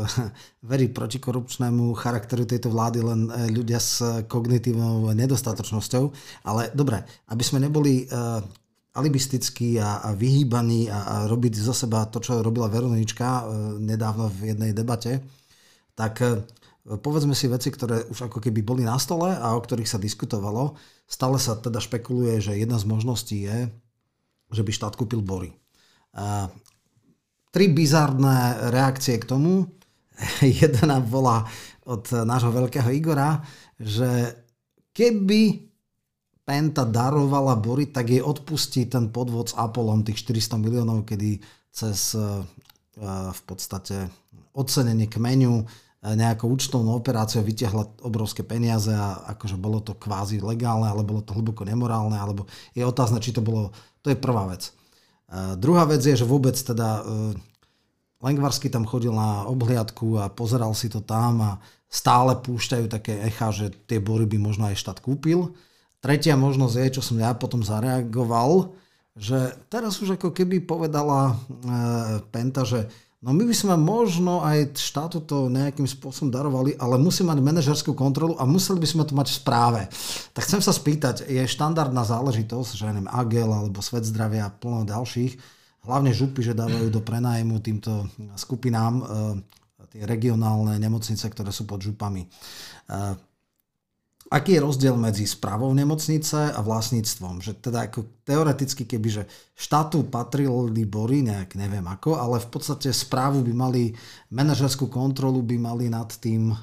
verí 0.72 0.90
protikorupčnému 0.90 1.94
charakteru 1.94 2.50
tejto 2.50 2.74
vlády 2.74 3.00
len 3.06 3.30
e, 3.30 3.54
ľudia 3.54 3.78
s 3.78 4.02
kognitívnou 4.26 5.14
nedostatočnosťou. 5.14 6.04
Ale 6.50 6.74
dobre, 6.74 7.06
aby 7.30 7.44
sme 7.46 7.62
neboli 7.62 8.02
e, 8.02 8.06
alibistický 8.96 9.78
a, 9.84 10.00
a 10.02 10.16
vyhýbaný 10.16 10.88
a, 10.88 11.00
a 11.04 11.16
robiť 11.28 11.54
zo 11.60 11.76
seba 11.76 12.08
to, 12.08 12.24
čo 12.24 12.40
robila 12.40 12.72
Veronička 12.72 13.28
e, 13.28 13.44
nedávno 13.84 14.32
v 14.32 14.56
jednej 14.56 14.72
debate, 14.72 15.20
tak 15.92 16.24
e, 16.24 16.40
povedzme 17.04 17.36
si 17.36 17.52
veci, 17.52 17.70
ktoré 17.76 18.08
už 18.08 18.32
ako 18.32 18.40
keby 18.40 18.64
boli 18.64 18.88
na 18.88 18.96
stole 18.96 19.36
a 19.36 19.54
o 19.54 19.60
ktorých 19.60 19.92
sa 19.92 20.00
diskutovalo. 20.00 20.80
Stále 21.06 21.36
sa 21.38 21.60
teda 21.60 21.84
špekuluje, 21.84 22.40
že 22.40 22.56
jedna 22.56 22.80
z 22.80 22.88
možností 22.88 23.44
je, 23.44 23.68
že 24.56 24.64
by 24.64 24.72
štát 24.72 24.96
kúpil 24.96 25.20
Bory. 25.20 25.52
A, 26.16 26.48
tri 27.56 27.72
bizarné 27.72 28.72
reakcie 28.76 29.16
k 29.16 29.32
tomu. 29.32 29.64
Jedna 30.44 31.00
bola 31.00 31.48
od 31.88 32.04
nášho 32.12 32.52
veľkého 32.52 32.92
Igora, 32.92 33.40
že 33.80 34.36
keby 34.92 35.72
Penta 36.46 36.86
darovala 36.86 37.58
Bory, 37.58 37.90
tak 37.90 38.14
jej 38.14 38.22
odpustí 38.22 38.86
ten 38.86 39.10
podvod 39.10 39.50
s 39.50 39.58
Apollom, 39.58 40.06
tých 40.06 40.22
400 40.22 40.62
miliónov, 40.62 41.02
kedy 41.02 41.42
cez 41.74 42.14
e, 42.14 42.22
e, 42.22 42.32
v 43.34 43.42
podstate 43.50 44.06
ocenenie 44.54 45.10
kmeňu 45.10 45.54
e, 45.60 45.66
nejakou 46.14 46.54
účtovnou 46.54 46.94
operáciou 47.02 47.42
vytiahla 47.42 48.06
obrovské 48.06 48.46
peniaze 48.46 48.94
a 48.94 49.34
akože 49.34 49.58
bolo 49.58 49.82
to 49.82 49.98
kvázi 49.98 50.38
legálne, 50.38 50.86
ale 50.86 51.02
bolo 51.02 51.26
to 51.26 51.34
hlboko 51.34 51.66
nemorálne, 51.66 52.14
alebo 52.14 52.46
je 52.78 52.86
otázne, 52.86 53.18
či 53.18 53.34
to 53.34 53.42
bolo, 53.42 53.74
to 54.06 54.14
je 54.14 54.18
prvá 54.18 54.46
vec. 54.46 54.70
Druhá 55.58 55.90
vec 55.90 56.06
je, 56.06 56.14
že 56.14 56.30
vôbec 56.30 56.54
teda 56.54 57.02
Lengvarsky 58.22 58.70
tam 58.70 58.86
chodil 58.86 59.12
na 59.12 59.50
obhliadku 59.50 60.22
a 60.22 60.32
pozeral 60.32 60.72
si 60.78 60.88
to 60.88 61.02
tam 61.02 61.42
a 61.42 61.52
stále 61.90 62.38
púšťajú 62.38 62.86
také 62.88 63.22
echa, 63.26 63.52
že 63.52 63.74
tie 63.86 64.02
bory 64.02 64.26
by 64.26 64.38
možno 64.40 64.70
aj 64.70 64.80
štát 64.80 64.98
kúpil. 65.02 65.54
Tretia 66.06 66.38
možnosť 66.38 66.76
je, 66.78 66.88
čo 66.94 67.02
som 67.02 67.18
ja 67.18 67.34
potom 67.34 67.66
zareagoval, 67.66 68.78
že 69.18 69.58
teraz 69.74 69.98
už 69.98 70.22
ako 70.22 70.30
keby 70.38 70.62
povedala 70.62 71.34
e, 71.34 71.36
Penta, 72.30 72.62
že 72.62 72.86
no 73.26 73.34
my 73.34 73.42
by 73.42 73.56
sme 73.58 73.74
možno 73.74 74.46
aj 74.46 74.78
štátu 74.78 75.26
to 75.26 75.50
nejakým 75.50 75.90
spôsobom 75.90 76.30
darovali, 76.30 76.78
ale 76.78 77.02
musí 77.02 77.26
mať 77.26 77.42
manažerskú 77.42 77.98
kontrolu 77.98 78.38
a 78.38 78.46
museli 78.46 78.78
by 78.78 78.86
sme 78.86 79.04
to 79.10 79.18
mať 79.18 79.34
v 79.34 79.38
správe. 79.42 79.82
Tak 80.38 80.46
chcem 80.46 80.62
sa 80.62 80.70
spýtať, 80.78 81.26
je 81.26 81.42
štandardná 81.42 82.06
záležitosť, 82.06 82.70
že 82.78 82.86
neviem, 82.86 83.10
Agel 83.10 83.50
alebo 83.50 83.82
Svet 83.82 84.06
zdravia 84.06 84.46
a 84.46 84.54
plno 84.54 84.86
ďalších, 84.86 85.34
hlavne 85.90 86.14
župy, 86.14 86.46
že 86.46 86.54
dávajú 86.54 86.94
do 86.94 87.02
prenájmu 87.02 87.66
týmto 87.66 88.06
skupinám 88.38 88.94
e, 89.02 89.04
tie 89.90 90.06
regionálne 90.06 90.78
nemocnice, 90.78 91.26
ktoré 91.34 91.50
sú 91.50 91.66
pod 91.66 91.82
župami. 91.82 92.22
E, 92.22 93.34
aký 94.36 94.60
je 94.60 94.66
rozdiel 94.68 95.00
medzi 95.00 95.24
správou 95.24 95.72
nemocnice 95.72 96.52
a 96.52 96.60
vlastníctvom. 96.60 97.40
Že 97.40 97.52
teda 97.64 97.88
ako 97.88 98.04
teoreticky, 98.28 98.84
keby 98.84 99.08
že 99.08 99.24
štátu 99.56 100.04
patrili 100.12 100.84
bory, 100.84 101.24
nejak 101.24 101.56
neviem 101.56 101.88
ako, 101.88 102.20
ale 102.20 102.44
v 102.44 102.50
podstate 102.52 102.92
správu 102.92 103.40
by 103.48 103.54
mali, 103.56 103.84
manažerskú 104.36 104.92
kontrolu 104.92 105.40
by 105.40 105.56
mali 105.56 105.88
nad 105.88 106.12
tým 106.20 106.52
e, 106.52 106.56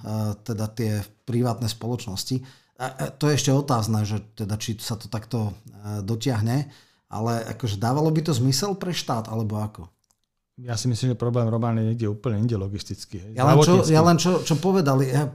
teda 0.45 0.69
tie 0.77 1.01
privátne 1.25 1.73
spoločnosti. 1.73 2.45
A 2.77 3.15
to 3.15 3.33
je 3.33 3.41
ešte 3.41 3.55
otázne, 3.55 4.05
že 4.05 4.21
teda 4.37 4.61
či 4.61 4.77
sa 4.77 5.01
to 5.01 5.09
takto 5.09 5.49
e, 5.49 6.05
dotiahne, 6.05 6.69
ale 7.09 7.33
akože 7.57 7.81
dávalo 7.81 8.13
by 8.13 8.21
to 8.21 8.37
zmysel 8.37 8.77
pre 8.77 8.93
štát, 8.93 9.33
alebo 9.33 9.57
ako? 9.57 9.89
Ja 10.61 10.77
si 10.77 10.85
myslím, 10.85 11.17
že 11.17 11.17
problém 11.17 11.49
Roman 11.49 11.81
je 11.81 11.97
niekde 11.97 12.13
úplne 12.13 12.37
inde 12.45 12.61
logisticky. 12.61 13.33
Ja 13.33 13.49
len, 13.49 13.57
čo, 13.65 13.81
ja 13.89 14.05
len 14.05 14.21
čo, 14.21 14.45
čo 14.45 14.61
povedali, 14.61 15.09
ja, 15.09 15.25
e, 15.25 15.33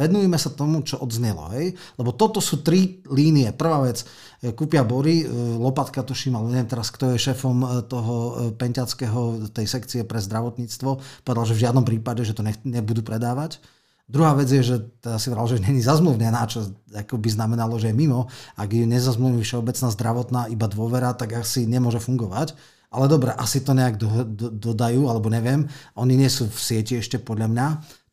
venujeme 0.00 0.40
sa 0.40 0.48
tomu, 0.48 0.80
čo 0.80 0.96
odznelo. 1.04 1.52
Hej? 1.52 1.76
Lebo 2.00 2.16
toto 2.16 2.40
sú 2.40 2.64
tri 2.64 3.04
línie. 3.04 3.52
Prvá 3.52 3.84
vec, 3.84 4.08
e, 4.40 4.56
kúpia 4.56 4.80
Bory, 4.80 5.22
e, 5.22 5.26
Lopatka 5.60 6.00
tuším, 6.00 6.40
ale 6.40 6.56
neviem 6.56 6.72
teraz, 6.72 6.88
kto 6.88 7.12
je 7.12 7.20
šéfom 7.20 7.84
toho 7.84 8.14
penťackého, 8.56 9.52
tej 9.52 9.66
sekcie 9.68 10.00
pre 10.08 10.24
zdravotníctvo, 10.24 11.20
povedal, 11.20 11.44
že 11.44 11.60
v 11.60 11.62
žiadnom 11.68 11.84
prípade, 11.84 12.24
že 12.24 12.32
to 12.32 12.40
nech, 12.40 12.56
nebudú 12.64 13.04
predávať. 13.04 13.60
Druhá 14.08 14.32
vec 14.32 14.48
je, 14.48 14.64
že 14.64 14.76
teda 15.04 15.20
si 15.20 15.28
vral, 15.28 15.44
že 15.52 15.60
není 15.60 15.84
zazmluvnená, 15.84 16.48
čo 16.48 16.64
ako 16.96 17.20
by 17.20 17.28
znamenalo, 17.28 17.76
že 17.76 17.92
je 17.92 18.00
mimo. 18.00 18.32
Ak 18.56 18.72
je 18.72 18.88
nezazmluvní 18.88 19.44
všeobecná 19.44 19.92
zdravotná 19.92 20.40
iba 20.48 20.64
dôvera, 20.64 21.12
tak 21.12 21.36
asi 21.36 21.68
nemôže 21.68 22.00
fungovať. 22.00 22.56
Ale 22.88 23.04
dobre, 23.04 23.36
asi 23.36 23.60
to 23.60 23.76
nejak 23.76 24.00
do, 24.00 24.08
do, 24.24 24.48
dodajú, 24.48 25.12
alebo 25.12 25.28
neviem. 25.28 25.68
Oni 25.92 26.16
nie 26.16 26.28
sú 26.32 26.48
v 26.48 26.56
sieti 26.56 26.96
ešte 26.96 27.20
podľa 27.20 27.48
mňa. 27.52 27.66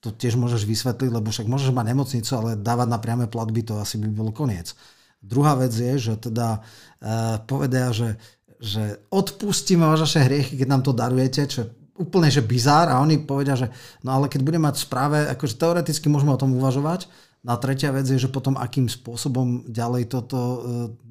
To 0.04 0.12
tiež 0.12 0.36
môžeš 0.36 0.68
vysvetliť, 0.68 1.10
lebo 1.16 1.32
však 1.32 1.48
môžeš 1.48 1.72
mať 1.72 1.86
nemocnicu, 1.96 2.32
ale 2.36 2.60
dávať 2.60 2.88
na 2.92 3.00
priame 3.00 3.26
platby 3.32 3.64
to 3.64 3.80
asi 3.80 3.96
by 3.96 4.12
bolo 4.12 4.36
koniec. 4.36 4.76
Druhá 5.24 5.58
vec 5.58 5.74
je, 5.74 5.98
že 5.98 6.14
teda 6.20 6.60
e, 7.02 7.40
povedia, 7.50 7.90
že, 7.90 8.20
že 8.62 9.02
odpustíme 9.10 9.82
vaše 9.82 10.22
hriechy, 10.22 10.60
keď 10.60 10.68
nám 10.70 10.84
to 10.86 10.94
darujete, 10.94 11.42
čo 11.50 11.58
je 11.66 11.72
úplne 11.96 12.28
že 12.28 12.44
bizár 12.44 12.92
a 12.92 13.00
oni 13.00 13.24
povedia, 13.24 13.56
že 13.56 13.72
no 14.04 14.12
ale 14.12 14.28
keď 14.28 14.44
budeme 14.44 14.68
mať 14.68 14.84
správe, 14.84 15.26
akože 15.32 15.56
teoreticky 15.56 16.12
môžeme 16.12 16.36
o 16.36 16.38
tom 16.38 16.54
uvažovať, 16.54 17.08
No 17.46 17.54
a 17.54 17.62
tretia 17.62 17.94
vec 17.94 18.10
je, 18.10 18.18
že 18.18 18.34
potom 18.34 18.58
akým 18.58 18.90
spôsobom 18.90 19.70
ďalej 19.70 20.10
toto 20.10 20.38
e, 20.42 20.58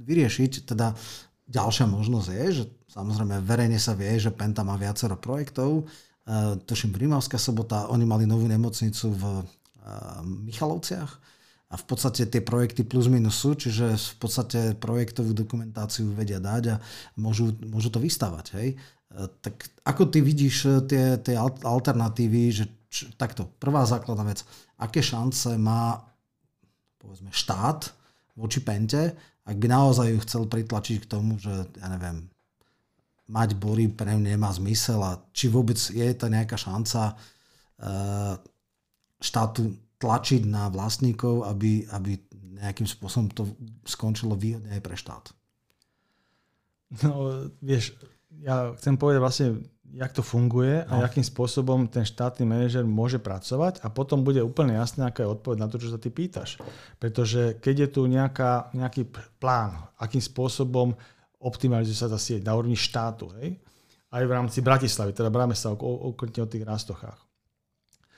vyriešiť. 0.03 0.67
Teda 0.67 0.99
ďalšia 1.49 1.87
možnosť 1.91 2.29
je, 2.33 2.47
že 2.53 2.65
Samozrejme, 2.95 3.43
verejne 3.43 3.83
sa 3.83 3.99
vie, 3.99 4.15
že 4.23 4.31
Penta 4.31 4.63
má 4.63 4.79
viacero 4.79 5.19
projektov. 5.19 5.83
Uh, 6.25 6.55
tuším, 6.63 6.95
Rímavská 6.95 7.43
sobota, 7.43 7.91
oni 7.91 8.07
mali 8.07 8.23
novú 8.23 8.47
nemocnicu 8.47 9.11
v 9.11 9.25
uh, 9.43 10.23
Michalovciach 10.23 11.11
a 11.69 11.75
v 11.75 11.85
podstate 11.91 12.31
tie 12.31 12.39
projekty 12.39 12.87
plus 12.87 13.11
minus 13.11 13.35
sú, 13.43 13.59
čiže 13.59 13.99
v 13.99 14.17
podstate 14.23 14.79
projektovú 14.79 15.35
dokumentáciu 15.35 16.15
vedia 16.15 16.39
dať 16.39 16.65
a 16.71 16.77
môžu, 17.19 17.51
môžu 17.67 17.91
to 17.91 17.99
vystavať. 17.99 18.47
Hej? 18.63 18.69
Uh, 19.11 19.27
tak 19.43 19.75
ako 19.83 20.15
ty 20.15 20.23
vidíš 20.23 20.87
tie, 20.87 21.19
tie 21.19 21.35
alternatívy, 21.67 22.43
že 22.55 22.65
č, 22.87 23.11
takto, 23.19 23.51
prvá 23.59 23.83
základná 23.83 24.23
vec, 24.23 24.47
aké 24.79 25.03
šance 25.03 25.51
má 25.59 25.99
povedzme 27.03 27.35
štát 27.35 27.91
voči 28.39 28.63
Pente, 28.63 29.34
ak 29.45 29.57
by 29.61 29.67
naozaj 29.69 30.09
ju 30.09 30.19
chcel 30.25 30.43
pritlačiť 30.49 31.05
k 31.05 31.11
tomu, 31.11 31.37
že 31.37 31.53
ja 31.53 31.87
neviem, 31.93 32.33
mať 33.29 33.57
bory 33.57 33.89
pre 33.89 34.17
ňu 34.17 34.25
nemá 34.25 34.53
zmysel 34.53 35.01
a 35.01 35.21
či 35.33 35.49
vôbec 35.49 35.77
je 35.77 36.09
to 36.17 36.29
nejaká 36.29 36.57
šanca 36.57 37.17
uh, 37.17 38.37
štátu 39.21 39.77
tlačiť 40.01 40.45
na 40.45 40.69
vlastníkov, 40.69 41.49
aby, 41.49 41.89
aby 41.93 42.21
nejakým 42.61 42.85
spôsobom 42.85 43.29
to 43.33 43.49
skončilo 43.89 44.37
výhodne 44.37 44.73
aj 44.73 44.83
pre 44.85 44.97
štát. 44.97 45.25
No, 47.03 47.49
vieš, 47.65 47.97
ja 48.45 48.71
chcem 48.77 48.95
povedať 49.01 49.21
vlastne, 49.21 49.47
jak 49.95 50.13
to 50.13 50.23
funguje 50.27 50.83
no. 50.91 50.99
a 50.99 51.07
akým 51.07 51.23
spôsobom 51.23 51.87
ten 51.87 52.03
štátny 52.03 52.43
manažer 52.43 52.83
môže 52.83 53.23
pracovať 53.23 53.79
a 53.87 53.89
potom 53.95 54.27
bude 54.27 54.43
úplne 54.43 54.75
jasné, 54.75 55.07
aká 55.07 55.23
je 55.23 55.33
odpoveď 55.39 55.59
na 55.63 55.71
to, 55.71 55.79
čo 55.79 55.95
sa 55.95 56.03
ty 56.03 56.11
pýtaš. 56.11 56.59
Pretože 56.99 57.63
keď 57.63 57.87
je 57.87 57.89
tu 57.95 58.03
nejaká, 58.11 58.75
nejaký 58.75 59.07
plán, 59.39 59.87
akým 60.03 60.21
spôsobom 60.21 60.99
optimalizuje 61.39 61.95
sa 61.95 62.11
tá 62.11 62.19
sieť 62.19 62.43
na 62.43 62.59
úrovni 62.59 62.75
štátu, 62.75 63.31
hej? 63.39 63.55
aj 64.15 64.23
v 64.27 64.35
rámci 64.35 64.59
Bratislavy, 64.63 65.15
teda 65.15 65.31
bráme 65.31 65.55
sa 65.55 65.75
okrutne 65.75 66.43
o 66.43 66.51
tých 66.51 66.67
rástochách. 66.67 67.34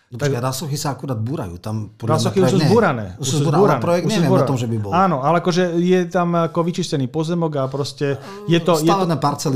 Tak, 0.07 0.39
rasochy 0.39 0.79
sa 0.79 0.95
akurát 0.95 1.19
búrajú. 1.19 1.59
Tam 1.59 1.91
rasochy 1.99 2.39
už 2.39 2.55
sú 2.55 2.59
zbúrané. 2.63 3.19
Už 3.19 3.27
sú 3.27 3.37
zbúrané, 3.43 3.83
projekt 3.83 4.07
neviem 4.07 4.31
zbúrané. 4.31 4.47
o 4.47 4.51
tom, 4.55 4.55
že 4.55 4.71
by 4.71 4.77
bol. 4.79 4.95
Áno, 4.95 5.19
ale 5.19 5.43
akože 5.43 5.83
je 5.83 6.01
tam 6.07 6.31
ako 6.47 6.63
vyčistený 6.63 7.11
pozemok 7.11 7.59
a 7.59 7.67
proste 7.67 8.15
je 8.47 8.61
to, 8.63 8.79
je 8.79 8.87
to, 8.87 9.03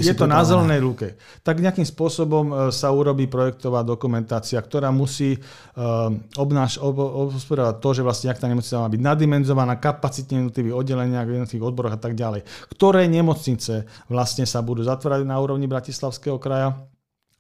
je 0.03 0.11
to 0.11 0.27
na 0.27 0.43
zelenej 0.43 0.83
lúke. 0.83 1.15
Tak 1.47 1.63
nejakým 1.63 1.87
spôsobom 1.87 2.45
e, 2.51 2.55
sa 2.75 2.91
urobí 2.91 3.31
projektová 3.31 3.87
dokumentácia, 3.87 4.59
ktorá 4.59 4.91
musí 4.91 5.39
uh, 5.39 6.11
obnáš, 6.35 6.83
ob, 6.83 6.99
ob, 6.99 7.31
to, 7.79 7.89
že 7.95 8.03
vlastne 8.03 8.35
ak 8.35 8.43
tá 8.43 8.51
nemocnica 8.51 8.83
má 8.83 8.91
byť 8.91 9.03
nadimenzovaná, 9.07 9.79
kapacitne 9.79 10.43
jednotlivých 10.43 10.75
oddelenia, 10.75 11.23
v 11.23 11.39
jednotlivých 11.39 11.67
odboroch 11.71 11.95
a 11.95 12.01
tak 12.03 12.19
ďalej. 12.19 12.43
Ktoré 12.75 13.07
nemocnice 13.07 13.87
vlastne 14.11 14.43
sa 14.51 14.59
budú 14.67 14.83
zatvárať 14.83 15.23
na 15.23 15.39
úrovni 15.39 15.71
Bratislavského 15.71 16.43
kraja, 16.43 16.75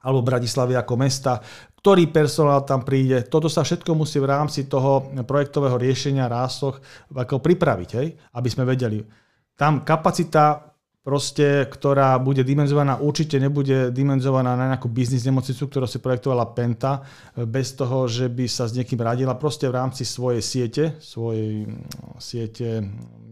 alebo 0.00 0.24
Bratislavy 0.24 0.74
ako 0.80 0.94
mesta, 0.96 1.44
ktorý 1.80 2.12
personál 2.12 2.62
tam 2.68 2.84
príde. 2.84 3.24
Toto 3.24 3.48
sa 3.48 3.64
všetko 3.64 3.96
musí 3.96 4.20
v 4.20 4.28
rámci 4.28 4.68
toho 4.68 5.08
projektového 5.24 5.80
riešenia 5.80 6.28
rástoch 6.28 6.78
ako 7.08 7.40
pripraviť, 7.40 7.90
hej? 7.96 8.08
aby 8.36 8.48
sme 8.52 8.68
vedeli. 8.68 9.00
Tam 9.56 9.80
kapacita 9.80 10.69
proste, 11.00 11.64
ktorá 11.64 12.20
bude 12.20 12.44
dimenzovaná, 12.44 13.00
určite 13.00 13.40
nebude 13.40 13.88
dimenzovaná 13.88 14.52
na 14.52 14.76
nejakú 14.76 14.86
biznis 14.92 15.24
nemocnicu, 15.24 15.64
ktorú 15.64 15.88
si 15.88 15.96
projektovala 15.96 16.52
Penta, 16.52 17.00
bez 17.34 17.72
toho, 17.72 18.04
že 18.04 18.28
by 18.28 18.44
sa 18.44 18.68
s 18.68 18.76
niekým 18.76 19.00
radila, 19.00 19.32
proste 19.40 19.64
v 19.64 19.80
rámci 19.80 20.04
svojej 20.04 20.44
siete, 20.44 20.84
svojej 21.00 21.64
siete 22.20 22.84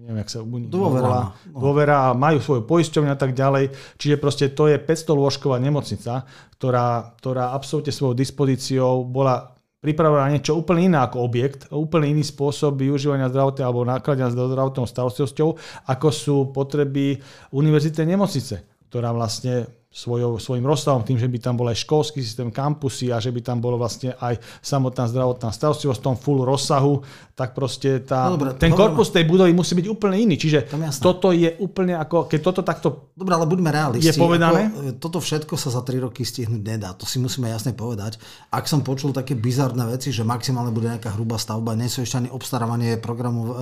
neviem, 0.09 0.25
jak 0.25 0.33
sa 0.33 0.41
dôvera, 0.41 1.37
no. 1.53 1.61
dôvera 1.61 2.16
majú 2.16 2.41
svoju 2.41 2.64
poisťovňu 2.64 3.12
a 3.12 3.21
tak 3.21 3.37
ďalej. 3.37 3.77
Čiže 4.01 4.16
proste 4.16 4.49
to 4.57 4.64
je 4.73 4.81
500 4.81 5.12
lôžková 5.12 5.61
nemocnica, 5.61 6.25
ktorá, 6.57 7.12
ktorá 7.21 7.53
absolútne 7.53 7.93
svojou 7.93 8.16
dispozíciou 8.16 9.05
bola 9.05 9.58
pripravená 9.79 10.26
na 10.26 10.35
niečo 10.35 10.59
úplne 10.59 10.91
iné 10.91 10.99
ako 10.99 11.22
objekt, 11.22 11.70
úplne 11.70 12.11
iný 12.11 12.26
spôsob 12.26 12.83
využívania 12.83 13.31
zdravotnej 13.31 13.64
alebo 13.64 13.87
nákladania 13.87 14.31
s 14.31 14.37
zdravotnou 14.37 14.87
starostlivosťou, 14.91 15.49
ako 15.87 16.09
sú 16.11 16.37
potreby 16.51 17.22
univerzitnej 17.55 18.18
nemocnice, 18.18 18.87
ktorá 18.91 19.14
vlastne 19.14 19.78
svojou, 19.89 20.36
svojim 20.36 20.62
rozsahom, 20.68 21.01
tým, 21.01 21.16
že 21.16 21.26
by 21.26 21.39
tam 21.41 21.57
bol 21.57 21.66
aj 21.72 21.80
školský 21.80 22.20
systém, 22.20 22.53
kampusy 22.53 23.09
a 23.09 23.16
že 23.18 23.32
by 23.32 23.41
tam 23.41 23.59
bolo 23.59 23.80
vlastne 23.80 24.12
aj 24.20 24.36
samotná 24.61 25.09
zdravotná 25.09 25.49
starostlivosť 25.49 26.01
v 26.01 26.07
tom 26.12 26.16
full 26.20 26.45
rozsahu, 26.45 27.01
tak 27.32 27.57
proste 27.57 28.05
tá, 28.05 28.28
no 28.28 28.36
dobré, 28.36 28.53
ten 28.61 28.70
korpus 28.74 29.09
tej 29.09 29.24
budovy 29.24 29.57
musí 29.57 29.72
byť 29.72 29.86
úplne 29.89 30.20
iný. 30.20 30.36
Čiže 30.36 30.68
toto 31.01 31.32
je 31.32 31.57
úplne 31.57 31.97
ako, 31.97 32.28
keď 32.28 32.41
toto 32.45 32.61
takto 32.61 33.09
Dobre, 33.18 33.34
ale 33.34 33.51
buďme 33.51 33.74
realisti. 33.74 34.14
Je 34.14 34.14
povedané? 34.14 34.70
Ako, 34.70 34.78
e, 34.78 34.95
toto 34.95 35.18
všetko 35.18 35.59
sa 35.59 35.74
za 35.74 35.82
3 35.82 36.07
roky 36.07 36.22
stihnúť 36.22 36.62
nedá. 36.62 36.95
To 36.95 37.03
si 37.03 37.18
musíme 37.18 37.51
jasne 37.51 37.74
povedať. 37.74 38.14
Ak 38.55 38.70
som 38.70 38.86
počul 38.86 39.11
také 39.11 39.34
bizarné 39.34 39.82
veci, 39.91 40.14
že 40.14 40.22
maximálne 40.22 40.70
bude 40.70 40.86
nejaká 40.86 41.18
hrubá 41.18 41.34
stavba, 41.34 41.74
nie 41.74 41.91
sú 41.91 42.07
ešte 42.07 42.22
ani 42.22 42.30
obstarávanie 42.30 43.03
programu 43.03 43.41
e, 43.43 43.53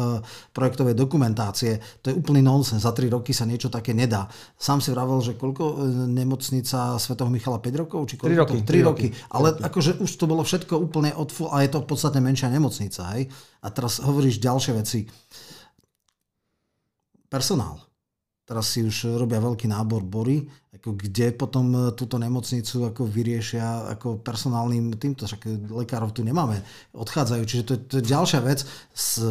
projektovej 0.53 0.93
dokumentácie, 0.93 1.81
to 2.05 2.13
je 2.13 2.15
úplný 2.21 2.45
nonsens. 2.45 2.85
Za 2.85 2.93
3 2.93 3.09
roky 3.09 3.33
sa 3.33 3.49
niečo 3.49 3.73
také 3.73 3.97
nedá. 3.97 4.29
Sám 4.61 4.85
si 4.85 4.93
vravel, 4.93 5.25
že 5.25 5.41
koľko 5.41 5.65
e, 5.65 5.75
nemocnica 6.17 6.97
svätého 6.97 7.29
Michala 7.29 7.61
5 7.61 7.83
rokov? 7.85 8.01
Či 8.09 8.17
3 8.17 8.41
roky. 8.41 8.57
3 8.65 8.89
roky. 8.89 9.07
Ale 9.29 9.53
roky. 9.53 9.63
akože 9.69 9.91
už 10.01 10.11
to 10.17 10.25
bolo 10.25 10.41
všetko 10.41 10.81
úplne 10.81 11.13
od 11.13 11.29
a 11.53 11.61
je 11.61 11.71
to 11.77 11.85
v 11.85 11.89
podstate 11.93 12.19
menšia 12.25 12.49
nemocnica. 12.49 13.13
Hej? 13.13 13.29
A 13.61 13.69
teraz 13.69 14.01
hovoríš 14.01 14.41
ďalšie 14.41 14.73
veci. 14.73 15.05
Personál. 17.29 17.87
Teraz 18.47 18.71
si 18.71 18.87
už 18.87 19.19
robia 19.19 19.43
veľký 19.43 19.67
nábor 19.67 20.07
bory, 20.07 20.47
ako 20.71 20.95
kde 20.95 21.35
potom 21.35 21.67
e, 21.75 21.79
túto 21.99 22.15
nemocnicu 22.15 22.87
ako 22.87 23.03
vyriešia 23.03 23.91
ako 23.99 24.23
personálnym 24.23 24.95
týmto, 25.03 25.27
však 25.27 25.67
lekárov 25.67 26.15
tu 26.15 26.23
nemáme, 26.23 26.63
odchádzajú. 26.95 27.43
Čiže 27.43 27.65
to 27.67 27.73
je, 27.75 27.81
to 27.91 27.95
je 27.99 28.05
ďalšia 28.07 28.41
vec. 28.47 28.63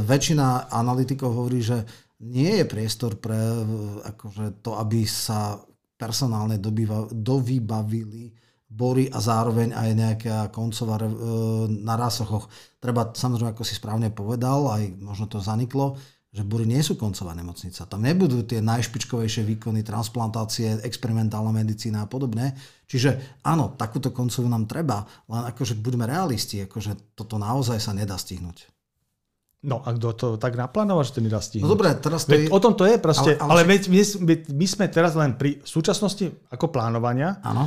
Väčšina 0.03 0.67
analytikov 0.67 1.31
hovorí, 1.31 1.63
že 1.63 1.87
nie 2.27 2.59
je 2.59 2.65
priestor 2.67 3.15
pre 3.15 3.39
e, 3.39 3.63
akože 4.03 4.59
to, 4.59 4.75
aby 4.83 5.07
sa 5.07 5.63
personálne 5.95 6.59
dobýva, 6.59 7.07
dovybavili 7.11 8.35
bory 8.75 9.07
a 9.07 9.23
zároveň 9.23 9.71
aj 9.71 9.89
nejaká 9.95 10.37
koncová 10.51 10.99
e, 10.99 11.07
na 11.71 11.95
rásochoch. 11.95 12.51
Treba 12.81 13.15
samozrejme, 13.15 13.55
ako 13.55 13.63
si 13.63 13.79
správne 13.79 14.11
povedal, 14.11 14.67
aj 14.67 14.83
možno 14.99 15.31
to 15.31 15.39
zaniklo, 15.39 15.95
že 16.35 16.43
bory 16.43 16.67
nie 16.67 16.83
sú 16.83 16.99
koncová 16.99 17.31
nemocnica. 17.31 17.87
Tam 17.87 18.03
nebudú 18.03 18.43
tie 18.43 18.59
najšpičkovejšie 18.59 19.47
výkony, 19.47 19.87
transplantácie, 19.87 20.83
experimentálna 20.83 21.55
medicína 21.55 22.03
a 22.03 22.11
podobne. 22.11 22.51
Čiže 22.91 23.39
áno, 23.47 23.79
takúto 23.79 24.11
koncovú 24.11 24.51
nám 24.51 24.67
treba, 24.67 25.07
len 25.31 25.47
akože 25.47 25.79
buďme 25.79 26.03
realisti, 26.03 26.59
akože 26.67 27.15
toto 27.15 27.39
naozaj 27.39 27.79
sa 27.79 27.95
nedá 27.95 28.19
stihnúť. 28.19 28.74
No 29.65 29.81
a 29.81 29.89
kto 29.97 30.07
to 30.13 30.27
tak 30.37 30.53
naplánoval, 30.53 31.01
že 31.01 31.17
to 31.17 31.25
nedá 31.25 31.41
stihnúť? 31.41 31.65
No 31.65 31.73
dobre, 31.73 31.89
teraz 31.97 32.29
to 32.29 32.37
veď 32.37 32.41
je... 32.45 32.53
O 32.53 32.59
tom 32.61 32.77
to 32.77 32.85
je 32.85 33.01
proste, 33.01 33.33
ale, 33.41 33.65
ale, 33.65 33.65
ale 33.65 33.81
my, 33.89 34.03
my, 34.21 34.33
my 34.53 34.65
sme 34.69 34.85
teraz 34.93 35.17
len 35.17 35.33
pri 35.33 35.57
súčasnosti 35.65 36.29
ako 36.53 36.69
plánovania. 36.69 37.41
Áno. 37.41 37.65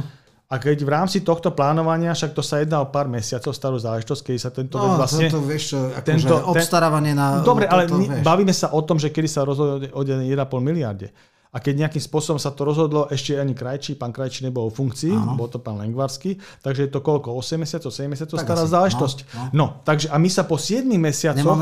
A 0.48 0.56
keď 0.56 0.80
v 0.80 0.88
rámci 0.88 1.20
tohto 1.20 1.52
plánovania, 1.52 2.16
však 2.16 2.32
to 2.32 2.40
sa 2.40 2.64
jedná 2.64 2.80
o 2.80 2.88
pár 2.88 3.04
mesiacov 3.04 3.52
starú 3.52 3.76
záležitosť, 3.76 4.20
keď 4.24 4.34
sa 4.40 4.48
tento 4.48 4.80
no, 4.80 4.96
vlastne... 4.96 5.28
To, 5.28 5.44
vieš 5.44 5.76
čo, 5.76 5.78
akože 5.92 6.08
tento, 6.08 6.34
obstarávanie 6.48 7.12
na... 7.12 7.44
Dobre, 7.44 7.68
ale 7.68 7.84
to, 7.84 8.00
vieš. 8.00 8.24
bavíme 8.24 8.54
sa 8.56 8.72
o 8.72 8.80
tom, 8.80 8.96
že 8.96 9.12
kedy 9.12 9.28
sa 9.28 9.44
rozhodne 9.44 9.92
o 9.92 10.00
1,5 10.00 10.24
miliarde. 10.64 11.12
A 11.48 11.64
keď 11.64 11.88
nejakým 11.88 12.02
spôsobom 12.04 12.36
sa 12.36 12.52
to 12.52 12.68
rozhodlo, 12.68 13.08
ešte 13.08 13.32
ani 13.32 13.56
Krajčí, 13.56 13.96
pán 13.96 14.12
Krajčí 14.12 14.44
nebol 14.44 14.68
v 14.68 14.84
funkcii, 14.84 15.14
Áno. 15.16 15.32
bol 15.32 15.48
to 15.48 15.56
pán 15.56 15.80
Lengvarsky, 15.80 16.36
takže 16.60 16.88
je 16.88 16.90
to 16.92 17.00
koľko? 17.00 17.32
8 17.32 17.56
mesiacov, 17.56 17.88
7 17.88 18.04
mesiacov 18.04 18.36
tak 18.36 18.44
stará 18.44 18.64
asi, 18.68 18.72
záležitosť. 18.76 19.18
No, 19.24 19.32
no. 19.32 19.48
no, 19.56 19.66
takže 19.80 20.12
a 20.12 20.16
my 20.20 20.28
sa 20.28 20.44
po 20.44 20.60
7 20.60 20.84
mesiacoch 20.84 21.56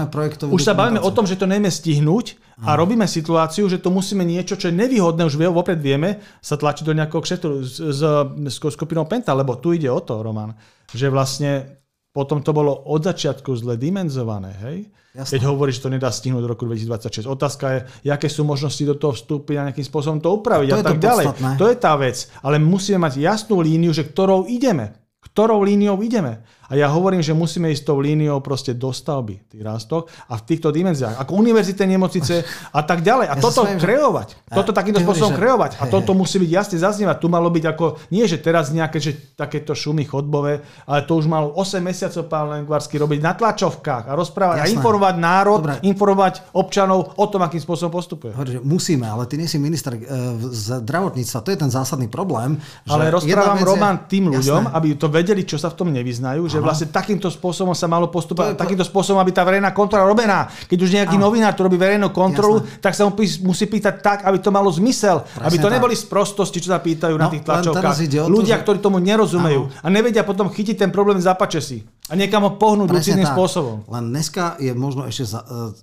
už 0.51 0.63
sa 0.63 0.75
bavíme 0.75 0.99
o 0.99 1.11
tom, 1.15 1.23
že 1.23 1.39
to 1.39 1.47
nevieme 1.47 1.71
stihnúť 1.71 2.27
a 2.67 2.75
robíme 2.75 3.07
situáciu, 3.07 3.71
že 3.71 3.79
to 3.79 3.95
musíme 3.95 4.27
niečo, 4.27 4.59
čo 4.59 4.73
je 4.73 4.75
nevýhodné, 4.75 5.23
už 5.29 5.39
vopred 5.53 5.79
vieme, 5.79 6.19
sa 6.43 6.59
tlačiť 6.59 6.83
do 6.83 6.97
nejakého 6.97 7.23
kšetu 7.23 7.49
s, 7.63 7.79
s, 7.79 8.01
s 8.43 8.57
skupinou 8.59 9.07
Penta, 9.07 9.37
lebo 9.37 9.55
tu 9.61 9.71
ide 9.77 9.87
o 9.87 10.01
to, 10.03 10.19
Roman, 10.19 10.57
že 10.91 11.13
vlastne 11.13 11.79
potom 12.17 12.41
to 12.41 12.57
bolo 12.57 12.73
od 12.89 13.05
začiatku 13.05 13.53
zle 13.61 13.77
dimenzované, 13.77 14.57
hej? 14.65 14.89
Jasne. 15.13 15.37
Keď 15.37 15.43
hovorí, 15.53 15.69
že 15.69 15.85
to 15.85 15.93
nedá 15.93 16.09
stihnúť 16.09 16.41
do 16.41 16.49
roku 16.49 16.65
2026. 16.65 17.29
Otázka 17.29 17.65
je, 18.01 18.09
aké 18.09 18.29
sú 18.33 18.45
možnosti 18.49 18.81
do 18.89 18.97
toho 18.97 19.13
vstúpiť 19.13 19.61
a 19.61 19.63
nejakým 19.69 19.85
spôsobom 19.85 20.21
to 20.25 20.33
upraviť 20.33 20.69
a, 20.73 20.75
a 20.81 20.85
tak 20.85 20.97
ďalej. 20.97 21.25
Podstatné. 21.29 21.51
To 21.61 21.67
je 21.69 21.77
tá 21.77 21.93
vec. 22.01 22.17
Ale 22.41 22.57
musíme 22.57 23.05
mať 23.05 23.21
jasnú 23.21 23.61
líniu, 23.61 23.93
že 23.93 24.09
ktorou 24.09 24.49
ideme. 24.49 24.97
Ktorou 25.21 25.61
líniou 25.61 26.01
ideme. 26.01 26.41
A 26.67 26.75
ja 26.75 26.91
hovorím, 26.91 27.23
že 27.23 27.31
musíme 27.31 27.71
ísť 27.71 27.87
tou 27.87 27.99
líniou 28.03 28.43
proste 28.43 28.75
do 28.75 28.91
stavby 28.91 29.47
tých 29.47 29.63
rástok 29.63 30.11
a 30.27 30.35
v 30.35 30.43
týchto 30.43 30.75
dimenziách. 30.75 31.23
Ako 31.23 31.39
univerzitné 31.39 31.87
nemocnice 31.95 32.43
a 32.75 32.81
tak 32.83 33.07
ďalej. 33.07 33.27
A 33.31 33.35
ja 33.39 33.43
toto 33.43 33.63
svojím, 33.63 33.79
kreovať. 33.79 34.29
Že... 34.35 34.57
Toto 34.57 34.71
takýmto 34.75 35.01
spôsobom 35.03 35.33
že... 35.35 35.39
kreovať. 35.39 35.71
A 35.79 35.85
toto 35.87 36.11
musí 36.19 36.43
byť 36.43 36.51
jasne 36.51 36.77
zaznievať. 36.83 37.17
Tu 37.23 37.29
malo 37.31 37.49
byť 37.51 37.65
ako, 37.71 37.85
nie 38.11 38.27
že 38.27 38.43
teraz 38.43 38.75
nejaké 38.75 38.99
že 38.99 39.15
takéto 39.39 39.73
šumy 39.77 40.03
chodbové, 40.09 40.67
ale 40.89 41.07
to 41.07 41.15
už 41.15 41.31
malo 41.31 41.55
8 41.55 41.79
mesiacov 41.79 42.27
pán 42.27 42.47
Lengvarsky 42.51 42.99
robiť 42.99 43.21
na 43.23 43.33
tlačovkách 43.39 44.11
a 44.11 44.13
rozprávať 44.19 44.57
Jasné. 44.65 44.67
a 44.67 44.75
informovať 44.75 45.15
národ, 45.17 45.61
Dobre. 45.63 45.75
informovať 45.87 46.35
občanov 46.59 47.15
o 47.15 47.27
tom, 47.31 47.47
akým 47.47 47.63
spôsobom 47.63 47.95
postupuje. 47.95 48.35
Hovorí, 48.35 48.59
že 48.59 48.61
musíme, 48.65 49.07
ale 49.07 49.31
ty 49.31 49.39
nie 49.39 49.47
si 49.47 49.63
minister 49.63 49.95
e, 49.95 50.03
zdravotníctva. 50.51 51.39
To 51.47 51.51
je 51.55 51.59
ten 51.59 51.71
zásadný 51.71 52.11
problém. 52.11 52.59
Ale 52.91 53.15
rozprávam 53.15 53.63
Roman 53.63 54.11
tým 54.11 54.33
ľuďom, 54.35 54.63
Jasné. 54.71 54.75
aby 54.75 54.89
to 54.99 55.07
vedeli, 55.07 55.43
čo 55.47 55.61
sa 55.61 55.71
v 55.71 55.77
tom 55.79 55.89
nevyznajú, 55.95 56.43
že 56.49 56.56
vlastne 56.63 56.89
takýmto 56.93 57.29
spôsobom 57.29 57.75
sa 57.75 57.91
malo 57.91 58.09
postupovať, 58.09 58.57
to... 58.57 58.63
takýmto 58.63 58.87
spôsobom, 58.87 59.19
aby 59.21 59.33
tá 59.33 59.43
verejná 59.43 59.75
kontrola 59.75 60.07
robená. 60.07 60.47
Keď 60.69 60.79
už 60.79 60.91
nejaký 61.03 61.17
Áno. 61.19 61.29
novinár 61.29 61.53
tu 61.57 61.65
robí 61.65 61.81
verejnú 61.81 62.13
kontrolu, 62.13 62.63
Jasné. 62.63 62.83
tak 62.85 62.93
sa 62.95 63.03
mu 63.09 63.13
musí 63.19 63.65
pýtať 63.67 63.95
tak, 64.01 64.19
aby 64.25 64.39
to 64.41 64.51
malo 64.55 64.69
zmysel. 64.73 65.25
Presne 65.25 65.47
aby 65.47 65.57
to 65.61 65.69
tak. 65.69 65.75
neboli 65.81 65.95
sprostosti, 65.97 66.59
čo 66.61 66.73
sa 66.73 66.81
pýtajú 66.81 67.15
no, 67.17 67.23
na 67.23 67.27
tých 67.29 67.45
tlačovkách. 67.45 67.97
Ľudia, 68.29 68.57
že... 68.57 68.63
ktorí 68.63 68.79
tomu 68.81 69.03
nerozumejú 69.03 69.63
Áno. 69.69 69.83
a 69.83 69.87
nevedia 69.91 70.23
potom 70.23 70.49
chytiť 70.53 70.87
ten 70.87 70.91
problém 70.95 71.19
za 71.19 71.35
si. 71.61 71.83
A 72.07 72.15
niekam 72.15 72.45
ho 72.45 72.55
pohnúť 72.55 72.93
lucidným 72.93 73.27
spôsobom. 73.27 73.83
Len 73.91 74.05
dneska 74.13 74.61
je 74.63 74.71
možno 74.77 75.09
ešte 75.09 75.25
za, 75.27 75.41
uh, 75.43 75.75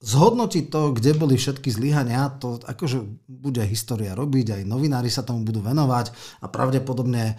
zhodnotiť 0.00 0.72
to, 0.72 0.96
kde 0.96 1.12
boli 1.12 1.36
všetky 1.36 1.68
zlyhania, 1.68 2.32
to 2.40 2.56
akože 2.64 3.04
bude 3.28 3.60
história 3.68 4.16
robiť, 4.16 4.56
aj 4.56 4.62
novinári 4.64 5.12
sa 5.12 5.20
tomu 5.20 5.44
budú 5.44 5.60
venovať 5.60 6.12
a 6.40 6.48
pravdepodobne 6.48 7.36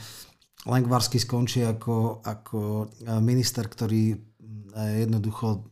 Lengvarsky 0.62 1.18
skončí 1.18 1.66
ako, 1.66 2.22
ako 2.22 2.60
e, 2.86 3.18
minister, 3.18 3.66
ktorý 3.66 4.14
e, 4.14 4.18
jednoducho 5.08 5.66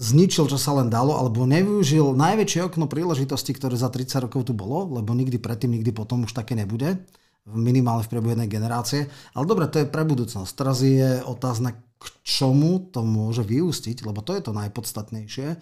zničil, 0.00 0.48
čo 0.50 0.58
sa 0.58 0.74
len 0.74 0.90
dalo, 0.90 1.14
alebo 1.14 1.46
nevyužil 1.46 2.16
najväčšie 2.16 2.66
okno 2.66 2.90
príležitosti, 2.90 3.54
ktoré 3.54 3.78
za 3.78 3.92
30 3.92 4.26
rokov 4.26 4.48
tu 4.48 4.56
bolo, 4.56 4.88
lebo 4.98 5.14
nikdy 5.14 5.38
predtým, 5.38 5.76
nikdy 5.76 5.94
potom 5.94 6.26
už 6.26 6.32
také 6.34 6.56
nebude, 6.58 6.98
minimálne 7.46 8.02
v 8.02 8.10
priebehu 8.10 8.34
jednej 8.34 8.50
generácie. 8.50 9.06
Ale 9.36 9.44
dobre, 9.46 9.70
to 9.70 9.84
je 9.84 9.92
pre 9.92 10.02
budúcnosť. 10.02 10.52
Teraz 10.56 10.82
je 10.82 11.20
otázne, 11.22 11.76
k 12.00 12.04
čomu 12.24 12.90
to 12.90 13.04
môže 13.04 13.44
vyústiť, 13.44 14.08
lebo 14.08 14.24
to 14.24 14.32
je 14.32 14.42
to 14.42 14.56
najpodstatnejšie 14.56 15.60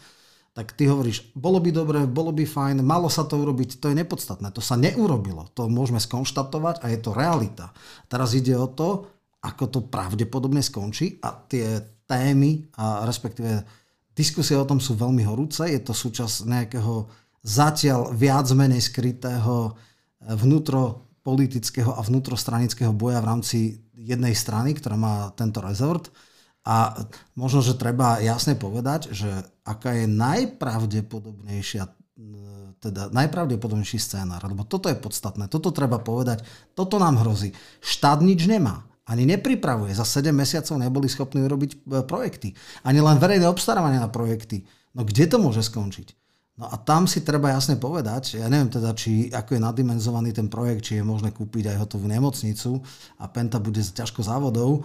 tak 0.59 0.75
ty 0.75 0.91
hovoríš, 0.91 1.31
bolo 1.39 1.63
by 1.63 1.71
dobre, 1.71 2.03
bolo 2.11 2.35
by 2.35 2.43
fajn, 2.43 2.83
malo 2.83 3.07
sa 3.07 3.23
to 3.23 3.39
urobiť, 3.39 3.79
to 3.79 3.95
je 3.95 3.99
nepodstatné, 4.03 4.51
to 4.51 4.59
sa 4.59 4.75
neurobilo, 4.75 5.47
to 5.55 5.71
môžeme 5.71 6.03
skonštatovať 6.03 6.83
a 6.83 6.91
je 6.91 6.99
to 6.99 7.15
realita. 7.15 7.71
Teraz 8.11 8.35
ide 8.35 8.59
o 8.59 8.67
to, 8.67 9.07
ako 9.39 9.65
to 9.71 9.81
pravdepodobne 9.87 10.59
skončí 10.59 11.23
a 11.23 11.31
tie 11.31 11.79
témy 12.11 12.75
a 12.75 13.07
respektíve 13.07 13.63
diskusie 14.19 14.59
o 14.59 14.67
tom 14.67 14.83
sú 14.83 14.99
veľmi 14.99 15.23
horúce. 15.23 15.63
Je 15.63 15.79
to 15.79 15.95
súčasť 15.95 16.51
nejakého 16.51 17.07
zatiaľ 17.47 18.11
viac 18.11 18.51
menej 18.51 18.83
skrytého 18.83 19.71
eh, 19.71 20.35
vnútropolitického 20.35 21.95
a 21.95 22.03
vnútrostranického 22.03 22.91
boja 22.91 23.23
v 23.23 23.31
rámci 23.31 23.59
jednej 23.95 24.35
strany, 24.35 24.75
ktorá 24.75 24.99
má 24.99 25.31
tento 25.39 25.63
rezort. 25.63 26.11
A 26.67 27.07
možno, 27.39 27.63
že 27.63 27.79
treba 27.79 28.19
jasne 28.19 28.59
povedať, 28.59 29.15
že 29.15 29.47
aká 29.69 29.93
je 29.93 30.09
najpravdepodobnejšia 30.09 31.85
teda 32.79 33.11
najpravdepodobnejší 33.11 33.99
scénár, 33.99 34.43
lebo 34.47 34.63
toto 34.63 34.87
je 34.87 34.95
podstatné, 34.95 35.51
toto 35.51 35.75
treba 35.75 35.99
povedať, 35.99 36.47
toto 36.75 36.99
nám 36.99 37.19
hrozí. 37.23 37.51
Štát 37.83 38.23
nič 38.23 38.47
nemá, 38.47 38.87
ani 39.07 39.27
nepripravuje. 39.27 39.95
Za 39.95 40.07
7 40.07 40.31
mesiacov 40.31 40.79
neboli 40.79 41.11
schopní 41.11 41.43
urobiť 41.43 41.71
e, 41.75 41.77
projekty. 42.07 42.55
Ani 42.87 43.03
len 43.03 43.19
verejné 43.19 43.51
obstarávanie 43.51 43.99
na 43.99 44.11
projekty. 44.11 44.63
No 44.95 45.03
kde 45.03 45.25
to 45.27 45.37
môže 45.43 45.67
skončiť? 45.67 46.15
No 46.59 46.67
a 46.67 46.75
tam 46.75 47.07
si 47.07 47.23
treba 47.23 47.55
jasne 47.55 47.79
povedať, 47.79 48.43
ja 48.43 48.51
neviem 48.51 48.67
teda, 48.67 48.91
či 48.91 49.31
ako 49.31 49.55
je 49.55 49.63
nadimenzovaný 49.63 50.35
ten 50.35 50.51
projekt, 50.51 50.91
či 50.91 50.99
je 50.99 51.07
možné 51.07 51.31
kúpiť 51.31 51.71
aj 51.71 51.87
hotovú 51.87 52.11
nemocnicu 52.11 52.83
a 53.23 53.31
Penta 53.31 53.63
bude 53.63 53.79
ťažko 53.79 54.27
závodov. 54.27 54.83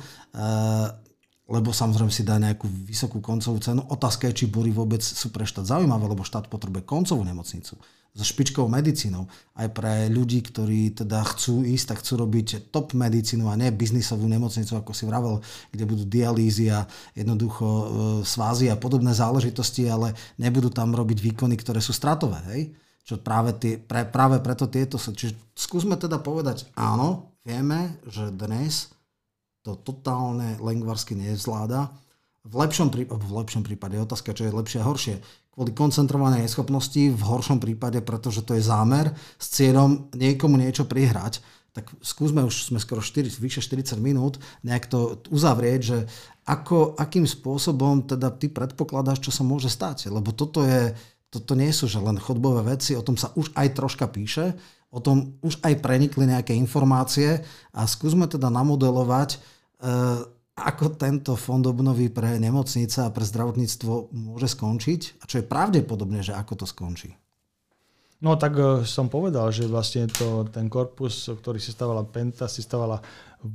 Lebo 1.53 1.69
samozrejme 1.69 2.09
si 2.09 2.25
dá 2.25 2.41
nejakú 2.41 2.65
vysokú 2.65 3.21
koncovú 3.21 3.61
cenu. 3.61 3.85
Otázka 3.85 4.25
je, 4.33 4.41
či 4.41 4.45
bory 4.49 4.73
vôbec 4.73 5.05
sú 5.05 5.29
pre 5.29 5.45
štát 5.45 5.69
zaujímavé, 5.69 6.09
lebo 6.09 6.25
štát 6.25 6.49
potrebuje 6.49 6.81
koncovú 6.81 7.21
nemocnicu 7.21 7.77
so 8.13 8.21
špičkovou 8.21 8.69
medicínou. 8.69 9.25
Aj 9.57 9.65
pre 9.73 10.05
ľudí, 10.05 10.45
ktorí 10.45 10.93
teda 10.93 11.25
chcú 11.33 11.65
ísť, 11.65 11.85
tak 11.93 11.97
chcú 12.05 12.21
robiť 12.21 12.69
top 12.69 12.93
medicínu 12.93 13.49
a 13.49 13.57
nie 13.57 13.73
biznisovú 13.73 14.29
nemocnicu, 14.29 14.77
ako 14.77 14.93
si 14.93 15.09
vravel, 15.09 15.41
kde 15.73 15.83
budú 15.89 16.05
dialýzy 16.05 16.69
a 16.69 16.85
jednoducho 17.17 17.65
e, 17.65 17.85
svázy 18.21 18.69
a 18.69 18.77
podobné 18.77 19.17
záležitosti, 19.17 19.89
ale 19.89 20.13
nebudú 20.37 20.69
tam 20.69 20.93
robiť 20.93 21.25
výkony, 21.25 21.57
ktoré 21.57 21.81
sú 21.81 21.89
stratové. 21.89 22.37
Hej? 22.53 22.61
Čo 23.01 23.17
práve, 23.17 23.57
tie, 23.57 23.81
pre, 23.81 24.05
práve 24.05 24.37
preto 24.45 24.69
tieto 24.69 25.01
sú. 25.01 25.17
Čiže 25.17 25.33
skúsme 25.57 25.97
teda 25.97 26.21
povedať, 26.21 26.69
áno, 26.77 27.33
vieme, 27.41 27.97
že 28.05 28.29
dnes 28.29 28.92
to 29.63 29.79
totálne 29.79 30.59
lengvarsky 30.59 31.15
nezvláda. 31.15 31.89
V 32.43 32.53
lepšom, 32.59 32.91
prípade, 32.91 33.23
v 33.23 33.31
lepšom 33.39 33.63
prípade 33.63 33.95
je 33.95 34.03
otázka, 34.03 34.35
čo 34.35 34.43
je 34.43 34.51
lepšie 34.51 34.83
a 34.83 34.87
horšie. 34.87 35.15
Kvôli 35.55 35.71
koncentrovanej 35.71 36.43
neschopnosti, 36.43 36.99
v 36.99 37.23
horšom 37.23 37.63
prípade, 37.63 38.03
pretože 38.03 38.43
to 38.43 38.59
je 38.59 38.63
zámer 38.67 39.15
s 39.39 39.47
cieľom 39.55 40.11
niekomu 40.11 40.59
niečo 40.59 40.83
prihrať, 40.83 41.39
tak 41.73 41.89
skúsme, 42.05 42.45
už 42.45 42.69
sme 42.69 42.77
skoro 42.77 43.01
4, 43.01 43.33
vyše 43.41 43.63
40 43.65 43.97
minút, 43.97 44.37
nejak 44.61 44.85
to 44.85 45.17
uzavrieť, 45.33 45.79
že 45.81 45.97
ako, 46.45 46.93
akým 47.01 47.25
spôsobom 47.25 48.05
teda 48.05 48.29
ty 48.29 48.45
predpokladáš, 48.45 49.25
čo 49.25 49.31
sa 49.33 49.41
môže 49.41 49.73
stať. 49.73 50.13
Lebo 50.13 50.29
toto, 50.35 50.61
je, 50.61 50.93
toto 51.33 51.57
nie 51.57 51.73
sú 51.73 51.89
že 51.89 51.97
len 51.97 52.21
chodbové 52.21 52.77
veci, 52.77 52.93
o 52.93 53.01
tom 53.01 53.17
sa 53.17 53.33
už 53.33 53.57
aj 53.57 53.73
troška 53.73 54.05
píše, 54.05 54.53
o 54.93 55.01
tom 55.01 55.41
už 55.41 55.65
aj 55.65 55.81
prenikli 55.81 56.29
nejaké 56.29 56.53
informácie 56.53 57.41
a 57.73 57.89
skúsme 57.89 58.29
teda 58.29 58.53
namodelovať, 58.53 59.41
ako 60.53 60.85
tento 60.95 61.33
fond 61.35 61.65
obnovy 61.65 62.07
pre 62.13 62.37
nemocnice 62.39 63.03
a 63.03 63.13
pre 63.13 63.25
zdravotníctvo 63.25 64.13
môže 64.13 64.47
skončiť 64.53 65.19
a 65.19 65.23
čo 65.27 65.41
je 65.41 65.49
pravdepodobné, 65.49 66.21
že 66.21 66.37
ako 66.37 66.63
to 66.63 66.65
skončí? 66.69 67.11
No 68.23 68.39
tak 68.39 68.55
eh, 68.55 68.87
som 68.87 69.11
povedal, 69.11 69.51
že 69.51 69.67
vlastne 69.67 70.07
to, 70.07 70.47
ten 70.47 70.71
korpus, 70.71 71.27
ktorý 71.27 71.59
si 71.59 71.75
stávala 71.75 72.07
Penta, 72.07 72.47
si 72.47 72.63
stávala 72.63 73.03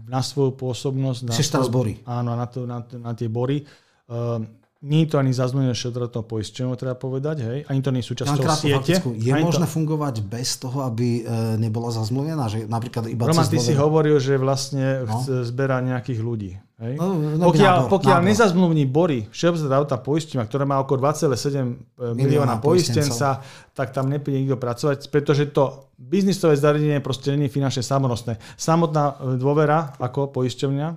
na 0.05 0.21
svoju 0.21 0.53
pôsobnosť. 0.53 1.21
Na 1.25 1.33
svoj, 1.33 1.73
bory. 1.73 1.95
Áno, 2.05 2.37
na, 2.37 2.45
to, 2.45 2.69
na, 2.69 2.85
na 3.01 3.17
tie 3.17 3.33
bory. 3.33 3.65
Uh, 4.05 4.45
nie 4.79 5.03
je 5.03 5.09
to 5.11 5.17
ani 5.19 5.35
zazmluvené 5.35 5.75
šetrotnou 5.75 6.23
poisťovňou, 6.23 6.79
treba 6.79 6.95
povedať, 6.95 7.37
hej? 7.43 7.59
Ani 7.67 7.83
to 7.83 7.91
nie 7.91 7.99
je 7.99 8.15
súčasťou 8.15 8.47
siete. 8.55 8.79
Faktickú. 8.79 9.11
Je 9.19 9.35
možné 9.35 9.67
to... 9.67 9.75
fungovať 9.75 10.23
bez 10.23 10.55
toho, 10.55 10.87
aby 10.87 11.27
e, 11.27 11.59
nebola 11.59 11.91
zazmluvená? 11.91 12.47
Že 12.47 12.71
napríklad 12.71 13.11
iba 13.11 13.27
Roman, 13.27 13.43
ty 13.51 13.59
si 13.59 13.75
hovoril, 13.75 14.23
že 14.23 14.39
vlastne 14.39 15.03
no? 15.03 15.19
zberá 15.43 15.83
nejakých 15.83 16.21
ľudí. 16.23 16.53
Hej? 16.79 16.95
No, 16.95 17.11
no, 17.19 17.51
pokiaľ 17.51 17.75
nábor, 17.75 17.91
pokiaľ 17.91 18.19
nábor. 18.23 18.31
nezazmluvní 18.31 18.85
Bory, 18.87 19.27
Všeobecná 19.35 19.67
zdravotná 19.67 19.99
poisťovňa, 19.99 20.45
ktorá 20.47 20.63
má 20.63 20.77
okolo 20.79 21.11
2,7 21.11 21.27
e, 21.27 21.67
milióna 22.15 22.63
poistenca, 22.63 23.43
tak 23.75 23.91
tam 23.91 24.07
nepríde 24.07 24.47
nikto 24.47 24.63
pracovať, 24.63 25.11
pretože 25.11 25.51
to 25.51 25.91
biznisové 25.99 26.55
zariadenie 26.55 27.03
proste 27.03 27.35
nie 27.35 27.51
je 27.51 27.57
finančne 27.59 27.83
samonosné. 27.83 28.39
Samotná 28.55 29.19
e, 29.19 29.43
dôvera 29.43 29.99
ako 29.99 30.31
poisťovňa 30.31 30.89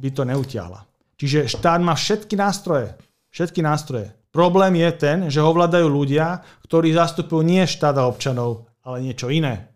by 0.00 0.08
to 0.16 0.24
neutiahla. 0.24 0.80
Čiže 1.20 1.60
štát 1.60 1.82
má 1.84 1.92
všetky 1.92 2.32
nástroje, 2.38 2.94
Všetky 3.28 3.60
nástroje. 3.60 4.12
Problém 4.28 4.76
je 4.76 4.90
ten, 4.92 5.18
že 5.32 5.40
ho 5.40 5.50
vládajú 5.52 5.88
ľudia, 5.88 6.44
ktorí 6.68 6.92
zastupujú 6.92 7.40
nie 7.40 7.64
štát 7.64 7.96
a 7.96 8.08
občanov, 8.08 8.68
ale 8.84 9.04
niečo 9.04 9.32
iné. 9.32 9.72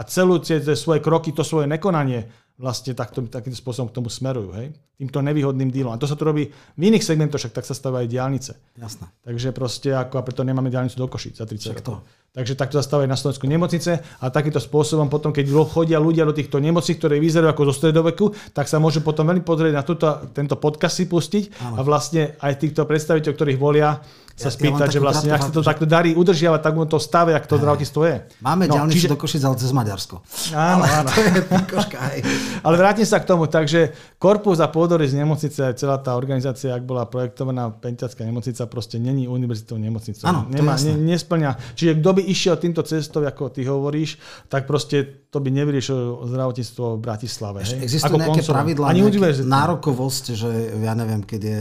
A 0.00 0.08
celú 0.08 0.40
tie 0.40 0.60
svoje 0.72 1.04
kroky, 1.04 1.36
to 1.36 1.44
svoje 1.44 1.68
nekonanie 1.68 2.24
vlastne 2.60 2.92
takto, 2.92 3.24
takýmto 3.24 3.56
spôsobom 3.56 3.88
k 3.88 3.96
tomu 3.96 4.12
smerujú. 4.12 4.52
Hej? 4.52 4.76
Týmto 5.00 5.24
nevýhodným 5.24 5.72
dílom. 5.72 5.96
A 5.96 5.98
to 5.98 6.04
sa 6.04 6.12
tu 6.12 6.28
robí 6.28 6.52
v 6.52 6.82
iných 6.84 7.00
segmentoch, 7.00 7.40
však 7.40 7.56
tak 7.56 7.64
sa 7.64 7.72
stávajú 7.72 8.04
aj 8.04 8.10
diálnice. 8.12 8.52
Jasné. 8.76 9.08
Takže 9.24 9.48
proste 9.56 9.96
ako, 9.96 10.20
a 10.20 10.22
preto 10.22 10.44
nemáme 10.44 10.68
diálnicu 10.68 11.00
do 11.00 11.08
Košic 11.08 11.40
za 11.40 11.48
30 11.48 11.80
rokov. 11.80 12.04
Takže 12.30 12.54
takto 12.54 12.78
zastávajú 12.78 13.10
na 13.10 13.18
Slovensku 13.18 13.48
nemocnice 13.50 14.06
a 14.22 14.30
takýmto 14.30 14.62
spôsobom 14.62 15.10
potom, 15.10 15.34
keď 15.34 15.50
chodia 15.66 15.98
ľudia 15.98 16.22
do 16.22 16.30
týchto 16.30 16.62
nemocníc, 16.62 17.02
ktoré 17.02 17.18
vyzerajú 17.18 17.50
ako 17.50 17.74
zo 17.74 17.74
stredoveku, 17.82 18.30
tak 18.54 18.70
sa 18.70 18.78
môžu 18.78 19.02
potom 19.02 19.26
veľmi 19.26 19.42
pozrieť 19.42 19.74
na 19.74 19.82
túto, 19.82 20.06
tento 20.30 20.54
podcast 20.54 20.94
si 20.94 21.10
pustiť 21.10 21.58
Áno. 21.58 21.74
a 21.74 21.80
vlastne 21.82 22.38
aj 22.38 22.62
týchto 22.62 22.86
predstaviteľov, 22.86 23.34
ktorých 23.34 23.58
volia, 23.58 23.98
sa 24.40 24.48
ja, 24.48 24.56
spýtať, 24.56 24.88
ja 24.88 24.94
že 24.96 25.00
vlastne, 25.04 25.30
ak 25.36 25.42
sa 25.44 25.52
to 25.52 25.60
takto 25.60 25.84
darí 25.84 26.16
udržiavať 26.16 26.60
tak 26.64 26.74
to 26.88 26.96
stave, 26.96 27.36
ak 27.36 27.44
to 27.44 27.60
zdravotníctvo 27.60 28.02
je. 28.08 28.16
Máme 28.40 28.64
no, 28.64 28.80
ďalnicu 28.80 29.04
čiže... 29.04 29.12
do 29.12 29.16
Košic, 29.20 29.42
ale 29.44 29.56
cez 29.60 29.70
Maďarsko. 29.76 30.16
Áno, 30.56 30.80
ale 30.80 30.86
áno. 31.04 31.08
To 31.12 31.20
je 31.20 31.42
pikoška, 31.44 31.98
ale 32.66 32.74
vrátim 32.80 33.04
sa 33.04 33.20
k 33.20 33.28
tomu. 33.28 33.44
Takže 33.44 33.92
korpus 34.16 34.64
a 34.64 34.72
pôdory 34.72 35.04
z 35.04 35.20
nemocnice, 35.20 35.76
celá 35.76 36.00
tá 36.00 36.16
organizácia, 36.16 36.72
ak 36.72 36.88
bola 36.88 37.04
projektovaná 37.04 37.68
Pentiacká 37.68 38.24
nemocnica, 38.24 38.64
proste 38.64 38.96
není 38.96 39.28
univerzitou 39.28 39.76
nemocnicou. 39.76 40.24
Áno, 40.24 40.48
Nemá, 40.48 40.80
ne, 40.80 40.96
nesplňa. 40.96 41.76
Čiže 41.76 42.00
kto 42.00 42.10
by 42.16 42.22
išiel 42.24 42.56
týmto 42.56 42.80
cestou, 42.80 43.20
ako 43.20 43.52
ty 43.52 43.68
hovoríš, 43.68 44.16
tak 44.48 44.64
proste 44.64 45.28
to 45.28 45.38
by 45.38 45.52
nevyriešilo 45.52 46.24
zdravotníctvo 46.26 46.84
v 46.96 47.00
Bratislave. 47.00 47.58
Hej? 47.68 47.84
Existujú 47.84 48.16
nejaké 48.16 48.42
pravidlá, 48.46 48.86
nejaké 48.96 49.44
nárokovosť, 49.44 50.24
že 50.32 50.50
ja 50.80 50.94
neviem, 50.96 51.20
keď 51.20 51.40
je 51.42 51.60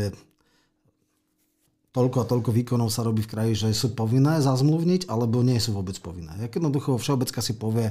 toľko 1.89 2.17
a 2.21 2.29
toľko 2.29 2.49
výkonov 2.53 2.93
sa 2.93 3.01
robí 3.01 3.25
v 3.25 3.31
kraji, 3.33 3.53
že 3.65 3.67
sú 3.73 3.97
povinné 3.97 4.37
zazmluvniť, 4.45 5.09
alebo 5.09 5.41
nie 5.41 5.57
sú 5.57 5.73
vôbec 5.73 5.97
povinné. 5.97 6.37
Jak 6.37 6.53
jednoducho 6.53 7.01
všeobecka 7.01 7.41
si 7.41 7.57
povie, 7.57 7.89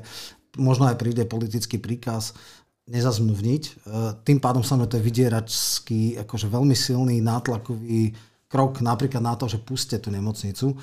možno 0.54 0.86
aj 0.86 0.96
príde 1.02 1.26
politický 1.26 1.82
príkaz 1.82 2.38
nezazmluvniť. 2.88 3.62
E, 3.66 3.70
tým 4.24 4.38
pádom 4.38 4.62
sa 4.62 4.78
to 4.80 4.96
je 4.96 5.04
vydieračský, 5.04 6.22
akože 6.24 6.46
veľmi 6.46 6.72
silný 6.72 7.20
nátlakový 7.20 8.14
krok 8.48 8.80
napríklad 8.80 9.20
na 9.20 9.36
to, 9.36 9.44
že 9.44 9.60
puste 9.60 10.00
tú 10.00 10.08
nemocnicu, 10.08 10.72
e, 10.72 10.76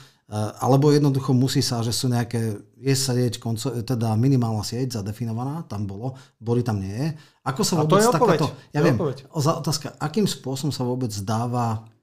alebo 0.61 0.93
jednoducho 0.93 1.33
musí 1.33 1.65
sa, 1.65 1.81
že 1.81 1.95
sú 1.95 2.11
nejaké, 2.11 2.61
je 2.77 2.93
sieť, 2.93 3.41
konco, 3.41 3.73
teda 3.81 4.13
minimálna 4.19 4.61
sieť 4.61 5.01
zadefinovaná, 5.01 5.65
tam 5.65 5.89
bolo, 5.89 6.13
boli 6.37 6.61
tam 6.61 6.83
nie 6.83 6.93
je. 6.93 7.07
Ako 7.47 7.61
sa 7.65 7.79
vôbec 7.79 8.03
a 8.05 8.11
to 8.11 8.13
je 8.13 8.15
takáto, 8.19 8.47
ja 8.69 8.79
viem, 8.85 8.97
otázka, 9.33 9.97
akým 9.97 10.29
spôsobom 10.29 10.69
sa 10.69 10.85
vôbec 10.85 11.09
dáva 11.25 11.94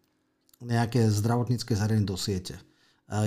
nejaké 0.64 1.10
zdravotnícke 1.10 1.74
zariadenie 1.74 2.08
do 2.08 2.16
siete. 2.16 2.58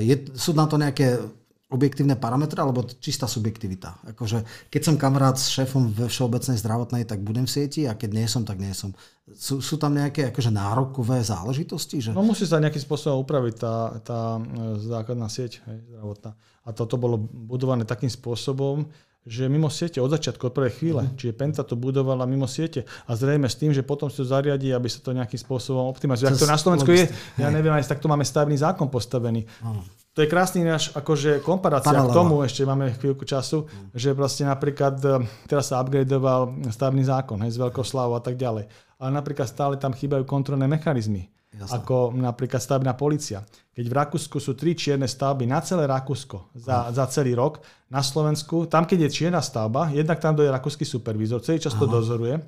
Je, 0.01 0.15
sú 0.33 0.57
na 0.57 0.65
to 0.65 0.81
nejaké 0.81 1.19
objektívne 1.65 2.13
parametre 2.13 2.61
alebo 2.61 2.85
čistá 2.85 3.25
subjektivita? 3.25 4.13
Akože, 4.15 4.69
keď 4.69 4.81
som 4.81 4.95
kamarát 5.01 5.35
s 5.35 5.49
šéfom 5.49 5.89
ve 5.91 6.05
všeobecnej 6.05 6.61
zdravotnej, 6.61 7.03
tak 7.09 7.25
budem 7.25 7.49
v 7.49 7.53
sieti 7.53 7.89
a 7.89 7.97
keď 7.97 8.09
nie 8.13 8.27
som, 8.29 8.45
tak 8.45 8.61
nie 8.61 8.71
som. 8.71 8.93
Sú, 9.33 9.59
sú 9.59 9.75
tam 9.81 9.97
nejaké 9.97 10.29
akože 10.29 10.53
nárokové 10.53 11.25
záležitosti? 11.25 12.01
Že... 12.01 12.09
No 12.13 12.21
musí 12.21 12.45
sa 12.45 12.61
nejakým 12.61 12.81
spôsobom 12.85 13.25
upraviť 13.25 13.55
tá, 13.57 13.75
tá 14.05 14.19
e, 14.37 14.41
základná 14.85 15.25
sieť 15.25 15.65
hej, 15.65 15.79
zdravotná. 15.89 16.31
A 16.65 16.69
toto 16.73 16.95
bolo 17.01 17.17
budované 17.25 17.85
takým 17.85 18.09
spôsobom, 18.09 18.85
že 19.25 19.49
mimo 19.49 19.73
siete 19.73 19.97
od 19.97 20.13
začiatku, 20.13 20.47
od 20.47 20.53
prvej 20.53 20.73
chvíle. 20.77 21.01
Uh-huh. 21.01 21.17
Čiže 21.17 21.33
Penta 21.33 21.65
to 21.65 21.73
budovala 21.73 22.29
mimo 22.29 22.45
siete 22.45 22.85
a 23.09 23.17
zrejme 23.17 23.49
s 23.49 23.57
tým, 23.57 23.73
že 23.73 23.81
potom 23.81 24.05
sa 24.05 24.21
to 24.21 24.29
zariadí, 24.29 24.69
aby 24.69 24.85
sa 24.85 25.01
to 25.01 25.17
nejakým 25.17 25.41
spôsobom 25.41 25.89
optimalizuje. 25.89 26.29
Ak 26.29 26.37
to 26.37 26.45
na 26.45 26.61
Slovensku 26.61 26.93
je, 26.93 27.09
ja 27.41 27.49
neviem, 27.49 27.73
aj 27.73 27.89
takto 27.89 28.05
máme 28.05 28.21
stavebný 28.21 28.61
zákon 28.61 28.85
postavený. 28.85 29.49
Uh-huh. 29.65 29.81
To 30.15 30.23
je 30.23 30.31
krásny 30.31 30.63
náš 30.63 30.95
akože 30.95 31.43
komparácia 31.43 31.91
Paralela. 31.91 32.13
k 32.13 32.15
tomu, 32.15 32.35
ešte 32.45 32.63
máme 32.63 32.93
chvíľku 32.95 33.27
času, 33.27 33.65
uh-huh. 33.65 33.91
že 33.97 34.15
vlastne 34.15 34.47
napríklad 34.47 34.95
e, 35.03 35.27
teraz 35.49 35.73
sa 35.73 35.81
upgradeoval 35.83 36.71
stavebný 36.71 37.03
zákon 37.03 37.41
hej, 37.43 37.57
z 37.57 37.59
veľkoslávu 37.59 38.15
a 38.15 38.21
tak 38.23 38.39
ďalej. 38.39 38.69
Ale 38.95 39.09
napríklad 39.11 39.49
stále 39.49 39.75
tam 39.75 39.91
chýbajú 39.91 40.23
kontrolné 40.23 40.71
mechanizmy. 40.71 41.34
Jasne. 41.55 41.79
Ako 41.79 42.11
napríklad 42.11 42.59
stavebná 42.59 42.99
policia. 42.99 43.47
Keď 43.71 43.85
v 43.87 43.95
Rakúsku 43.95 44.37
sú 44.43 44.59
tri 44.59 44.75
čierne 44.75 45.07
stavby 45.07 45.47
na 45.47 45.63
celé 45.63 45.87
Rakúsko 45.87 46.51
za, 46.51 46.91
za 46.91 47.07
celý 47.07 47.31
rok, 47.31 47.63
na 47.87 48.03
Slovensku, 48.03 48.67
tam 48.67 48.83
keď 48.83 49.07
je 49.07 49.09
čierna 49.09 49.39
stavba, 49.39 49.87
jednak 49.93 50.19
tam 50.19 50.35
dojde 50.35 50.51
rakúsky 50.51 50.83
supervízor, 50.83 51.39
celý 51.39 51.63
čas 51.63 51.77
to 51.77 51.87
dozoruje, 51.87 52.41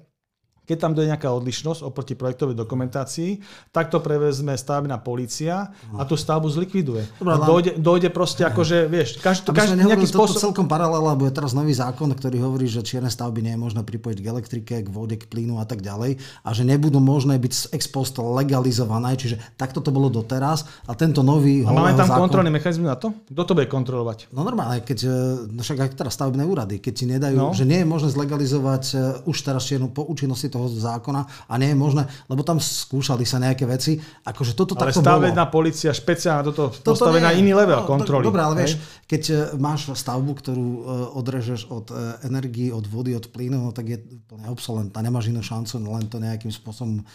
keď 0.67 0.77
tam 0.83 0.91
dojde 0.91 1.15
nejaká 1.15 1.31
odlišnosť 1.31 1.79
oproti 1.87 2.13
projektovej 2.19 2.59
dokumentácii, 2.59 3.39
tak 3.71 3.87
to 3.87 4.03
prevezme 4.03 4.51
stavebná 4.51 4.99
policia 4.99 5.71
a 5.95 6.03
tú 6.03 6.19
stavbu 6.19 6.51
zlikviduje. 6.51 7.07
Dobre, 7.23 7.33
dojde, 7.39 7.71
dojde 7.79 8.09
proste 8.11 8.43
ako, 8.43 8.67
že 8.67 8.83
vieš, 8.91 9.23
každý, 9.23 9.55
každý 9.55 9.79
nejaký 9.79 10.11
spôsob... 10.11 10.35
Toto 10.37 10.51
celkom 10.51 10.67
paralela, 10.67 11.15
lebo 11.15 11.23
je 11.23 11.31
teraz 11.31 11.55
nový 11.55 11.71
zákon, 11.71 12.11
ktorý 12.11 12.43
hovorí, 12.43 12.67
že 12.67 12.83
čierne 12.83 13.07
stavby 13.07 13.39
nie 13.39 13.55
je 13.55 13.59
možné 13.63 13.81
pripojiť 13.87 14.17
k 14.19 14.27
elektrike, 14.27 14.73
k 14.83 14.89
vode, 14.91 15.15
k 15.15 15.23
plynu 15.23 15.63
a 15.63 15.65
tak 15.65 15.79
ďalej 15.79 16.19
a 16.43 16.49
že 16.51 16.67
nebudú 16.67 16.99
možné 16.99 17.39
byť 17.39 17.71
ex 17.71 17.87
post 17.87 18.19
legalizované, 18.19 19.15
čiže 19.15 19.39
takto 19.55 19.79
to 19.79 19.95
bolo 19.95 20.11
doteraz 20.11 20.67
a 20.83 20.91
tento 20.99 21.23
nový 21.23 21.63
A 21.63 21.71
máme 21.71 21.95
tam 21.95 22.11
zákon... 22.11 22.27
kontrolný 22.27 22.51
mechanizmus 22.51 22.91
na 22.91 22.99
to? 22.99 23.15
Kto 23.31 23.43
to 23.47 23.53
bude 23.55 23.71
kontrolovať? 23.71 24.27
No 24.35 24.43
normálne, 24.43 24.83
keď, 24.83 25.07
no 25.47 25.63
však 25.63 25.77
aj 25.79 25.89
teraz 25.95 26.19
stavebné 26.19 26.43
úrady, 26.43 26.83
keď 26.83 26.93
ti 26.93 27.05
nedajú, 27.07 27.37
no. 27.39 27.55
že 27.55 27.63
nie 27.63 27.85
je 27.85 27.87
možné 27.87 28.09
zlegalizovať 28.11 28.83
e, 28.91 28.95
už 29.29 29.37
teraz 29.45 29.63
čiernu 29.69 29.93
po 29.93 30.03
účinnosti 30.03 30.49
toho 30.57 30.65
zákona 30.73 31.21
a 31.45 31.53
nie 31.61 31.69
je 31.71 31.77
možné, 31.77 32.09
lebo 32.25 32.41
tam 32.41 32.57
skúšali 32.57 33.23
sa 33.29 33.37
nejaké 33.37 33.69
veci. 33.69 34.01
Akože 34.25 34.57
toto 34.57 34.73
ale 34.73 34.89
takto 34.89 35.05
stavebná 35.05 35.45
policia 35.53 35.93
špeciálna 35.93 36.41
toto, 36.49 36.73
toto 36.73 36.97
postavená 36.97 37.37
iný 37.37 37.53
level 37.53 37.85
no, 37.85 37.87
kontroly. 37.87 38.25
Dobre, 38.25 38.41
ale 38.41 38.65
vieš, 38.65 38.81
keď 39.05 39.21
e, 39.29 39.35
máš 39.61 39.93
stavbu, 39.93 40.31
ktorú 40.41 40.67
e, 40.67 40.81
odrežeš 41.13 41.69
od 41.69 41.93
energii, 42.25 42.73
od 42.73 42.89
vody, 42.89 43.13
od 43.13 43.29
plynu, 43.29 43.69
no, 43.69 43.69
tak 43.69 43.85
je 43.85 43.97
úplne 44.01 44.49
obsolentná. 44.49 44.99
Nemáš 45.05 45.29
inú 45.29 45.45
šancu, 45.45 45.77
len 45.77 46.09
to 46.09 46.17
nejakým 46.17 46.49
spôsobom 46.49 47.05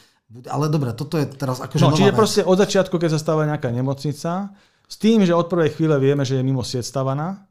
ale 0.48 0.72
dobre, 0.72 0.96
toto 0.96 1.20
je 1.20 1.28
teraz 1.28 1.60
akože 1.60 1.82
No, 1.84 1.92
čiže 1.92 2.16
vec. 2.16 2.16
proste 2.16 2.40
od 2.40 2.56
začiatku, 2.56 2.96
keď 2.96 3.10
sa 3.12 3.20
stáva 3.20 3.44
nejaká 3.44 3.68
nemocnica, 3.68 4.48
s 4.88 4.96
tým, 4.96 5.24
že 5.24 5.36
od 5.36 5.48
prvej 5.48 5.76
chvíle 5.76 5.96
vieme, 6.00 6.24
že 6.24 6.40
je 6.40 6.44
mimo 6.44 6.64
sieť 6.64 6.84
stavaná, 6.88 7.48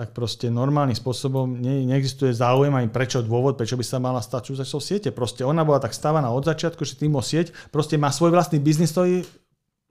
tak 0.00 0.16
proste 0.16 0.48
normálnym 0.48 0.96
spôsobom 0.96 1.60
ne, 1.60 1.84
neexistuje 1.84 2.32
záujem 2.32 2.72
ani 2.72 2.88
prečo 2.88 3.20
dôvod, 3.20 3.60
prečo 3.60 3.76
by 3.76 3.84
sa 3.84 4.00
mala 4.00 4.24
stať 4.24 4.56
sú 4.64 4.80
siete. 4.80 5.12
Proste 5.12 5.44
ona 5.44 5.60
bola 5.60 5.76
tak 5.76 5.92
stávaná 5.92 6.32
od 6.32 6.40
začiatku, 6.48 6.88
že 6.88 6.96
tým 6.96 7.12
sieť 7.20 7.52
proste 7.68 8.00
má 8.00 8.08
svoj 8.08 8.32
vlastný 8.32 8.56
biznis, 8.56 8.96
ktorý 8.96 9.28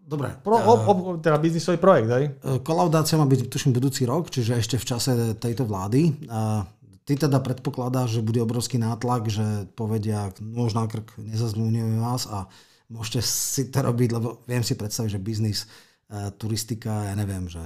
Dobre. 0.10 0.34
Pro, 0.42 0.58
ob, 0.58 0.80
ob, 0.90 0.98
teda 1.22 1.38
biznisový 1.38 1.78
projekt, 1.78 2.10
hej? 2.10 2.34
E, 2.42 2.58
kolaudácia 2.66 3.14
má 3.14 3.30
byť, 3.30 3.46
tuším, 3.46 3.78
budúci 3.78 4.10
rok, 4.10 4.34
čiže 4.34 4.58
ešte 4.58 4.82
v 4.82 4.88
čase 4.90 5.12
tejto 5.38 5.70
vlády. 5.70 6.26
A 6.34 6.66
ty 7.06 7.14
teda 7.14 7.38
predpokladáš, 7.38 8.18
že 8.18 8.26
bude 8.26 8.42
obrovský 8.42 8.82
nátlak, 8.82 9.30
že 9.30 9.70
povedia, 9.78 10.34
nôž 10.42 10.74
na 10.74 10.90
krk, 10.90 11.14
nezazmluvňujeme 11.22 12.02
vás 12.02 12.26
a 12.26 12.50
môžete 12.90 13.22
si 13.22 13.70
to 13.70 13.86
robiť, 13.86 14.10
lebo 14.18 14.42
viem 14.50 14.66
si 14.66 14.74
predstaviť, 14.74 15.14
že 15.14 15.22
biznis, 15.22 15.70
e, 16.10 16.34
turistika, 16.42 17.06
ja 17.06 17.14
neviem, 17.14 17.46
že 17.46 17.62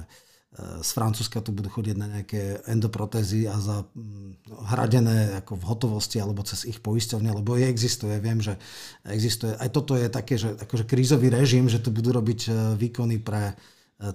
z 0.54 0.90
Francúzska 0.94 1.42
tu 1.42 1.50
budú 1.50 1.66
chodiť 1.66 1.96
na 1.98 2.06
nejaké 2.06 2.62
endoprotézy 2.70 3.50
a 3.50 3.58
za 3.58 3.82
mm, 3.90 4.54
hradené 4.70 5.42
ako 5.42 5.58
v 5.58 5.66
hotovosti 5.66 6.22
alebo 6.22 6.46
cez 6.46 6.62
ich 6.70 6.78
poisťovne, 6.78 7.26
lebo 7.34 7.58
je, 7.58 7.66
existuje, 7.66 8.14
viem, 8.22 8.38
že 8.38 8.54
existuje. 9.02 9.50
Aj 9.58 9.66
toto 9.66 9.98
je 9.98 10.06
také, 10.06 10.38
že 10.38 10.54
akože 10.54 10.86
krízový 10.86 11.26
režim, 11.26 11.66
že 11.66 11.82
tu 11.82 11.90
budú 11.90 12.14
robiť 12.14 12.40
e, 12.46 12.50
výkony 12.78 13.18
pre 13.18 13.50
e, 13.50 13.54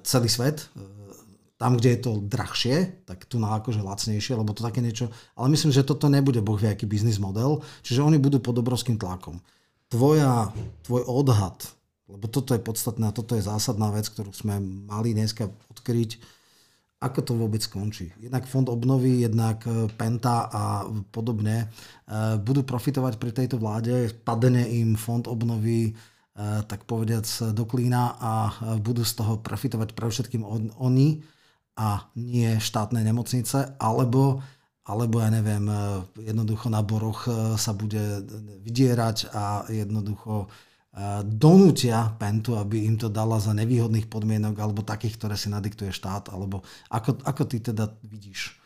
celý 0.07 0.31
svet. 0.31 0.63
E, 0.63 0.87
tam, 1.59 1.75
kde 1.75 1.89
je 1.91 1.99
to 2.07 2.11
drahšie, 2.23 3.03
tak 3.03 3.27
tu 3.27 3.35
na 3.35 3.59
akože 3.59 3.83
lacnejšie, 3.83 4.39
lebo 4.39 4.55
to 4.55 4.63
také 4.63 4.79
niečo. 4.79 5.11
Ale 5.35 5.51
myslím, 5.51 5.75
že 5.75 5.83
toto 5.83 6.07
nebude 6.07 6.39
boh 6.39 6.55
aký 6.55 6.87
biznis 6.87 7.19
model, 7.19 7.67
čiže 7.83 7.99
oni 7.99 8.15
budú 8.15 8.39
pod 8.39 8.55
obrovským 8.55 8.95
tlakom. 8.95 9.43
Tvoja, 9.91 10.55
tvoj 10.87 11.03
odhad 11.03 11.67
lebo 12.09 12.25
toto 12.25 12.57
je 12.57 12.61
podstatné 12.61 13.05
a 13.05 13.15
toto 13.15 13.37
je 13.37 13.45
zásadná 13.45 13.93
vec, 13.93 14.09
ktorú 14.09 14.33
sme 14.33 14.57
mali 14.89 15.13
dneska 15.13 15.45
odkryť. 15.89 16.37
Ako 16.99 17.23
to 17.23 17.31
vôbec 17.33 17.63
skončí? 17.63 18.11
Jednak 18.19 18.43
fond 18.43 18.67
obnovy, 18.67 19.23
jednak 19.23 19.63
e, 19.63 19.87
Penta 19.87 20.51
a 20.51 20.83
podobne 21.15 21.63
e, 21.63 21.65
budú 22.43 22.67
profitovať 22.67 23.15
pri 23.15 23.31
tejto 23.31 23.55
vláde, 23.55 24.11
padne 24.27 24.67
im 24.67 24.99
fond 24.99 25.23
obnovy 25.23 25.89
e, 25.89 25.91
tak 26.67 26.83
povediac 26.83 27.55
do 27.55 27.63
klína 27.63 28.19
a 28.19 28.33
budú 28.83 29.07
z 29.07 29.15
toho 29.15 29.39
profitovať 29.39 29.95
pre 29.95 30.11
všetkým 30.11 30.43
oni 30.75 31.23
a 31.79 32.03
nie 32.19 32.59
štátne 32.59 32.99
nemocnice, 33.01 33.79
alebo 33.79 34.43
alebo 34.89 35.21
ja 35.21 35.29
neviem, 35.29 35.69
jednoducho 36.17 36.65
na 36.65 36.81
boroch 36.81 37.29
sa 37.61 37.77
bude 37.77 38.25
vydierať 38.65 39.29
a 39.29 39.69
jednoducho 39.69 40.49
donútia 41.23 42.17
Pentu, 42.17 42.57
aby 42.57 42.89
im 42.89 42.97
to 42.97 43.13
dala 43.13 43.37
za 43.37 43.53
nevýhodných 43.53 44.09
podmienok 44.09 44.57
alebo 44.57 44.81
takých, 44.81 45.21
ktoré 45.21 45.35
si 45.37 45.47
nadiktuje 45.47 45.93
štát, 45.93 46.33
alebo 46.33 46.65
ako, 46.89 47.21
ako 47.23 47.43
ty 47.45 47.61
teda 47.61 47.93
vidíš? 48.01 48.57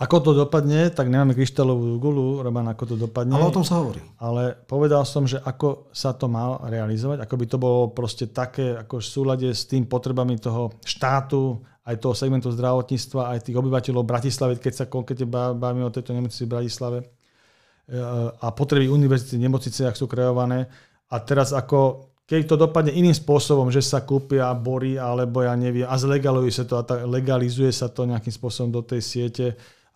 Ako 0.00 0.24
to 0.24 0.32
dopadne, 0.32 0.88
tak 0.88 1.12
nemáme 1.12 1.36
kryštálovú 1.36 2.00
gulu, 2.00 2.40
Roman, 2.40 2.72
ako 2.72 2.84
to 2.88 2.96
dopadne. 2.96 3.36
Ale 3.36 3.52
o 3.52 3.52
tom 3.52 3.68
sa 3.68 3.84
hovorí. 3.84 4.00
Ale 4.16 4.56
povedal 4.64 5.04
som, 5.04 5.28
že 5.28 5.36
ako 5.36 5.92
sa 5.92 6.16
to 6.16 6.24
má 6.24 6.56
realizovať, 6.64 7.20
ako 7.20 7.34
by 7.36 7.44
to 7.44 7.56
bolo 7.60 7.80
proste 7.92 8.32
také, 8.32 8.80
ako 8.80 8.96
v 8.96 9.04
súlade 9.04 9.48
s 9.52 9.68
tým 9.68 9.84
potrebami 9.84 10.40
toho 10.40 10.72
štátu, 10.88 11.60
aj 11.84 12.00
toho 12.00 12.16
segmentu 12.16 12.48
zdravotníctva, 12.48 13.28
aj 13.28 13.44
tých 13.44 13.60
obyvateľov 13.60 14.08
Bratislavy, 14.08 14.56
keď 14.56 14.72
sa 14.72 14.84
konkrétne 14.88 15.28
bavíme 15.28 15.84
o 15.84 15.92
tejto 15.92 16.16
nemocnici 16.16 16.48
v 16.48 16.52
Bratislave 16.56 16.98
e, 17.04 17.06
a 18.40 18.46
potreby 18.56 18.88
univerzity 18.88 19.36
nemocnice, 19.36 19.84
ak 19.84 20.00
sú 20.00 20.08
kreované, 20.08 20.64
a 21.10 21.16
teraz 21.18 21.50
ako 21.50 22.10
keď 22.30 22.46
to 22.46 22.54
dopadne 22.62 22.94
iným 22.94 23.10
spôsobom, 23.10 23.74
že 23.74 23.82
sa 23.82 24.06
kúpia 24.06 24.54
bory 24.54 24.94
alebo 24.94 25.42
ja 25.42 25.58
neviem 25.58 25.82
a 25.82 25.98
zlegalizuje 25.98 26.62
sa 26.62 26.64
to 26.64 26.74
a 26.78 26.82
tak, 26.86 27.02
legalizuje 27.02 27.74
sa 27.74 27.90
to 27.90 28.06
nejakým 28.06 28.30
spôsobom 28.30 28.70
do 28.70 28.86
tej 28.86 29.02
siete 29.02 29.46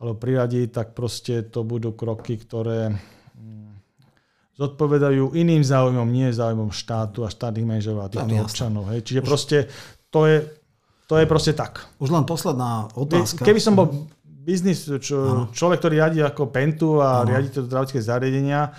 alebo 0.02 0.18
priradí, 0.18 0.66
tak 0.66 0.98
proste 0.98 1.46
to 1.46 1.62
budú 1.62 1.94
kroky, 1.94 2.34
ktoré 2.34 2.90
mm, 2.90 3.70
zodpovedajú 4.58 5.30
iným 5.38 5.62
záujmom, 5.62 6.10
nie 6.10 6.34
záujmom 6.34 6.74
štátu 6.74 7.22
a 7.22 7.30
štátnych 7.30 7.62
manažerov 7.62 8.02
a 8.02 8.10
týchto 8.10 8.34
občanov. 8.34 8.90
Hej. 8.90 9.06
Čiže 9.06 9.20
Už... 9.22 9.26
proste 9.30 9.58
to 10.10 10.26
je, 10.26 10.42
to 11.06 11.14
je 11.22 11.26
proste 11.30 11.54
tak. 11.54 11.86
Už 12.02 12.10
len 12.10 12.26
posledná 12.26 12.90
otázka. 12.98 13.46
Keby 13.46 13.62
som 13.62 13.78
bol 13.78 14.10
biznis, 14.44 14.84
čo, 14.84 15.48
človek, 15.54 15.78
ktorý 15.78 16.02
riadi 16.02 16.20
ako 16.20 16.50
Pentu 16.50 16.98
a 16.98 17.22
ano. 17.22 17.30
riadi 17.30 17.48
to 17.54 17.62
zdravotnícke 17.62 18.02
zariadenia, 18.02 18.74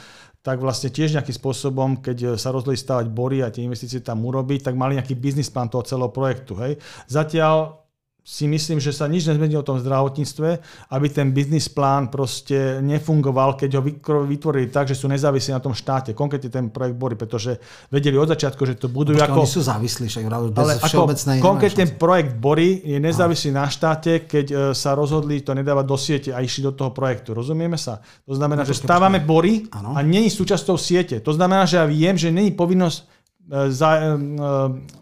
tak 0.45 0.61
vlastne 0.61 0.93
tiež 0.93 1.17
nejakým 1.17 1.33
spôsobom, 1.33 2.05
keď 2.05 2.37
sa 2.37 2.53
rozhodli 2.53 2.77
stavať 2.77 3.09
bory 3.09 3.41
a 3.41 3.49
tie 3.49 3.65
investície 3.65 4.05
tam 4.05 4.21
urobiť, 4.21 4.69
tak 4.69 4.77
mali 4.77 4.93
nejaký 4.93 5.17
biznis 5.17 5.49
plán 5.49 5.73
toho 5.73 5.81
celého 5.81 6.13
projektu. 6.13 6.53
Hej. 6.61 6.77
Zatiaľ 7.09 7.84
si 8.25 8.49
myslím, 8.49 8.81
že 8.81 8.89
sa 8.89 9.05
nič 9.05 9.29
nezmenilo 9.29 9.61
o 9.61 9.69
tom 9.69 9.77
zdravotníctve, 9.77 10.49
aby 10.89 11.07
ten 11.13 11.29
biznis 11.29 11.69
plán 11.69 12.09
proste 12.09 12.81
nefungoval, 12.81 13.53
keď 13.53 13.77
ho 13.77 13.81
vytvorili 14.25 14.73
tak, 14.73 14.89
že 14.89 14.97
sú 14.97 15.05
nezávislí 15.05 15.53
na 15.53 15.61
tom 15.61 15.77
štáte, 15.77 16.17
konkrétne 16.17 16.49
ten 16.49 16.65
projekt 16.73 16.97
Bory, 16.97 17.13
pretože 17.13 17.61
vedeli 17.93 18.17
od 18.17 18.25
začiatku, 18.25 18.65
že 18.65 18.81
to 18.81 18.89
budú 18.89 19.13
Počka, 19.13 19.29
ako... 19.29 19.45
Oni 19.45 19.53
sú 19.53 19.61
závislí, 19.61 20.09
však 20.09 20.25
bez 20.25 20.57
ale. 20.57 20.73
Ako 20.81 21.05
konkrétne 21.37 21.85
projekt 22.01 22.33
Bory 22.41 22.81
je 22.81 22.97
nezávislý 22.97 23.53
na 23.53 23.69
štáte, 23.69 24.25
keď 24.25 24.45
e, 24.49 24.55
sa 24.73 24.97
rozhodli 24.97 25.45
to 25.45 25.53
nedávať 25.53 25.85
do 25.85 25.97
siete 26.01 26.29
a 26.33 26.41
išli 26.41 26.65
do 26.65 26.73
toho 26.73 26.89
projektu. 26.89 27.37
Rozumieme 27.37 27.77
sa? 27.77 28.01
To 28.25 28.33
znamená, 28.33 28.65
no, 28.65 28.69
že 28.73 28.73
stávame 28.73 29.21
Bory 29.21 29.69
a 29.69 30.01
není 30.01 30.33
súčasťou 30.33 30.81
siete. 30.81 31.21
To 31.21 31.29
znamená, 31.29 31.69
že 31.69 31.77
ja 31.77 31.85
viem, 31.85 32.17
že 32.17 32.33
není 32.33 32.49
povinnosť 32.49 33.14
za, 33.45 33.89
e, 34.01 34.05
e, 34.09 34.49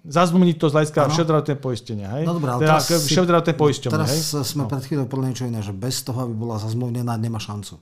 zazmluvniť 0.04 0.56
to 0.60 0.68
z 0.68 0.74
hľadiska 0.76 1.00
všeobzdravotné 1.08 1.56
poistenia. 1.64 2.08
Hej? 2.20 2.24
No 2.28 2.36
dobré, 2.36 2.52
ale 2.52 2.68
teda 2.68 2.80
všeobzdravotné 2.84 3.54
poisťovne. 3.56 3.94
Teraz 3.96 4.12
hej? 4.12 4.44
sme 4.44 4.64
no. 4.68 4.70
pred 4.70 4.84
chvíľou 4.84 5.08
povedali 5.08 5.32
niečo 5.32 5.48
iné, 5.48 5.60
že 5.64 5.72
bez 5.72 6.04
toho, 6.04 6.28
aby 6.28 6.34
bola 6.36 6.60
zazmluvnená, 6.60 7.16
nemá 7.16 7.40
šancu. 7.40 7.80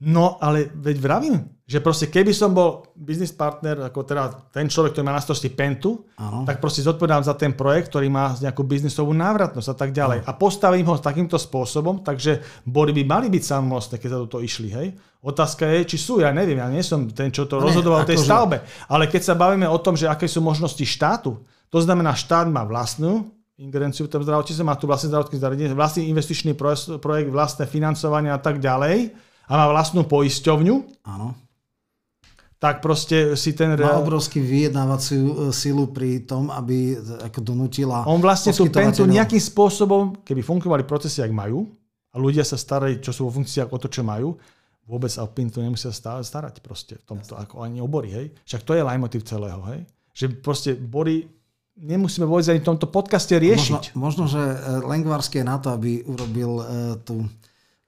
No, 0.00 0.40
ale 0.40 0.72
veď 0.72 0.96
vravím, 0.96 1.44
že 1.68 1.76
proste 1.84 2.08
keby 2.08 2.32
som 2.32 2.56
bol 2.56 2.88
business 2.96 3.36
partner, 3.36 3.84
ako 3.84 4.00
teda 4.00 4.48
ten 4.48 4.64
človek, 4.64 4.96
ktorý 4.96 5.04
má 5.04 5.12
na 5.12 5.20
starosti 5.20 5.52
Pentu, 5.52 6.08
ano. 6.16 6.48
tak 6.48 6.56
proste 6.56 6.80
zodpovedám 6.80 7.20
za 7.20 7.36
ten 7.36 7.52
projekt, 7.52 7.92
ktorý 7.92 8.08
má 8.08 8.32
nejakú 8.32 8.64
biznisovú 8.64 9.12
návratnosť 9.12 9.68
a 9.68 9.76
tak 9.76 9.92
ďalej. 9.92 10.24
Ano. 10.24 10.28
A 10.32 10.32
postavím 10.40 10.88
ho 10.88 10.96
takýmto 10.96 11.36
spôsobom, 11.36 12.00
takže 12.00 12.40
body 12.64 12.96
by 12.96 13.02
mali 13.04 13.26
byť 13.28 13.44
samostné, 13.44 14.00
keď 14.00 14.08
sa 14.08 14.22
do 14.24 14.26
toho 14.26 14.40
išli. 14.40 14.72
Hej? 14.72 14.96
Otázka 15.20 15.68
je, 15.68 15.94
či 15.94 15.96
sú, 16.00 16.24
ja 16.24 16.32
neviem, 16.32 16.56
ja 16.56 16.66
nie 16.72 16.80
som 16.80 17.04
ten, 17.12 17.28
čo 17.28 17.44
to 17.44 17.60
rozhodoval 17.60 18.08
v 18.08 18.16
tej 18.16 18.18
akože... 18.24 18.28
stavbe. 18.32 18.56
Ale 18.88 19.04
keď 19.04 19.22
sa 19.22 19.36
bavíme 19.36 19.68
o 19.68 19.78
tom, 19.78 20.00
že 20.00 20.08
aké 20.08 20.24
sú 20.24 20.40
možnosti 20.40 20.80
štátu, 20.80 21.44
to 21.68 21.76
znamená, 21.76 22.16
štát 22.16 22.48
má 22.48 22.64
vlastnú 22.64 23.30
ingerenciu 23.60 24.08
v 24.08 24.16
tom 24.16 24.24
zdravotníctve, 24.24 24.64
má 24.64 24.80
tu 24.80 24.88
vlastný 24.88 25.12
zdravotný 25.12 25.36
zariadenie, 25.36 25.76
vlastný 25.76 26.08
investičný 26.08 26.56
projekt, 26.56 27.28
vlastné 27.28 27.68
financovanie 27.68 28.32
a 28.32 28.40
tak 28.40 28.56
ďalej 28.56 29.12
a 29.50 29.52
má 29.58 29.66
vlastnú 29.66 30.06
poisťovňu, 30.06 31.02
Áno. 31.10 31.34
tak 32.62 32.78
proste 32.78 33.34
si 33.34 33.50
ten... 33.58 33.74
Má 33.74 33.98
obrovský 33.98 34.38
vyjednávaciu 34.38 35.26
e, 35.26 35.34
silu 35.50 35.90
pri 35.90 36.22
tom, 36.22 36.54
aby 36.54 36.94
ako 37.26 37.42
donutila... 37.42 38.06
On 38.06 38.22
vlastne 38.22 38.54
tú 38.54 38.70
pentu 38.70 39.02
nejakým 39.10 39.42
spôsobom, 39.42 40.22
keby 40.22 40.46
fungovali 40.46 40.86
procesy, 40.86 41.26
ak 41.26 41.34
majú, 41.34 41.66
a 42.14 42.16
ľudia 42.22 42.46
sa 42.46 42.54
starajú, 42.54 43.02
čo 43.02 43.10
sú 43.10 43.26
vo 43.26 43.34
funkciách 43.34 43.74
o 43.74 43.78
to, 43.82 43.90
čo 43.90 44.06
majú, 44.06 44.38
vôbec 44.86 45.10
sa 45.10 45.26
o 45.26 45.30
pintu 45.30 45.58
nemusia 45.58 45.90
starať 45.94 46.62
proste 46.62 46.98
v 46.98 47.04
tomto, 47.06 47.34
ako 47.34 47.66
ani 47.66 47.82
obory, 47.82 48.10
hej. 48.10 48.26
Však 48.46 48.62
to 48.62 48.78
je 48.78 48.86
lajmotiv 48.86 49.26
celého, 49.26 49.62
hej. 49.74 49.82
Že 50.14 50.26
proste 50.42 50.70
bory 50.78 51.26
nemusíme 51.78 52.26
vôbec 52.26 52.46
ani 52.50 52.62
v 52.62 52.68
tomto 52.70 52.86
podcaste 52.90 53.34
riešiť. 53.34 53.94
Možno, 53.94 53.98
možno 53.98 54.22
že 54.26 54.42
e, 54.42 54.56
Lengvarský 54.82 55.42
je 55.42 55.46
na 55.46 55.58
to, 55.62 55.70
aby 55.70 56.02
urobil 56.06 56.50
uh, 56.60 56.66
tú 57.02 57.26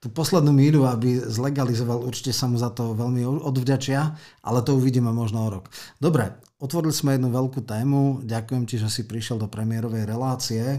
tú 0.02 0.10
poslednú 0.10 0.50
míľu, 0.50 0.82
aby 0.90 1.22
zlegalizoval, 1.22 2.02
určite 2.02 2.34
sa 2.34 2.50
mu 2.50 2.58
za 2.58 2.74
to 2.74 2.98
veľmi 2.98 3.22
odvďačia, 3.22 4.00
ale 4.42 4.58
to 4.66 4.74
uvidíme 4.74 5.14
možno 5.14 5.46
o 5.46 5.52
rok. 5.54 5.70
Dobre, 6.02 6.34
otvorili 6.58 6.90
sme 6.90 7.14
jednu 7.14 7.30
veľkú 7.30 7.62
tému, 7.62 8.26
ďakujem 8.26 8.66
ti, 8.66 8.82
že 8.82 8.90
si 8.90 9.06
prišiel 9.06 9.38
do 9.38 9.46
premiérovej 9.46 10.02
relácie. 10.02 10.58
E, 10.58 10.78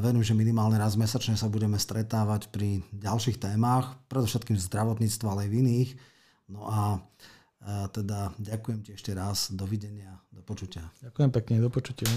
Verím, 0.00 0.24
že 0.24 0.32
minimálne 0.32 0.80
raz 0.80 0.96
mesačne 0.96 1.36
sa 1.36 1.52
budeme 1.52 1.76
stretávať 1.76 2.48
pri 2.48 2.80
ďalších 2.96 3.36
témach, 3.36 4.00
predovšetkým 4.08 4.56
v 4.56 4.64
zdravotníctve, 4.64 5.26
ale 5.28 5.44
aj 5.44 5.50
v 5.52 5.58
iných. 5.60 5.90
No 6.48 6.64
a 6.64 6.80
e, 6.96 6.98
teda 7.92 8.32
ďakujem 8.40 8.80
ti 8.80 8.90
ešte 8.96 9.12
raz, 9.12 9.52
dovidenia, 9.52 10.24
do 10.32 10.40
počutia. 10.40 10.88
Ďakujem 11.04 11.30
pekne, 11.36 11.54
do 11.60 11.68
počutia. 11.68 12.08